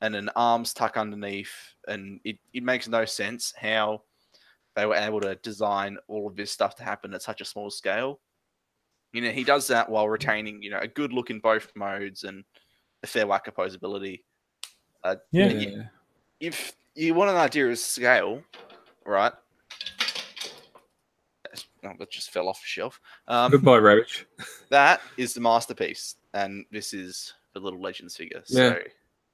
and 0.01 0.15
then 0.15 0.29
arms 0.37 0.75
tuck 0.75 0.97
underneath, 0.97 1.53
and 1.87 2.21
it, 2.25 2.39
it 2.53 2.63
makes 2.63 2.89
no 2.89 3.05
sense 3.05 3.55
how 3.57 4.03
they 4.77 4.85
were 4.87 4.95
able 4.97 5.21
to 5.21 5.35
design 5.37 5.97
all 6.09 6.27
of 6.29 6.37
this 6.37 6.53
stuff 6.53 6.75
to 6.77 6.85
happen 6.85 7.15
at 7.15 7.23
such 7.23 7.41
a 7.41 7.45
small 7.45 7.71
scale. 7.71 8.21
You 9.13 9.23
know, 9.23 9.31
he 9.31 9.43
does 9.45 9.67
that 9.69 9.89
while 9.89 10.09
retaining, 10.09 10.63
you 10.63 10.71
know, 10.71 10.79
a 10.81 10.87
good 10.87 11.13
look 11.13 11.31
in 11.31 11.41
both 11.41 11.73
modes 11.75 12.25
and 12.25 12.45
a 13.03 13.07
fair 13.07 13.27
whack 13.27 13.47
opposability. 13.47 14.23
Uh, 15.05 15.17
Yeah. 15.31 15.49
you- 15.49 15.85
if 16.41 16.73
you 16.95 17.15
want 17.15 17.31
an 17.31 17.37
idea 17.37 17.69
of 17.69 17.79
scale, 17.79 18.43
right? 19.05 19.33
Oh, 21.85 21.93
that 21.99 22.11
just 22.11 22.31
fell 22.31 22.49
off 22.49 22.61
the 22.61 22.67
shelf. 22.67 23.01
Um, 23.29 23.51
Goodbye, 23.53 23.79
Ravage. 23.79 24.27
that 24.71 25.01
is 25.17 25.33
the 25.35 25.41
masterpiece, 25.41 26.17
and 26.35 26.65
this 26.73 26.93
is 26.93 27.35
the 27.55 27.61
Little 27.61 27.81
Legends 27.81 28.17
figure. 28.17 28.43
So, 28.45 28.61
Yeah. 28.63 28.79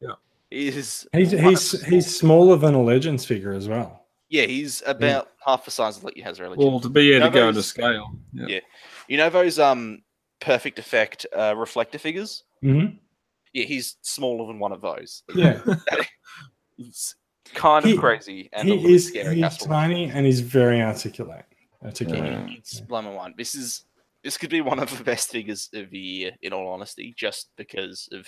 Yeah. 0.00 0.14
he 0.50 0.68
is 0.68 1.08
He's 1.12 1.32
of 1.32 1.40
he's 1.40 1.84
he's 1.86 2.16
smaller 2.18 2.56
than 2.56 2.74
a 2.74 2.82
Legends 2.82 3.24
figure 3.24 3.52
as 3.52 3.66
well. 3.68 4.06
yeah, 4.28 4.44
he's 4.44 4.82
about 4.86 5.32
half 5.44 5.64
the 5.64 5.70
size 5.70 5.96
of 5.96 6.04
like 6.04 6.16
has 6.18 6.38
Legends. 6.38 6.58
Well, 6.58 6.80
to 6.80 6.88
be 6.90 7.12
able 7.14 7.26
to 7.28 7.32
go 7.32 7.48
into 7.48 7.62
scale. 7.62 8.12
Yeah. 8.34 8.46
Yeah. 8.48 8.60
You 9.08 9.16
know 9.16 9.30
those 9.30 9.58
um 9.58 10.02
perfect 10.40 10.78
effect 10.78 11.24
uh, 11.34 11.54
reflector 11.56 11.98
figures? 11.98 12.44
hmm 12.60 12.86
Yeah, 13.54 13.64
he's 13.64 13.96
smaller 14.02 14.46
than 14.48 14.58
one 14.58 14.72
of 14.72 14.80
those. 14.82 15.22
Yeah, 15.34 15.60
He's 16.76 17.14
kind 17.54 17.84
of 17.84 17.90
He- 17.92 17.96
crazy 17.96 18.48
and 18.52 18.68
a 18.68 18.74
he 18.74 18.82
bit 18.82 18.90
is 18.90 19.06
scary. 19.08 19.34
he's 19.36 19.44
has 19.44 19.58
to 19.58 19.68
watch. 19.68 19.70
tiny 19.86 20.10
and 20.10 20.26
he's 20.26 20.40
very 20.40 20.82
articulate. 20.82 21.44
Articulate. 21.84 22.24
Yeah. 22.32 22.46
It's 22.58 22.80
blow 22.80 23.02
my 23.02 23.14
mind. 23.14 23.34
This 23.38 23.54
is 23.54 23.84
this 24.24 24.36
could 24.38 24.50
be 24.50 24.60
one 24.62 24.78
of 24.80 24.96
the 24.96 25.04
best 25.04 25.30
figures 25.30 25.68
of 25.74 25.90
the 25.90 25.98
year, 25.98 26.30
in 26.42 26.52
all 26.52 26.68
honesty, 26.72 27.14
just 27.16 27.50
because 27.56 28.08
of 28.12 28.26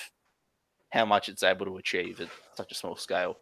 how 0.90 1.04
much 1.06 1.28
it's 1.28 1.42
able 1.42 1.66
to 1.66 1.76
achieve 1.78 2.20
at 2.20 2.28
such 2.54 2.70
a 2.70 2.74
small 2.74 2.96
scale. 2.96 3.38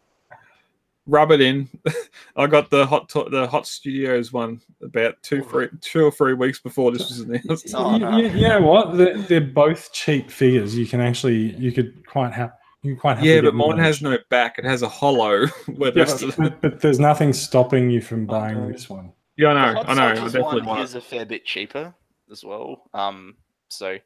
Rub 1.07 1.31
it 1.31 1.39
in. 1.41 1.69
I 2.35 2.47
got 2.47 2.69
the 2.71 2.85
hot 2.85 3.09
to- 3.09 3.27
the 3.29 3.47
hot 3.47 3.67
studios 3.67 4.33
one 4.33 4.61
about 4.81 5.15
two 5.21 5.43
three 5.43 5.67
two 5.81 6.05
or 6.05 6.11
three 6.11 6.33
weeks 6.33 6.59
before 6.59 6.91
this 6.91 7.07
was 7.09 7.19
announced. 7.19 7.71
Oh, 7.75 7.93
you, 7.93 7.99
no. 7.99 8.17
you- 8.17 8.27
you 8.29 8.47
know 8.47 8.61
what? 8.61 8.97
They're, 8.97 9.17
they're 9.17 9.41
both 9.41 9.93
cheap 9.93 10.31
figures. 10.31 10.75
You 10.77 10.87
can 10.87 11.01
actually 11.01 11.55
you 11.57 11.71
could 11.71 12.05
quite 12.07 12.33
have 12.33 12.53
you 12.81 12.95
quite 12.95 13.17
happily 13.17 13.35
Yeah, 13.35 13.41
but 13.41 13.53
mine 13.55 13.67
one 13.67 13.77
has 13.79 14.01
no 14.01 14.17
back. 14.29 14.57
It 14.57 14.65
has 14.65 14.81
a 14.81 14.89
hollow. 14.89 15.45
Where 15.75 15.91
Yeah, 15.95 16.05
but, 16.05 16.17
the- 16.19 16.33
but, 16.37 16.61
but 16.61 16.79
there's 16.81 16.99
nothing 16.99 17.33
stopping 17.33 17.89
you 17.91 18.01
from 18.01 18.25
buying 18.25 18.57
Okay. 18.57 18.71
this 18.73 18.89
one. 18.89 19.11
yeah, 19.37 19.49
I 19.49 19.53
The 19.53 19.59
know, 19.59 19.73
Hot 19.75 19.89
I 19.89 19.93
know. 19.93 20.07
I 20.07 20.13
definitely 20.25 20.61
one 20.63 20.81
is 20.81 20.95
a 20.95 21.01
fair 21.01 21.25
bit 21.25 21.45
cheaper 21.45 21.93
as 22.31 22.43
well. 22.43 22.89
Um, 22.95 23.35
so 23.69 23.97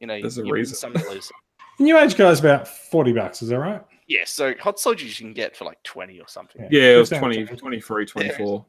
you 0.00 0.06
know, 0.06 0.20
There's 0.20 0.36
a 0.36 0.40
you 0.42 0.46
win 0.46 0.52
reason. 0.52 0.76
some 0.76 0.92
you 0.94 1.10
lose. 1.10 1.30
New 1.78 1.98
Age 1.98 2.16
guy's 2.16 2.38
about 2.40 2.68
forty 2.68 3.12
bucks. 3.12 3.40
Is 3.42 3.48
that 3.48 3.58
right? 3.58 3.82
Yeah, 4.06 4.24
so 4.26 4.54
hot 4.60 4.78
soldiers 4.78 5.18
you 5.18 5.26
can 5.26 5.32
get 5.32 5.56
for 5.56 5.64
like 5.64 5.82
twenty 5.82 6.20
or 6.20 6.28
something. 6.28 6.62
Yeah. 6.62 6.68
Yeah, 6.70 6.94
it 6.96 6.98
was 6.98 7.08
15, 7.08 7.46
20, 7.46 7.56
23, 7.56 8.06
24. 8.06 8.66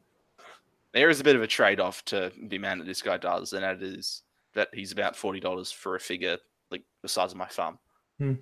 There 0.94 1.10
is 1.10 1.20
a 1.20 1.24
bit 1.26 1.36
of 1.36 1.42
a 1.42 1.48
trade 1.48 1.82
off 1.82 2.06
to 2.06 2.32
the 2.42 2.56
amount 2.56 2.80
that 2.80 2.86
this 2.86 3.02
guy 3.02 3.18
does, 3.18 3.52
and 3.52 3.64
that 3.64 3.82
is 3.82 4.24
that 4.54 4.70
he's 4.74 4.94
about 4.94 5.16
forty 5.16 5.42
dollars 5.42 5.72
for 5.72 5.96
a 5.96 6.00
figure 6.00 6.38
like 6.72 6.84
the 7.02 7.10
size 7.10 7.32
of 7.32 7.38
my 7.38 7.48
thumb. 7.48 7.78
Hmm. 8.18 8.34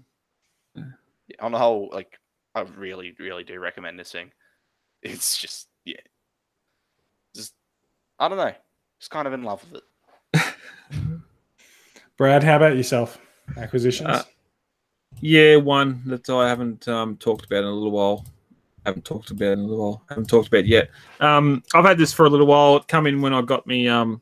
Yeah, 0.76 0.84
on 1.40 1.52
the 1.52 1.58
whole, 1.58 1.90
like 1.92 2.20
I 2.54 2.62
really, 2.62 3.16
really 3.20 3.44
do 3.44 3.60
recommend 3.60 4.00
this 4.00 4.12
thing. 4.12 4.32
It's 5.02 5.38
just 5.38 5.68
yeah, 5.86 5.96
just 7.36 7.54
I 8.20 8.28
don't 8.28 8.38
know, 8.38 8.54
just 9.00 9.12
kind 9.12 9.28
of 9.28 9.34
in 9.34 9.44
love 9.44 9.66
with 9.72 9.82
it. 9.82 10.54
Brad, 12.18 12.44
how 12.44 12.58
about 12.58 12.78
yourself? 12.78 13.20
Acquisitions. 13.58 14.10
Uh, 14.10 14.24
Yeah, 15.22 15.56
one 15.58 16.02
that 16.06 16.30
I 16.30 16.48
haven't 16.50 16.88
um, 16.88 17.18
talked 17.18 17.46
about 17.46 17.60
in 17.60 17.66
a 17.66 17.72
little 17.72 17.92
while. 17.92 18.26
Haven't 18.86 19.06
talked 19.06 19.32
about 19.32 19.54
in 19.54 19.60
a 19.60 19.64
little 19.64 19.92
while. 19.92 20.04
Haven't 20.10 20.28
talked 20.28 20.48
about 20.50 20.66
yet. 20.66 20.90
Um, 21.22 21.64
I've 21.74 21.86
had 21.86 21.98
this 21.98 22.12
for 22.12 22.26
a 22.26 22.30
little 22.30 22.48
while. 22.48 22.78
It 22.78 22.88
come 22.88 23.08
in 23.08 23.22
when 23.22 23.34
I 23.34 23.42
got 23.42 23.66
me. 23.66 23.88
Um, 23.88 24.22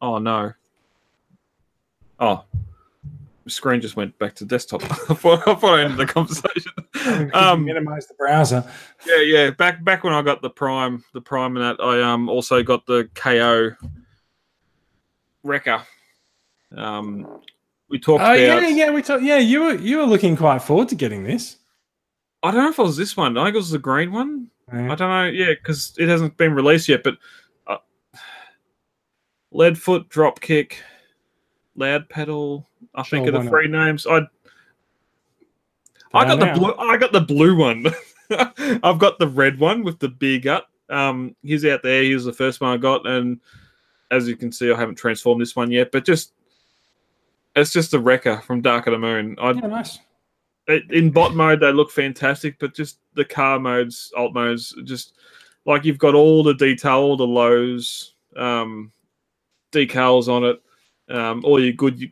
oh 0.00 0.18
no. 0.18 0.54
Oh, 2.18 2.44
screen 3.50 3.80
just 3.80 3.96
went 3.96 4.18
back 4.18 4.34
to 4.36 4.44
desktop. 4.44 4.82
I 5.10 5.14
thought 5.14 5.46
I 5.46 5.54
thought 5.54 5.78
I 5.78 5.82
ended 5.82 5.98
the 5.98 6.06
conversation. 6.06 6.72
um, 7.34 7.64
minimize 7.64 8.06
the 8.06 8.14
browser. 8.14 8.64
yeah, 9.06 9.20
yeah. 9.20 9.50
Back 9.50 9.84
back 9.84 10.04
when 10.04 10.12
I 10.12 10.22
got 10.22 10.42
the 10.42 10.50
prime, 10.50 11.04
the 11.12 11.20
prime 11.20 11.56
and 11.56 11.64
that, 11.64 11.82
I 11.82 12.00
um 12.02 12.28
also 12.28 12.62
got 12.62 12.86
the 12.86 13.08
KO 13.14 13.72
Wrecker. 15.42 15.82
Um, 16.76 17.40
we 17.90 17.98
talked 17.98 18.22
Oh 18.22 18.32
about. 18.32 18.38
yeah, 18.38 18.68
yeah. 18.68 18.90
We 18.90 19.02
talked. 19.02 19.22
Yeah, 19.22 19.38
you 19.38 19.60
were 19.62 19.74
you 19.74 19.98
were 19.98 20.04
looking 20.06 20.36
quite 20.36 20.62
forward 20.62 20.88
to 20.90 20.94
getting 20.94 21.24
this. 21.24 21.56
I 22.42 22.50
don't 22.50 22.62
know 22.64 22.70
if 22.70 22.78
it 22.78 22.82
was 22.82 22.96
this 22.96 23.16
one. 23.16 23.36
I 23.36 23.44
think 23.44 23.54
it 23.54 23.58
was 23.58 23.70
the 23.70 23.78
green 23.78 24.12
one. 24.12 24.48
Yeah. 24.72 24.92
I 24.92 24.94
don't 24.94 25.10
know. 25.10 25.24
Yeah, 25.26 25.52
because 25.54 25.94
it 25.98 26.08
hasn't 26.08 26.36
been 26.36 26.54
released 26.54 26.88
yet. 26.88 27.02
But 27.02 27.16
uh, 27.66 27.76
lead 29.50 29.78
foot, 29.78 30.08
drop 30.08 30.40
kick, 30.40 30.82
loud 31.76 32.08
pedal. 32.08 32.68
I 32.94 33.02
think 33.02 33.26
Sure, 33.26 33.34
are 33.34 33.38
why 33.38 33.38
the 33.38 33.44
not? 33.44 33.50
three 33.50 33.68
names. 33.68 34.06
I 34.06 34.20
I 36.12 36.24
got 36.24 36.42
are 36.42 36.46
the 36.54 36.58
blue. 36.58 36.74
I 36.78 36.96
got 36.96 37.12
the 37.12 37.20
blue 37.20 37.56
one. 37.56 37.86
I've 38.82 38.98
got 38.98 39.18
the 39.18 39.28
red 39.28 39.58
one 39.58 39.82
with 39.84 39.98
the 39.98 40.08
beer 40.08 40.38
gut. 40.40 40.66
Um, 40.88 41.36
he's 41.42 41.64
out 41.64 41.82
there. 41.82 42.02
He 42.02 42.14
was 42.14 42.24
the 42.24 42.32
first 42.32 42.60
one 42.60 42.72
I 42.72 42.76
got, 42.76 43.06
and 43.06 43.40
as 44.10 44.26
you 44.28 44.36
can 44.36 44.50
see, 44.50 44.72
I 44.72 44.76
haven't 44.78 44.96
transformed 44.96 45.40
this 45.40 45.54
one 45.54 45.70
yet. 45.70 45.92
But 45.92 46.04
just 46.04 46.32
it's 47.56 47.72
just 47.72 47.94
a 47.94 47.98
wrecker 47.98 48.38
from 48.38 48.60
Dark 48.60 48.86
of 48.86 48.92
the 48.92 48.98
Moon. 48.98 49.36
I 49.40 49.50
Yeah, 49.52 49.66
nice. 49.66 49.98
it- 50.68 50.90
in 50.90 51.10
bot 51.10 51.34
mode 51.34 51.60
they 51.60 51.72
look 51.72 51.90
fantastic, 51.90 52.58
but 52.58 52.74
just 52.74 52.98
the 53.14 53.24
car 53.24 53.58
modes, 53.58 54.12
alt 54.16 54.34
modes, 54.34 54.74
just 54.84 55.14
like 55.66 55.84
you've 55.84 55.98
got 55.98 56.14
all 56.14 56.42
the 56.42 56.54
detail, 56.54 56.98
all 56.98 57.16
the 57.16 57.26
lows, 57.26 58.14
um, 58.36 58.92
decals 59.72 60.28
on 60.28 60.44
it, 60.44 60.62
um, 61.14 61.44
all 61.44 61.60
your 61.62 61.72
good 61.72 62.10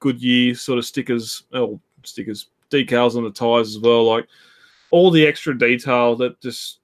Goodyear 0.00 0.54
sort 0.54 0.78
of 0.78 0.84
stickers, 0.86 1.42
oh 1.52 1.80
stickers, 2.04 2.50
decals 2.70 3.16
on 3.16 3.24
the 3.24 3.30
tires 3.30 3.74
as 3.76 3.82
well, 3.82 4.04
like 4.04 4.26
all 4.90 5.10
the 5.10 5.26
extra 5.26 5.56
detail 5.56 6.14
that 6.16 6.40
just 6.40 6.78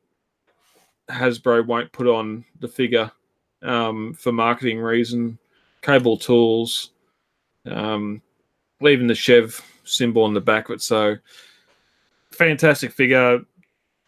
Hasbro 1.09 1.65
won't 1.67 1.93
put 1.93 2.07
on 2.07 2.45
the 2.61 2.69
figure 2.69 3.11
um, 3.63 4.15
for 4.15 4.33
marketing 4.33 4.79
reason. 4.81 5.39
Cable 5.83 6.17
tools, 6.17 6.91
um, 7.71 8.21
leaving 8.81 9.07
the 9.07 9.15
Chev 9.15 9.61
symbol 9.85 10.23
on 10.23 10.35
the 10.35 10.41
back 10.41 10.69
of 10.69 10.77
it. 10.77 10.83
So 10.83 11.17
fantastic 12.31 12.93
figure. 12.93 13.41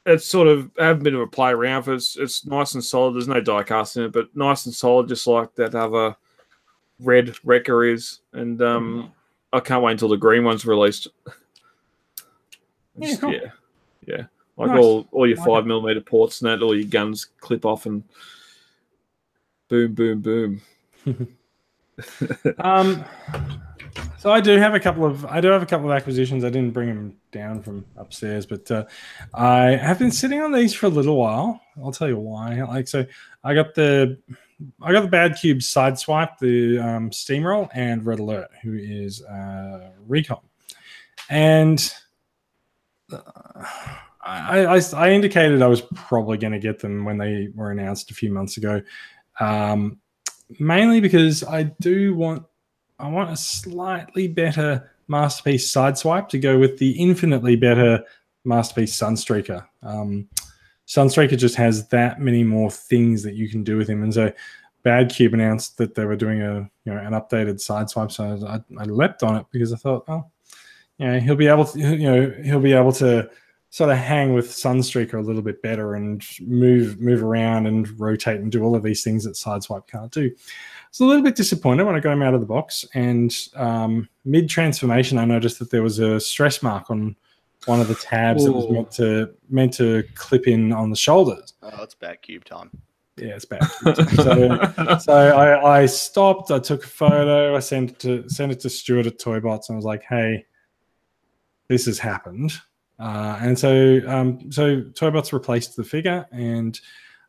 It's 0.04 0.26
sort 0.26 0.46
of 0.48 0.70
I 0.78 0.86
have 0.86 1.00
a 1.00 1.04
bit 1.04 1.14
of 1.14 1.20
a 1.20 1.26
play 1.26 1.50
around. 1.50 1.82
For 1.82 1.92
it. 1.92 1.96
It's 1.96 2.16
it's 2.16 2.46
nice 2.46 2.74
and 2.74 2.84
solid. 2.84 3.14
There's 3.14 3.28
no 3.28 3.40
die 3.40 3.62
cast 3.64 3.96
in 3.96 4.04
it, 4.04 4.12
but 4.12 4.34
nice 4.36 4.66
and 4.66 4.74
solid, 4.74 5.08
just 5.08 5.26
like 5.26 5.54
that 5.56 5.74
other 5.74 6.14
red 7.00 7.34
wrecker 7.44 7.84
is. 7.84 8.20
And 8.32 8.62
um, 8.62 9.12
I 9.52 9.60
can't 9.60 9.82
wait 9.82 9.92
until 9.92 10.08
the 10.08 10.16
green 10.16 10.44
one's 10.44 10.64
released. 10.66 11.08
Yeah, 12.98 13.16
cool. 13.16 13.32
yeah, 13.32 13.50
yeah. 14.06 14.24
Like 14.56 14.70
Nice. 14.70 14.78
all 14.78 15.08
all 15.12 15.26
your 15.26 15.36
five 15.38 15.66
millimeter 15.66 16.00
ports 16.00 16.40
and 16.40 16.50
that, 16.50 16.62
all 16.64 16.74
your 16.74 16.88
guns 16.88 17.26
clip 17.40 17.66
off 17.66 17.84
and 17.86 18.02
boom, 19.68 19.92
boom, 19.92 20.20
boom. 20.20 20.62
Um, 22.58 23.04
so 24.18 24.30
I 24.30 24.40
do 24.40 24.58
have 24.58 24.74
a 24.74 24.80
couple 24.80 25.04
of 25.04 25.24
I 25.26 25.40
do 25.40 25.48
have 25.48 25.62
a 25.62 25.66
couple 25.66 25.90
of 25.90 25.96
acquisitions. 25.96 26.44
I 26.44 26.50
didn't 26.50 26.72
bring 26.72 26.88
them 26.88 27.16
down 27.32 27.62
from 27.62 27.84
upstairs, 27.96 28.46
but 28.46 28.70
uh, 28.70 28.84
I 29.34 29.76
have 29.76 29.98
been 29.98 30.10
sitting 30.10 30.40
on 30.40 30.52
these 30.52 30.74
for 30.74 30.86
a 30.86 30.90
little 30.90 31.16
while. 31.16 31.60
I'll 31.82 31.92
tell 31.92 32.08
you 32.08 32.18
why. 32.18 32.62
Like 32.62 32.88
so, 32.88 33.06
I 33.44 33.54
got 33.54 33.74
the 33.74 34.18
I 34.82 34.92
got 34.92 35.02
the 35.02 35.08
Bad 35.08 35.36
Cube 35.36 35.58
Sideswipe, 35.58 36.38
the 36.38 36.78
um, 36.78 37.10
Steamroll, 37.10 37.68
and 37.74 38.04
Red 38.04 38.18
Alert, 38.18 38.48
who 38.62 38.74
is 38.74 39.22
uh, 39.22 39.90
Recon, 40.06 40.40
and. 41.30 41.92
uh, 43.12 43.20
I, 44.28 44.64
I, 44.64 44.80
I 44.94 45.10
indicated 45.12 45.62
I 45.62 45.68
was 45.68 45.82
probably 45.94 46.36
going 46.36 46.52
to 46.52 46.58
get 46.58 46.80
them 46.80 47.04
when 47.04 47.16
they 47.16 47.48
were 47.54 47.70
announced 47.70 48.10
a 48.10 48.14
few 48.14 48.32
months 48.32 48.56
ago, 48.56 48.82
um, 49.38 50.00
mainly 50.58 51.00
because 51.00 51.44
I 51.44 51.64
do 51.80 52.14
want 52.14 52.44
I 52.98 53.08
want 53.08 53.30
a 53.30 53.36
slightly 53.36 54.26
better 54.28 54.90
masterpiece 55.08 55.70
sideswipe 55.70 56.28
to 56.30 56.38
go 56.38 56.58
with 56.58 56.78
the 56.78 56.92
infinitely 56.92 57.56
better 57.56 58.02
masterpiece 58.44 58.98
Sunstreaker. 58.98 59.66
Um, 59.82 60.28
Sunstreaker 60.86 61.36
just 61.36 61.56
has 61.56 61.88
that 61.88 62.20
many 62.20 62.42
more 62.42 62.70
things 62.70 63.22
that 63.22 63.34
you 63.34 63.48
can 63.48 63.64
do 63.64 63.76
with 63.76 63.88
him, 63.88 64.02
and 64.02 64.14
so 64.14 64.32
Bad 64.82 65.10
Cube 65.10 65.34
announced 65.34 65.78
that 65.78 65.94
they 65.94 66.04
were 66.04 66.16
doing 66.16 66.42
a 66.42 66.70
you 66.84 66.94
know 66.94 66.98
an 66.98 67.12
updated 67.12 67.56
sideswipe. 67.56 68.12
So 68.12 68.46
I, 68.46 68.60
I 68.80 68.84
leapt 68.84 69.22
on 69.22 69.36
it 69.36 69.46
because 69.50 69.72
I 69.72 69.76
thought, 69.76 70.04
oh, 70.08 70.26
you 70.98 71.06
know, 71.06 71.20
he'll 71.20 71.36
be 71.36 71.48
able 71.48 71.64
to 71.64 71.78
you 71.78 72.10
know 72.10 72.30
he'll 72.44 72.60
be 72.60 72.72
able 72.72 72.92
to 72.92 73.28
sort 73.76 73.90
of 73.90 73.98
hang 73.98 74.32
with 74.32 74.48
Sunstreaker 74.48 75.18
a 75.18 75.20
little 75.20 75.42
bit 75.42 75.60
better 75.60 75.96
and 75.96 76.24
move 76.40 76.98
move 76.98 77.22
around 77.22 77.66
and 77.66 78.00
rotate 78.00 78.40
and 78.40 78.50
do 78.50 78.62
all 78.64 78.74
of 78.74 78.82
these 78.82 79.04
things 79.04 79.22
that 79.24 79.34
Sideswipe 79.34 79.86
can't 79.86 80.10
do. 80.10 80.30
It's 80.88 81.00
a 81.00 81.04
little 81.04 81.22
bit 81.22 81.36
disappointed 81.36 81.84
when 81.84 81.94
I 81.94 82.00
got 82.00 82.14
him 82.14 82.22
out 82.22 82.32
of 82.32 82.40
the 82.40 82.46
box, 82.46 82.86
and 82.94 83.30
um, 83.54 84.08
mid 84.24 84.48
transformation, 84.48 85.18
I 85.18 85.26
noticed 85.26 85.58
that 85.58 85.70
there 85.70 85.82
was 85.82 85.98
a 85.98 86.18
stress 86.18 86.62
mark 86.62 86.90
on 86.90 87.16
one 87.66 87.82
of 87.82 87.88
the 87.88 87.96
tabs 87.96 88.46
that 88.46 88.52
was 88.52 88.70
meant 88.70 88.90
to 88.92 89.34
meant 89.50 89.74
to 89.74 90.04
clip 90.14 90.48
in 90.48 90.72
on 90.72 90.88
the 90.88 90.96
shoulders. 90.96 91.52
Oh, 91.62 91.82
it's 91.82 91.94
bad 91.94 92.22
cube 92.22 92.46
time. 92.46 92.70
Yeah, 93.18 93.36
it's 93.36 93.44
bad. 93.44 93.62
so, 94.14 94.98
so 95.00 95.12
I, 95.12 95.80
I 95.80 95.84
stopped. 95.84 96.50
I 96.50 96.60
took 96.60 96.82
a 96.82 96.88
photo. 96.88 97.54
I 97.54 97.60
sent 97.60 97.90
it 97.90 97.98
to 97.98 98.26
sent 98.30 98.52
it 98.52 98.60
to 98.60 98.70
Stuart 98.70 99.04
at 99.04 99.18
Toybots, 99.18 99.68
and 99.68 99.74
I 99.74 99.76
was 99.76 99.84
like, 99.84 100.02
"Hey, 100.02 100.46
this 101.68 101.84
has 101.84 101.98
happened." 101.98 102.54
Uh, 102.98 103.38
and 103.40 103.58
so, 103.58 104.00
um, 104.06 104.50
so 104.50 104.80
Toybots 104.80 105.32
replaced 105.32 105.76
the 105.76 105.84
figure, 105.84 106.26
and 106.32 106.80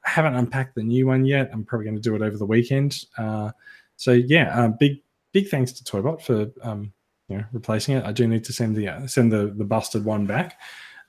I 0.06 0.10
haven't 0.10 0.36
unpacked 0.36 0.76
the 0.76 0.84
new 0.84 1.08
one 1.08 1.26
yet. 1.26 1.50
I'm 1.52 1.66
probably 1.66 1.86
going 1.86 1.98
to 1.98 2.02
do 2.02 2.16
it 2.16 2.22
over 2.22 2.38
the 2.38 2.46
weekend. 2.46 3.06
Uh, 3.18 3.52
so 3.98 4.12
yeah, 4.12 4.58
um, 4.58 4.76
big 4.80 5.02
big 5.34 5.50
thanks 5.50 5.72
to 5.74 5.84
Toybot 5.84 6.22
for 6.22 6.50
um, 6.62 6.94
you 7.28 7.38
know 7.38 7.44
replacing 7.52 7.98
it. 7.98 8.06
I 8.06 8.12
do 8.12 8.28
need 8.28 8.44
to 8.46 8.54
send 8.54 8.76
the 8.76 8.88
uh, 8.88 9.08
send 9.08 9.32
the 9.32 9.48
the 9.48 9.66
busted 9.66 10.06
one 10.06 10.26
back. 10.26 10.60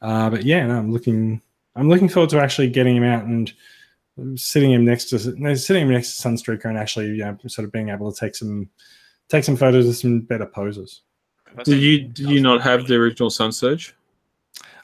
Uh, 0.02 0.30
but 0.30 0.44
yeah, 0.44 0.66
no, 0.66 0.76
I'm 0.76 0.92
looking 0.92 1.40
I'm 1.76 1.88
looking 1.88 2.08
forward 2.08 2.30
to 2.30 2.40
actually 2.40 2.70
getting 2.70 2.96
him 2.96 3.04
out 3.04 3.24
and 3.24 3.52
sitting 4.34 4.72
him 4.72 4.84
next 4.84 5.10
to 5.10 5.18
sitting 5.56 5.82
him 5.82 5.92
next 5.92 6.16
to 6.16 6.28
Sunstreaker 6.28 6.64
and 6.64 6.76
actually 6.76 7.06
you 7.06 7.18
know, 7.18 7.38
sort 7.46 7.64
of 7.64 7.72
being 7.72 7.90
able 7.90 8.10
to 8.10 8.18
take 8.18 8.34
some 8.34 8.68
take 9.28 9.44
some 9.44 9.56
photos 9.56 9.88
of 9.88 9.96
some 9.96 10.20
better 10.20 10.46
poses. 10.46 11.02
Did 11.64 11.80
you 11.80 12.08
did 12.08 12.28
you 12.28 12.40
not 12.40 12.60
have 12.62 12.86
the 12.86 12.96
original 12.96 13.30
Sun 13.30 13.52
Surge? 13.52 13.94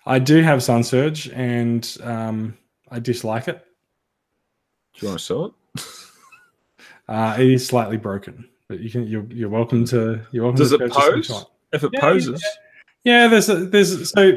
I 0.07 0.19
do 0.19 0.43
have 0.43 0.63
Sun 0.63 0.85
Surge 0.85 1.29
and 1.31 1.97
um, 2.03 2.57
I 2.91 2.99
dislike 3.01 3.49
it. 3.49 3.65
Do 4.95 5.07
you 5.07 5.09
want 5.09 5.19
to 5.19 5.25
sell 5.25 5.45
it? 5.47 5.83
Uh, 7.07 7.37
it 7.39 7.47
is 7.47 7.67
slightly 7.67 7.99
broken, 7.99 8.49
but 8.67 8.81
you 8.81 8.89
can 8.91 9.07
you're, 9.07 9.27
you're 9.29 9.51
welcome 9.51 9.85
to 9.85 10.23
you're 10.33 10.45
welcome 10.45 10.57
Does 10.59 10.71
to 10.71 10.83
it 10.83 10.91
pose? 10.91 11.45
If 11.73 11.85
it 11.85 11.91
Yeah, 11.93 12.01
poses, 12.01 12.43
Yeah, 13.05 13.29
there's 13.29 13.51
a, 13.51 13.57
there's 13.67 14.11
so 14.11 14.33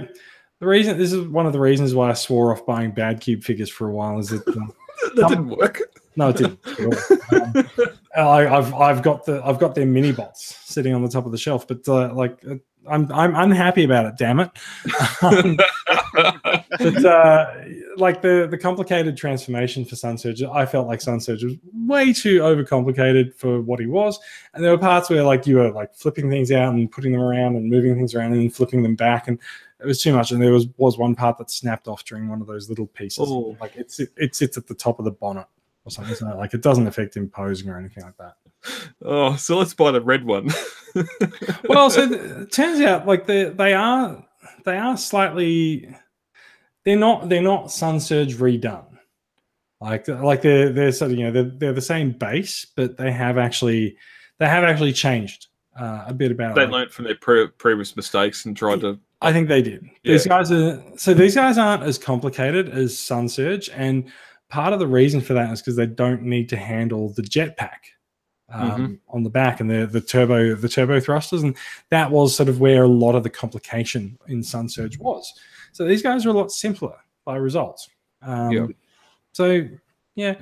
the 0.59 0.67
reason 0.67 0.97
this 0.97 1.13
is 1.13 1.25
one 1.27 1.45
of 1.45 1.53
the 1.53 1.61
reasons 1.61 1.95
why 1.95 2.09
I 2.09 2.13
swore 2.13 2.51
off 2.51 2.65
buying 2.65 2.91
bad 2.91 3.21
cube 3.21 3.43
figures 3.43 3.69
for 3.69 3.87
a 3.87 3.91
while 3.93 4.19
is 4.19 4.27
that 4.31 4.45
um, 4.49 4.73
that 5.15 5.29
didn't 5.29 5.47
work. 5.47 5.79
no, 6.17 6.27
it 6.27 6.35
didn't. 6.35 6.59
at 6.67 6.79
all. 6.85 7.41
Um, 7.41 7.69
I, 8.17 8.57
I've 8.57 8.73
I've 8.73 9.01
got 9.01 9.25
the 9.25 9.41
I've 9.45 9.59
got 9.59 9.73
their 9.73 9.85
mini 9.85 10.11
bots 10.11 10.57
sitting 10.65 10.93
on 10.93 11.01
the 11.01 11.09
top 11.09 11.25
of 11.25 11.31
the 11.31 11.37
shelf, 11.37 11.69
but 11.69 11.87
uh, 11.87 12.13
like 12.13 12.37
uh, 12.45 12.55
I'm 12.89 13.11
I'm 13.11 13.35
unhappy 13.35 13.83
about 13.83 14.05
it. 14.05 14.17
Damn 14.17 14.39
it! 14.39 14.49
Um, 15.21 15.57
but 16.79 17.05
uh, 17.05 17.51
like 17.97 18.21
the 18.21 18.47
the 18.49 18.57
complicated 18.57 19.17
transformation 19.17 19.85
for 19.85 19.95
Sun 19.95 20.17
Surge, 20.17 20.43
I 20.43 20.65
felt 20.65 20.87
like 20.87 21.01
Sun 21.01 21.19
Surge 21.19 21.43
was 21.43 21.55
way 21.73 22.13
too 22.13 22.39
overcomplicated 22.39 23.35
for 23.35 23.61
what 23.61 23.79
he 23.79 23.85
was, 23.85 24.19
and 24.53 24.63
there 24.63 24.71
were 24.71 24.77
parts 24.77 25.09
where 25.09 25.23
like 25.23 25.47
you 25.47 25.57
were 25.57 25.71
like 25.71 25.93
flipping 25.95 26.29
things 26.29 26.51
out 26.51 26.73
and 26.73 26.91
putting 26.91 27.11
them 27.11 27.21
around 27.21 27.55
and 27.55 27.69
moving 27.69 27.95
things 27.95 28.13
around 28.13 28.33
and 28.33 28.53
flipping 28.53 28.83
them 28.83 28.95
back, 28.95 29.27
and 29.27 29.39
it 29.79 29.85
was 29.85 30.01
too 30.01 30.13
much. 30.13 30.31
And 30.31 30.41
there 30.41 30.53
was 30.53 30.67
was 30.77 30.97
one 30.97 31.15
part 31.15 31.37
that 31.37 31.51
snapped 31.51 31.87
off 31.87 32.03
during 32.05 32.29
one 32.29 32.41
of 32.41 32.47
those 32.47 32.69
little 32.69 32.87
pieces. 32.87 33.27
Oh. 33.27 33.57
Like 33.59 33.75
it's 33.75 33.99
it, 33.99 34.09
it 34.17 34.35
sits 34.35 34.57
at 34.57 34.67
the 34.67 34.75
top 34.75 34.99
of 34.99 35.05
the 35.05 35.11
bonnet 35.11 35.47
or 35.87 35.91
something. 35.91 36.15
So 36.15 36.25
like 36.37 36.53
it 36.53 36.61
doesn't 36.61 36.87
affect 36.87 37.15
him 37.15 37.29
posing 37.29 37.69
or 37.69 37.79
anything 37.79 38.03
like 38.03 38.17
that. 38.17 38.35
oh, 39.03 39.35
so 39.35 39.57
let's 39.57 39.73
buy 39.73 39.91
the 39.91 40.01
red 40.01 40.25
one. 40.25 40.49
well, 41.69 41.89
so 41.89 42.03
it 42.11 42.51
turns 42.51 42.81
out 42.81 43.07
like 43.07 43.25
they 43.25 43.45
they 43.45 43.73
are 43.73 44.23
they 44.65 44.77
are 44.77 44.97
slightly 44.97 45.95
they're 46.85 46.97
not 46.97 47.29
they're 47.29 47.41
not 47.41 47.71
Sun 47.71 47.99
Surge 47.99 48.35
redone. 48.35 48.85
Like 49.79 50.07
like 50.07 50.41
they're 50.41 50.71
they're 50.71 50.91
sort 50.91 51.11
of 51.11 51.17
you 51.17 51.25
know 51.25 51.31
they're, 51.31 51.51
they're 51.57 51.73
the 51.73 51.81
same 51.81 52.11
base, 52.11 52.65
but 52.75 52.97
they 52.97 53.11
have 53.11 53.37
actually 53.37 53.97
they 54.39 54.47
have 54.47 54.63
actually 54.63 54.93
changed 54.93 55.47
uh, 55.79 56.05
a 56.07 56.13
bit 56.13 56.31
about 56.31 56.55
they 56.55 56.61
like, 56.61 56.71
learned 56.71 56.91
from 56.91 57.05
their 57.05 57.15
pre- 57.15 57.47
previous 57.47 57.95
mistakes 57.95 58.45
and 58.45 58.57
tried 58.57 58.81
to. 58.81 58.99
I 59.21 59.33
think 59.33 59.47
they 59.47 59.61
did. 59.61 59.83
Yeah. 60.03 60.13
These 60.13 60.27
guys 60.27 60.51
are 60.51 60.83
so 60.95 61.13
these 61.13 61.35
guys 61.35 61.57
aren't 61.57 61.83
as 61.83 61.97
complicated 61.97 62.69
as 62.69 62.97
Sun 62.97 63.29
Surge, 63.29 63.69
and 63.69 64.11
part 64.49 64.73
of 64.73 64.79
the 64.79 64.87
reason 64.87 65.21
for 65.21 65.33
that 65.33 65.51
is 65.51 65.61
because 65.61 65.75
they 65.75 65.85
don't 65.85 66.23
need 66.23 66.49
to 66.49 66.57
handle 66.57 67.09
the 67.09 67.21
jetpack 67.21 67.77
um, 68.49 68.99
on 69.09 69.23
the 69.23 69.29
back 69.29 69.59
and 69.59 69.69
the 69.69 69.85
the 69.85 69.99
turbo 70.01 70.55
the 70.55 70.69
turbo 70.69 70.99
thrusters, 70.99 71.43
and 71.43 71.55
that 71.89 72.09
was 72.11 72.35
sort 72.35 72.47
of 72.49 72.59
where 72.61 72.83
a 72.83 72.87
lot 72.87 73.15
of 73.15 73.23
the 73.23 73.29
complication 73.29 74.17
in 74.27 74.41
Sun 74.41 74.69
Surge 74.69 74.97
was. 74.97 75.33
So 75.73 75.85
these 75.85 76.01
guys 76.01 76.25
are 76.25 76.29
a 76.29 76.33
lot 76.33 76.51
simpler 76.51 76.95
by 77.25 77.35
results. 77.35 77.89
Um, 78.21 78.51
Yeah. 78.51 78.67
So 79.33 79.67
yeah, 80.15 80.35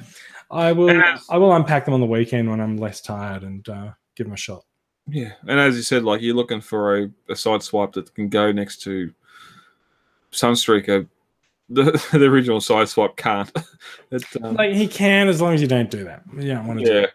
I 0.51 0.71
will 0.71 0.89
as- 0.91 1.25
I 1.29 1.37
will 1.37 1.53
unpack 1.55 1.83
them 1.85 1.93
on 1.95 1.99
the 1.99 2.05
weekend 2.05 2.49
when 2.49 2.61
I'm 2.61 2.77
less 2.77 3.01
tired 3.01 3.43
and 3.43 3.67
uh, 3.67 3.91
give 4.15 4.27
them 4.27 4.33
a 4.33 4.37
shot. 4.37 4.63
Yeah, 5.07 5.33
and 5.47 5.59
as 5.59 5.75
you 5.75 5.81
said, 5.83 6.03
like 6.03 6.21
you're 6.21 6.35
looking 6.35 6.61
for 6.61 6.97
a, 6.97 7.11
a 7.29 7.35
side 7.35 7.61
swipe 7.63 7.91
that 7.93 8.13
can 8.15 8.29
go 8.29 8.51
next 8.51 8.81
to 8.83 9.11
Sunstreaker. 10.31 11.07
The, 11.69 11.83
the 12.11 12.25
original 12.25 12.61
side 12.61 12.89
swipe 12.89 13.15
can't. 13.15 13.51
It, 14.11 14.23
um, 14.43 14.55
Like 14.55 14.73
he 14.73 14.87
can 14.87 15.27
as 15.27 15.41
long 15.41 15.53
as 15.53 15.61
you 15.61 15.67
don't 15.67 15.89
do 15.89 16.03
that. 16.03 16.23
You 16.35 16.53
don't 16.53 16.67
want 16.67 16.79
to 16.79 16.85
do 16.85 16.93
yeah, 16.93 17.05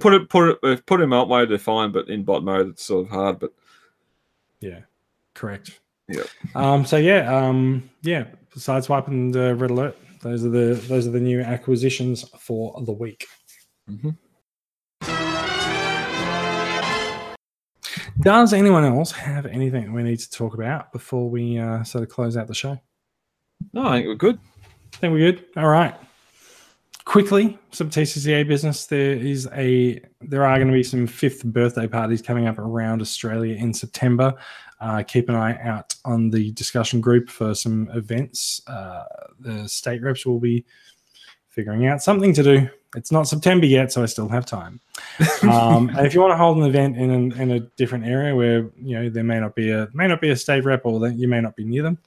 put 0.00 0.12
it 0.14 0.28
put 0.28 0.58
it 0.62 0.86
put 0.86 1.00
him 1.00 1.12
out 1.12 1.28
mode, 1.28 1.48
they're 1.48 1.58
fine, 1.58 1.92
but 1.92 2.08
in 2.08 2.24
bot 2.24 2.42
mode, 2.42 2.68
it's 2.68 2.84
sort 2.84 3.06
of 3.06 3.10
hard. 3.10 3.38
But 3.38 3.52
Yeah, 4.60 4.80
correct. 5.34 5.80
Yep. 6.08 6.26
Um. 6.54 6.84
So 6.84 6.96
yeah. 6.96 7.34
Um. 7.34 7.88
Yeah. 8.02 8.26
Sideswipe 8.56 9.06
and 9.06 9.34
uh, 9.36 9.54
Red 9.54 9.70
Alert. 9.70 9.96
Those 10.20 10.44
are 10.44 10.50
the 10.50 10.74
those 10.88 11.06
are 11.06 11.10
the 11.10 11.20
new 11.20 11.40
acquisitions 11.40 12.28
for 12.38 12.80
the 12.84 12.92
week. 12.92 13.26
Mhm. 13.90 14.16
Does 18.20 18.52
anyone 18.52 18.84
else 18.84 19.10
have 19.12 19.46
anything 19.46 19.92
we 19.92 20.02
need 20.02 20.18
to 20.18 20.30
talk 20.30 20.54
about 20.54 20.92
before 20.92 21.28
we 21.28 21.58
uh, 21.58 21.82
sort 21.82 22.04
of 22.04 22.10
close 22.10 22.36
out 22.36 22.46
the 22.46 22.54
show? 22.54 22.78
No, 23.72 23.86
I 23.86 23.96
think 23.96 24.06
we're 24.08 24.14
good. 24.14 24.38
I 24.94 24.96
think 24.98 25.12
we're 25.12 25.32
good. 25.32 25.44
All 25.56 25.68
right. 25.68 25.94
Quickly, 27.04 27.58
some 27.72 27.90
TCCA 27.90 28.46
business. 28.46 28.86
There 28.86 29.12
is 29.12 29.48
a 29.54 30.00
there 30.20 30.44
are 30.44 30.56
going 30.56 30.68
to 30.68 30.72
be 30.72 30.84
some 30.84 31.06
fifth 31.06 31.44
birthday 31.44 31.88
parties 31.88 32.22
coming 32.22 32.46
up 32.46 32.58
around 32.58 33.00
Australia 33.00 33.56
in 33.56 33.74
September. 33.74 34.34
Uh, 34.80 35.02
keep 35.02 35.28
an 35.28 35.34
eye 35.34 35.60
out 35.62 35.94
on 36.04 36.30
the 36.30 36.52
discussion 36.52 37.00
group 37.00 37.28
for 37.28 37.54
some 37.54 37.88
events. 37.90 38.62
Uh, 38.66 39.04
the 39.40 39.68
state 39.68 40.02
reps 40.02 40.26
will 40.26 40.40
be 40.40 40.64
figuring 41.48 41.86
out 41.86 42.02
something 42.02 42.32
to 42.34 42.42
do. 42.42 42.68
It's 42.94 43.10
not 43.10 43.26
September 43.26 43.66
yet, 43.66 43.92
so 43.92 44.02
I 44.02 44.06
still 44.06 44.28
have 44.28 44.46
time. 44.46 44.80
Um, 45.42 45.88
and 45.88 46.06
if 46.06 46.14
you 46.14 46.20
want 46.20 46.30
to 46.30 46.36
hold 46.36 46.58
an 46.58 46.62
event 46.62 46.96
in, 46.96 47.10
an, 47.10 47.32
in 47.32 47.50
a 47.50 47.60
different 47.76 48.04
area 48.04 48.34
where 48.34 48.70
you 48.76 48.94
know 48.94 49.10
there 49.10 49.24
may 49.24 49.40
not 49.40 49.56
be 49.56 49.70
a 49.70 49.88
may 49.92 50.06
not 50.06 50.20
be 50.20 50.30
a 50.30 50.36
state 50.36 50.64
rep 50.64 50.86
or 50.86 51.00
that 51.00 51.14
you 51.16 51.26
may 51.26 51.40
not 51.40 51.56
be 51.56 51.64
near 51.64 51.82
them, 51.82 51.98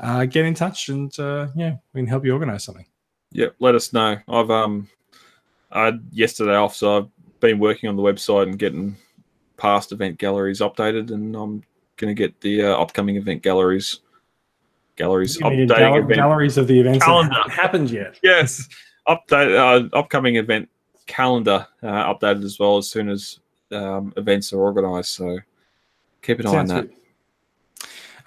uh, 0.00 0.24
get 0.24 0.44
in 0.44 0.54
touch 0.54 0.88
and 0.88 1.16
uh, 1.18 1.48
yeah, 1.54 1.76
we 1.92 2.00
can 2.00 2.06
help 2.06 2.24
you 2.24 2.32
organize 2.32 2.64
something. 2.64 2.86
Yeah, 3.32 3.48
let 3.58 3.74
us 3.74 3.92
know. 3.92 4.16
I've 4.28 4.50
um, 4.50 4.88
I 5.72 5.86
had 5.86 6.06
yesterday 6.10 6.54
off, 6.54 6.76
so 6.76 6.98
I've 6.98 7.40
been 7.40 7.58
working 7.58 7.88
on 7.88 7.96
the 7.96 8.02
website 8.02 8.44
and 8.44 8.58
getting 8.58 8.96
past 9.56 9.92
event 9.92 10.18
galleries 10.18 10.60
updated, 10.60 11.10
and 11.10 11.34
I'm 11.34 11.62
going 11.96 12.14
to 12.14 12.14
get 12.14 12.40
the 12.40 12.62
uh, 12.62 12.76
upcoming 12.80 13.16
event 13.16 13.42
galleries 13.42 14.00
galleries 14.96 15.36
Give 15.36 15.48
me 15.52 15.62
a 15.62 15.66
updating 15.66 15.78
gal- 15.78 15.96
event. 15.96 16.14
galleries 16.14 16.56
of 16.58 16.66
the 16.66 16.80
events 16.80 17.04
calendar. 17.04 17.30
that 17.30 17.50
haven't 17.50 17.52
happened 17.52 17.90
yet. 17.90 18.18
yes, 18.22 18.68
update 19.08 19.54
uh, 19.56 19.96
upcoming 19.96 20.36
event 20.36 20.68
calendar 21.06 21.66
uh, 21.82 22.12
updated 22.14 22.44
as 22.44 22.58
well 22.58 22.78
as 22.78 22.90
soon 22.90 23.08
as 23.08 23.38
um, 23.72 24.12
events 24.16 24.52
are 24.52 24.60
organised. 24.60 25.14
So 25.14 25.38
keep 26.22 26.40
an 26.40 26.46
eye 26.46 26.56
on 26.56 26.66
that. 26.68 26.88
good. 26.88 26.96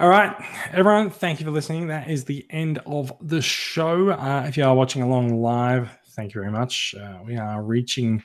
All 0.02 0.08
right, 0.08 0.34
everyone, 0.72 1.10
thank 1.10 1.42
you 1.42 1.46
for 1.46 1.52
listening. 1.52 1.88
That 1.88 2.10
is 2.10 2.24
the 2.24 2.46
end 2.50 2.80
of 2.86 3.12
the 3.20 3.42
show. 3.42 4.12
Uh, 4.12 4.46
if 4.48 4.56
you 4.56 4.64
are 4.64 4.74
watching 4.74 5.02
along 5.02 5.42
live, 5.42 5.90
thank 6.12 6.34
you 6.34 6.40
very 6.40 6.54
much. 6.54 6.96
Uh, 6.98 7.18
we 7.26 7.36
are 7.36 7.62
reaching 7.62 8.24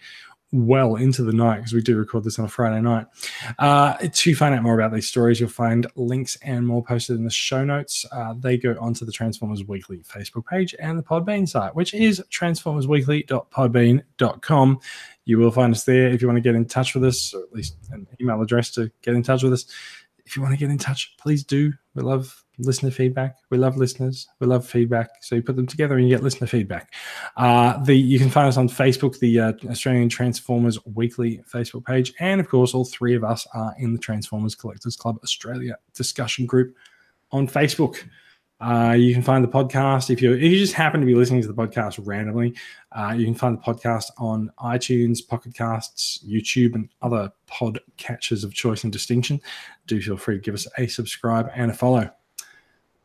well 0.52 0.94
into 0.94 1.24
the 1.24 1.32
night 1.32 1.56
because 1.56 1.72
we 1.72 1.82
do 1.82 1.96
record 1.96 2.22
this 2.22 2.38
on 2.38 2.44
a 2.44 2.48
Friday 2.48 2.80
night. 2.80 3.06
Uh, 3.58 3.94
to 4.12 4.36
find 4.36 4.54
out 4.54 4.62
more 4.62 4.78
about 4.78 4.94
these 4.94 5.08
stories, 5.08 5.40
you'll 5.40 5.48
find 5.48 5.88
links 5.96 6.38
and 6.42 6.64
more 6.64 6.84
posted 6.84 7.16
in 7.16 7.24
the 7.24 7.30
show 7.30 7.64
notes. 7.64 8.06
Uh, 8.12 8.34
they 8.38 8.56
go 8.56 8.76
onto 8.80 9.04
the 9.04 9.10
Transformers 9.10 9.64
Weekly 9.64 9.98
Facebook 10.04 10.46
page 10.46 10.76
and 10.78 10.96
the 10.96 11.02
Podbean 11.02 11.48
site, 11.48 11.74
which 11.74 11.92
is 11.92 12.22
transformersweekly.podbean.com. 12.30 14.80
You 15.24 15.38
will 15.38 15.50
find 15.50 15.74
us 15.74 15.82
there 15.82 16.08
if 16.08 16.22
you 16.22 16.28
want 16.28 16.36
to 16.36 16.42
get 16.42 16.54
in 16.54 16.66
touch 16.66 16.94
with 16.94 17.04
us, 17.04 17.34
or 17.34 17.42
at 17.42 17.52
least 17.52 17.74
an 17.90 18.06
email 18.20 18.40
address 18.40 18.70
to 18.72 18.92
get 19.02 19.14
in 19.14 19.24
touch 19.24 19.42
with 19.42 19.54
us. 19.54 19.66
If 20.26 20.36
you 20.36 20.42
want 20.42 20.54
to 20.54 20.58
get 20.58 20.70
in 20.70 20.78
touch, 20.78 21.14
please 21.18 21.44
do. 21.44 21.72
We 21.94 22.02
love 22.02 22.44
listener 22.58 22.90
feedback. 22.90 23.36
We 23.50 23.58
love 23.58 23.76
listeners. 23.76 24.26
We 24.40 24.46
love 24.46 24.66
feedback. 24.66 25.10
So 25.20 25.34
you 25.34 25.42
put 25.42 25.56
them 25.56 25.66
together 25.66 25.96
and 25.96 26.08
you 26.08 26.14
get 26.14 26.22
listener 26.22 26.46
feedback. 26.46 26.94
Uh, 27.36 27.82
the 27.82 27.94
you 27.94 28.18
can 28.18 28.30
find 28.30 28.48
us 28.48 28.56
on 28.56 28.68
Facebook, 28.68 29.18
the 29.18 29.40
uh, 29.40 29.52
Australian 29.68 30.08
Transformers 30.08 30.78
Weekly 30.86 31.42
Facebook 31.52 31.84
page, 31.84 32.12
and 32.20 32.40
of 32.40 32.48
course, 32.48 32.74
all 32.74 32.84
three 32.84 33.14
of 33.14 33.24
us 33.24 33.46
are 33.54 33.74
in 33.78 33.92
the 33.92 33.98
Transformers 33.98 34.54
Collectors 34.54 34.96
Club 34.96 35.18
Australia 35.22 35.76
discussion 35.94 36.46
group 36.46 36.74
on 37.32 37.46
Facebook. 37.48 38.04
Uh, 38.60 38.94
you 38.96 39.12
can 39.12 39.22
find 39.22 39.44
the 39.44 39.48
podcast 39.48 40.10
if 40.10 40.22
you 40.22 40.32
if 40.32 40.40
you 40.40 40.58
just 40.58 40.72
happen 40.72 41.00
to 41.00 41.06
be 41.06 41.14
listening 41.14 41.42
to 41.42 41.48
the 41.48 41.54
podcast 41.54 42.00
randomly. 42.06 42.54
Uh, 42.92 43.12
you 43.16 43.24
can 43.24 43.34
find 43.34 43.58
the 43.58 43.62
podcast 43.62 44.10
on 44.16 44.50
iTunes, 44.60 45.26
Pocket 45.26 45.54
Casts, 45.54 46.24
YouTube, 46.26 46.74
and 46.74 46.88
other 47.02 47.30
pod 47.46 47.80
catchers 47.96 48.44
of 48.44 48.54
choice 48.54 48.84
and 48.84 48.92
distinction. 48.92 49.40
Do 49.86 50.00
feel 50.00 50.16
free 50.16 50.36
to 50.36 50.40
give 50.40 50.54
us 50.54 50.66
a 50.78 50.86
subscribe 50.86 51.50
and 51.54 51.70
a 51.70 51.74
follow. 51.74 52.10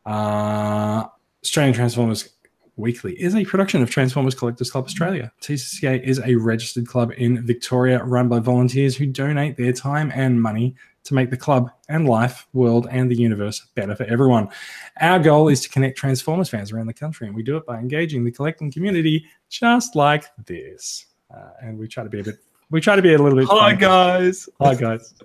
Uh, 0.06 1.06
Australian 1.42 1.74
Transformers 1.74 2.30
Weekly 2.76 3.20
is 3.20 3.34
a 3.34 3.44
production 3.44 3.82
of 3.82 3.90
Transformers 3.90 4.34
Collectors 4.34 4.70
Club 4.70 4.86
Australia. 4.86 5.30
TCCA 5.42 6.02
is 6.02 6.18
a 6.24 6.36
registered 6.36 6.86
club 6.86 7.12
in 7.18 7.44
Victoria 7.44 8.02
run 8.02 8.28
by 8.28 8.38
volunteers 8.38 8.96
who 8.96 9.06
donate 9.06 9.56
their 9.56 9.72
time 9.72 10.10
and 10.14 10.40
money 10.40 10.74
to 11.04 11.14
make 11.14 11.30
the 11.30 11.36
club 11.36 11.70
and 11.88 12.08
life, 12.08 12.46
world, 12.52 12.88
and 12.90 13.10
the 13.10 13.16
universe 13.16 13.66
better 13.74 13.94
for 13.94 14.04
everyone. 14.04 14.48
Our 15.00 15.18
goal 15.18 15.48
is 15.48 15.60
to 15.62 15.68
connect 15.68 15.98
Transformers 15.98 16.48
fans 16.48 16.72
around 16.72 16.86
the 16.86 16.94
country, 16.94 17.26
and 17.26 17.34
we 17.34 17.42
do 17.42 17.56
it 17.56 17.66
by 17.66 17.78
engaging 17.78 18.24
the 18.24 18.30
collecting 18.30 18.70
community 18.70 19.26
just 19.48 19.96
like 19.96 20.26
this. 20.46 21.06
Uh, 21.34 21.50
and 21.62 21.76
we 21.78 21.88
try 21.88 22.04
to 22.04 22.10
be 22.10 22.20
a 22.20 22.24
bit. 22.24 22.36
We 22.70 22.80
try 22.80 22.96
to 22.96 23.02
be 23.02 23.12
a 23.14 23.18
little 23.18 23.38
bit. 23.38 23.48
Hi 23.48 23.70
funny. 23.70 23.78
guys. 23.78 24.48
Hi 24.60 24.74
guys. 24.74 25.14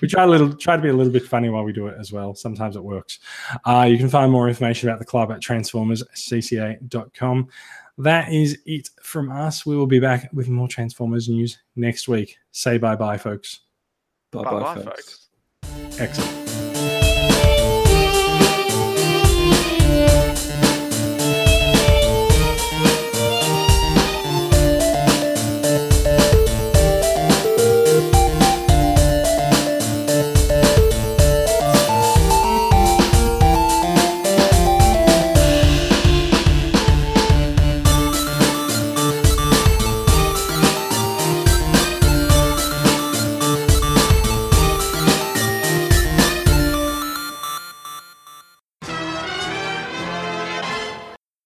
We, 0.00 0.08
try 0.08 0.24
a 0.24 0.26
little 0.26 0.54
try 0.54 0.76
to 0.76 0.82
be 0.82 0.88
a 0.88 0.92
little 0.92 1.12
bit 1.12 1.26
funny 1.26 1.50
while 1.50 1.64
we 1.64 1.72
do 1.72 1.88
it 1.88 1.96
as 1.98 2.12
well. 2.12 2.34
Sometimes 2.34 2.76
it 2.76 2.84
works. 2.84 3.18
Uh, 3.64 3.86
you 3.90 3.98
can 3.98 4.08
find 4.08 4.30
more 4.32 4.48
information 4.48 4.88
about 4.88 5.00
the 5.00 5.04
club 5.04 5.30
at 5.30 5.40
transformerscca.com. 5.40 7.48
That 7.98 8.32
is 8.32 8.58
it 8.64 8.88
from 9.02 9.30
us. 9.30 9.66
We 9.66 9.76
will 9.76 9.86
be 9.86 9.98
back 9.98 10.30
with 10.32 10.48
more 10.48 10.68
Transformers 10.68 11.28
news 11.28 11.58
next 11.76 12.08
week. 12.08 12.38
Say 12.52 12.78
bye 12.78 12.96
bye, 12.96 13.18
folks. 13.18 13.67
Bye 14.32 14.42
Bye-bye, 14.44 14.60
bye, 14.60 14.74
folks. 14.82 15.28
folks. 15.62 16.00
Excellent. 16.00 16.67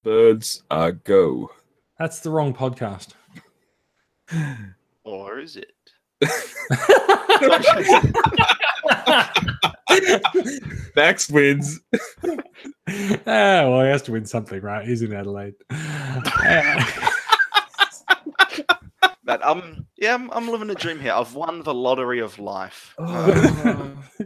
Birds 0.02 0.62
are 0.70 0.92
go. 0.92 1.50
That's 1.98 2.20
the 2.20 2.30
wrong 2.30 2.54
podcast. 2.54 3.08
Or 5.04 5.38
is 5.38 5.56
it? 5.56 5.72
Max 10.96 11.30
wins. 11.30 11.80
ah, 12.24 12.36
well, 13.26 13.82
he 13.82 13.88
has 13.88 14.02
to 14.02 14.12
win 14.12 14.26
something, 14.26 14.60
right? 14.60 14.86
He's 14.86 15.02
in 15.02 15.12
Adelaide. 15.12 15.54
But 19.24 19.42
um, 19.44 19.86
yeah, 19.96 20.14
I'm, 20.14 20.30
I'm 20.32 20.48
living 20.48 20.70
a 20.70 20.74
dream 20.74 20.98
here. 20.98 21.12
I've 21.12 21.34
won 21.34 21.62
the 21.62 21.72
lottery 21.72 22.20
of 22.20 22.38
life. 22.38 22.94
Uh, 22.98 23.90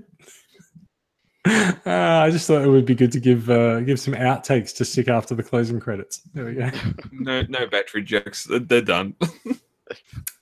I 1.47 2.29
just 2.31 2.47
thought 2.47 2.63
it 2.63 2.69
would 2.69 2.85
be 2.87 2.95
good 2.95 3.13
to 3.13 3.21
give 3.21 3.49
uh, 3.51 3.81
give 3.81 3.99
some 4.01 4.15
outtakes 4.15 4.75
to 4.77 4.85
stick 4.85 5.09
after 5.09 5.35
the 5.35 5.43
closing 5.43 5.79
credits. 5.81 6.23
There 6.35 6.45
we 6.45 6.55
go. 6.55 6.71
no, 7.13 7.43
no 7.49 7.67
battery 7.67 8.03
jacks. 8.03 8.45
They're- 8.45 8.59
They're 8.61 8.81
done. 8.83 9.15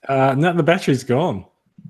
Uh, 0.09 0.35
no, 0.39 0.53
the 0.55 0.63
battery's 0.63 1.05
gone. 1.05 1.45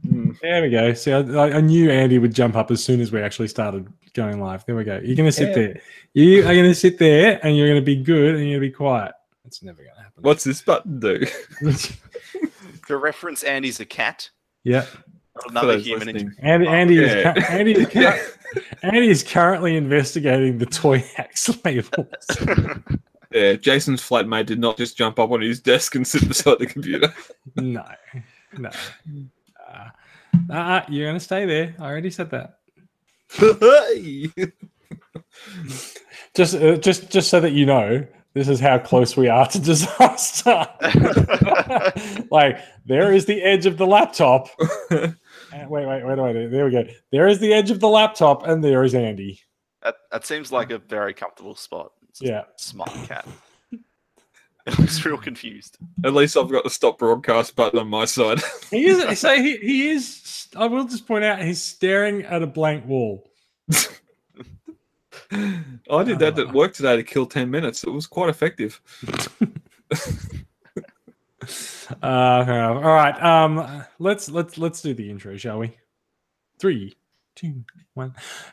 Mm. 0.07 0.37
There 0.41 0.63
we 0.63 0.71
go. 0.71 0.93
See, 0.93 1.13
I, 1.13 1.21
I 1.21 1.57
I 1.57 1.61
knew 1.61 1.89
Andy 1.91 2.19
would 2.19 2.35
jump 2.35 2.57
up 2.57 2.71
as 2.73 2.83
soon 2.83 3.01
as 3.01 3.13
we 3.13 3.21
actually 3.21 3.47
started 3.49 3.87
going 4.13 4.41
live. 4.41 4.65
There 4.67 4.75
we 4.75 4.83
go. 4.85 5.01
You're 5.05 5.15
going 5.17 5.29
to 5.29 5.33
sit 5.33 5.49
Yeah. 5.51 5.55
there. 5.55 5.81
You 6.15 6.41
are 6.41 6.53
going 6.55 6.65
to 6.65 6.75
sit 6.75 6.99
there, 6.99 7.39
and 7.45 7.57
you're 7.57 7.69
going 7.69 7.81
to 7.81 7.85
be 7.85 7.95
good, 7.97 8.35
and 8.35 8.41
you're 8.49 8.59
going 8.59 8.63
to 8.63 8.69
be 8.69 8.73
quiet. 8.73 9.13
It's 9.45 9.63
never 9.63 9.83
going 9.83 9.95
to 9.97 10.03
happen. 10.03 10.23
What's 10.23 10.43
this 10.45 10.63
button 10.63 10.99
do? 11.01 11.25
To 12.89 12.97
reference 12.99 13.43
Andy's 13.45 13.79
a 13.81 13.87
cat, 13.87 14.29
yeah, 14.65 14.81
not 14.81 14.87
For 14.89 14.99
another 15.49 15.75
those 15.75 15.85
human. 15.87 16.09
in- 16.09 16.15
listening. 16.15 16.35
Andy. 16.41 16.67
Andy 16.69 16.99
is 17.05 17.13
yeah. 17.15 17.33
cu- 17.35 17.41
Andy 17.53 17.73
is, 17.73 17.89
cu- 17.89 18.59
Andy 18.83 19.09
is 19.09 19.23
currently 19.23 19.77
investigating 19.77 20.59
the 20.59 20.67
toy 20.67 20.99
hacks 21.17 21.49
labels. 21.65 21.89
Yeah, 23.33 23.55
Jason's 23.55 24.01
flatmate 24.01 24.47
did 24.47 24.61
not 24.61 24.77
just 24.77 24.97
jump 24.97 25.19
up 25.19 25.31
on 25.33 25.41
his 25.41 25.61
desk 25.61 25.95
and 25.97 26.07
sit 26.07 26.29
beside 26.29 26.59
the 26.61 26.67
computer. 26.67 27.13
No, 27.57 27.85
no. 28.57 28.71
Uh, 29.69 29.89
uh, 30.53 30.83
you're 30.89 31.07
going 31.07 31.17
to 31.19 31.25
stay 31.25 31.45
there. 31.47 31.75
I 31.81 31.85
already 31.85 32.11
said 32.11 32.31
that. 32.31 32.59
Just, 36.35 36.55
uh, 36.57 36.77
just, 36.77 37.11
just 37.11 37.29
so 37.31 37.41
that 37.41 37.53
you 37.53 37.65
know, 37.67 38.05
this 38.35 38.49
is 38.49 38.59
how 38.61 38.79
close 38.79 39.17
we 39.17 39.29
are 39.29 39.47
to 39.49 39.59
disaster. 39.61 40.67
like 42.31 42.59
there 42.87 43.13
is 43.13 43.27
the 43.27 43.41
edge 43.43 43.67
of 43.67 43.77
the 43.77 43.87
laptop. 43.87 44.49
Wait, 45.69 45.87
wait, 45.87 46.05
wait, 46.05 46.19
wait. 46.19 46.47
There 46.51 46.65
we 46.67 46.71
go. 46.71 46.85
There 47.13 47.29
is 47.29 47.39
the 47.39 47.53
edge 47.53 47.71
of 47.71 47.81
the 47.81 47.89
laptop, 47.89 48.47
and 48.47 48.63
there 48.63 48.83
is 48.85 48.95
Andy. 48.95 49.41
that, 49.83 49.97
that 50.11 50.27
seems 50.27 50.51
like 50.53 50.71
a 50.71 50.79
very 50.79 51.15
comfortable 51.15 51.55
spot. 51.55 51.93
It's 52.09 52.21
Yeah. 52.23 52.43
smart 52.57 52.91
cat. 53.09 53.27
It 54.67 54.79
looks 54.79 55.05
real 55.05 55.19
confused. 55.19 55.77
At 56.07 56.15
least 56.15 56.39
I've 56.39 56.51
got 56.51 56.65
the 56.65 56.71
stop 56.71 56.99
broadcast 56.99 57.55
button 57.55 57.79
on 57.79 57.87
my 57.89 58.07
side. 58.07 58.41
He 58.71 58.87
is. 58.87 59.19
so 59.21 59.35
he, 59.35 59.59
he 59.59 59.91
is. 59.91 60.49
I 60.57 60.67
will 60.69 60.85
just 60.85 61.07
point 61.07 61.23
out 61.23 61.43
he's 61.43 61.63
staring 61.63 62.23
at 62.23 62.43
a 62.43 62.47
blank 62.47 62.87
wall. 62.87 63.31
I 65.31 66.03
did 66.03 66.19
that 66.21 66.39
at 66.39 66.55
work 66.55 66.73
today 66.73 66.97
to 66.97 67.03
kill 67.03 67.27
10 67.27 67.51
minutes. 67.51 67.85
It 67.85 67.91
was 67.91 68.07
quite 68.07 68.31
effective. 68.31 68.81
Uh, 72.03 72.45
all 72.47 72.95
right. 72.95 73.23
Um, 73.23 73.85
let's 73.99 74.29
let's 74.29 74.59
let's 74.59 74.81
do 74.83 74.95
the 74.95 75.11
intro, 75.11 75.37
shall 75.37 75.59
we? 75.59 75.77
Three, 76.59 76.95
two, 77.35 77.65
one. 77.95 78.15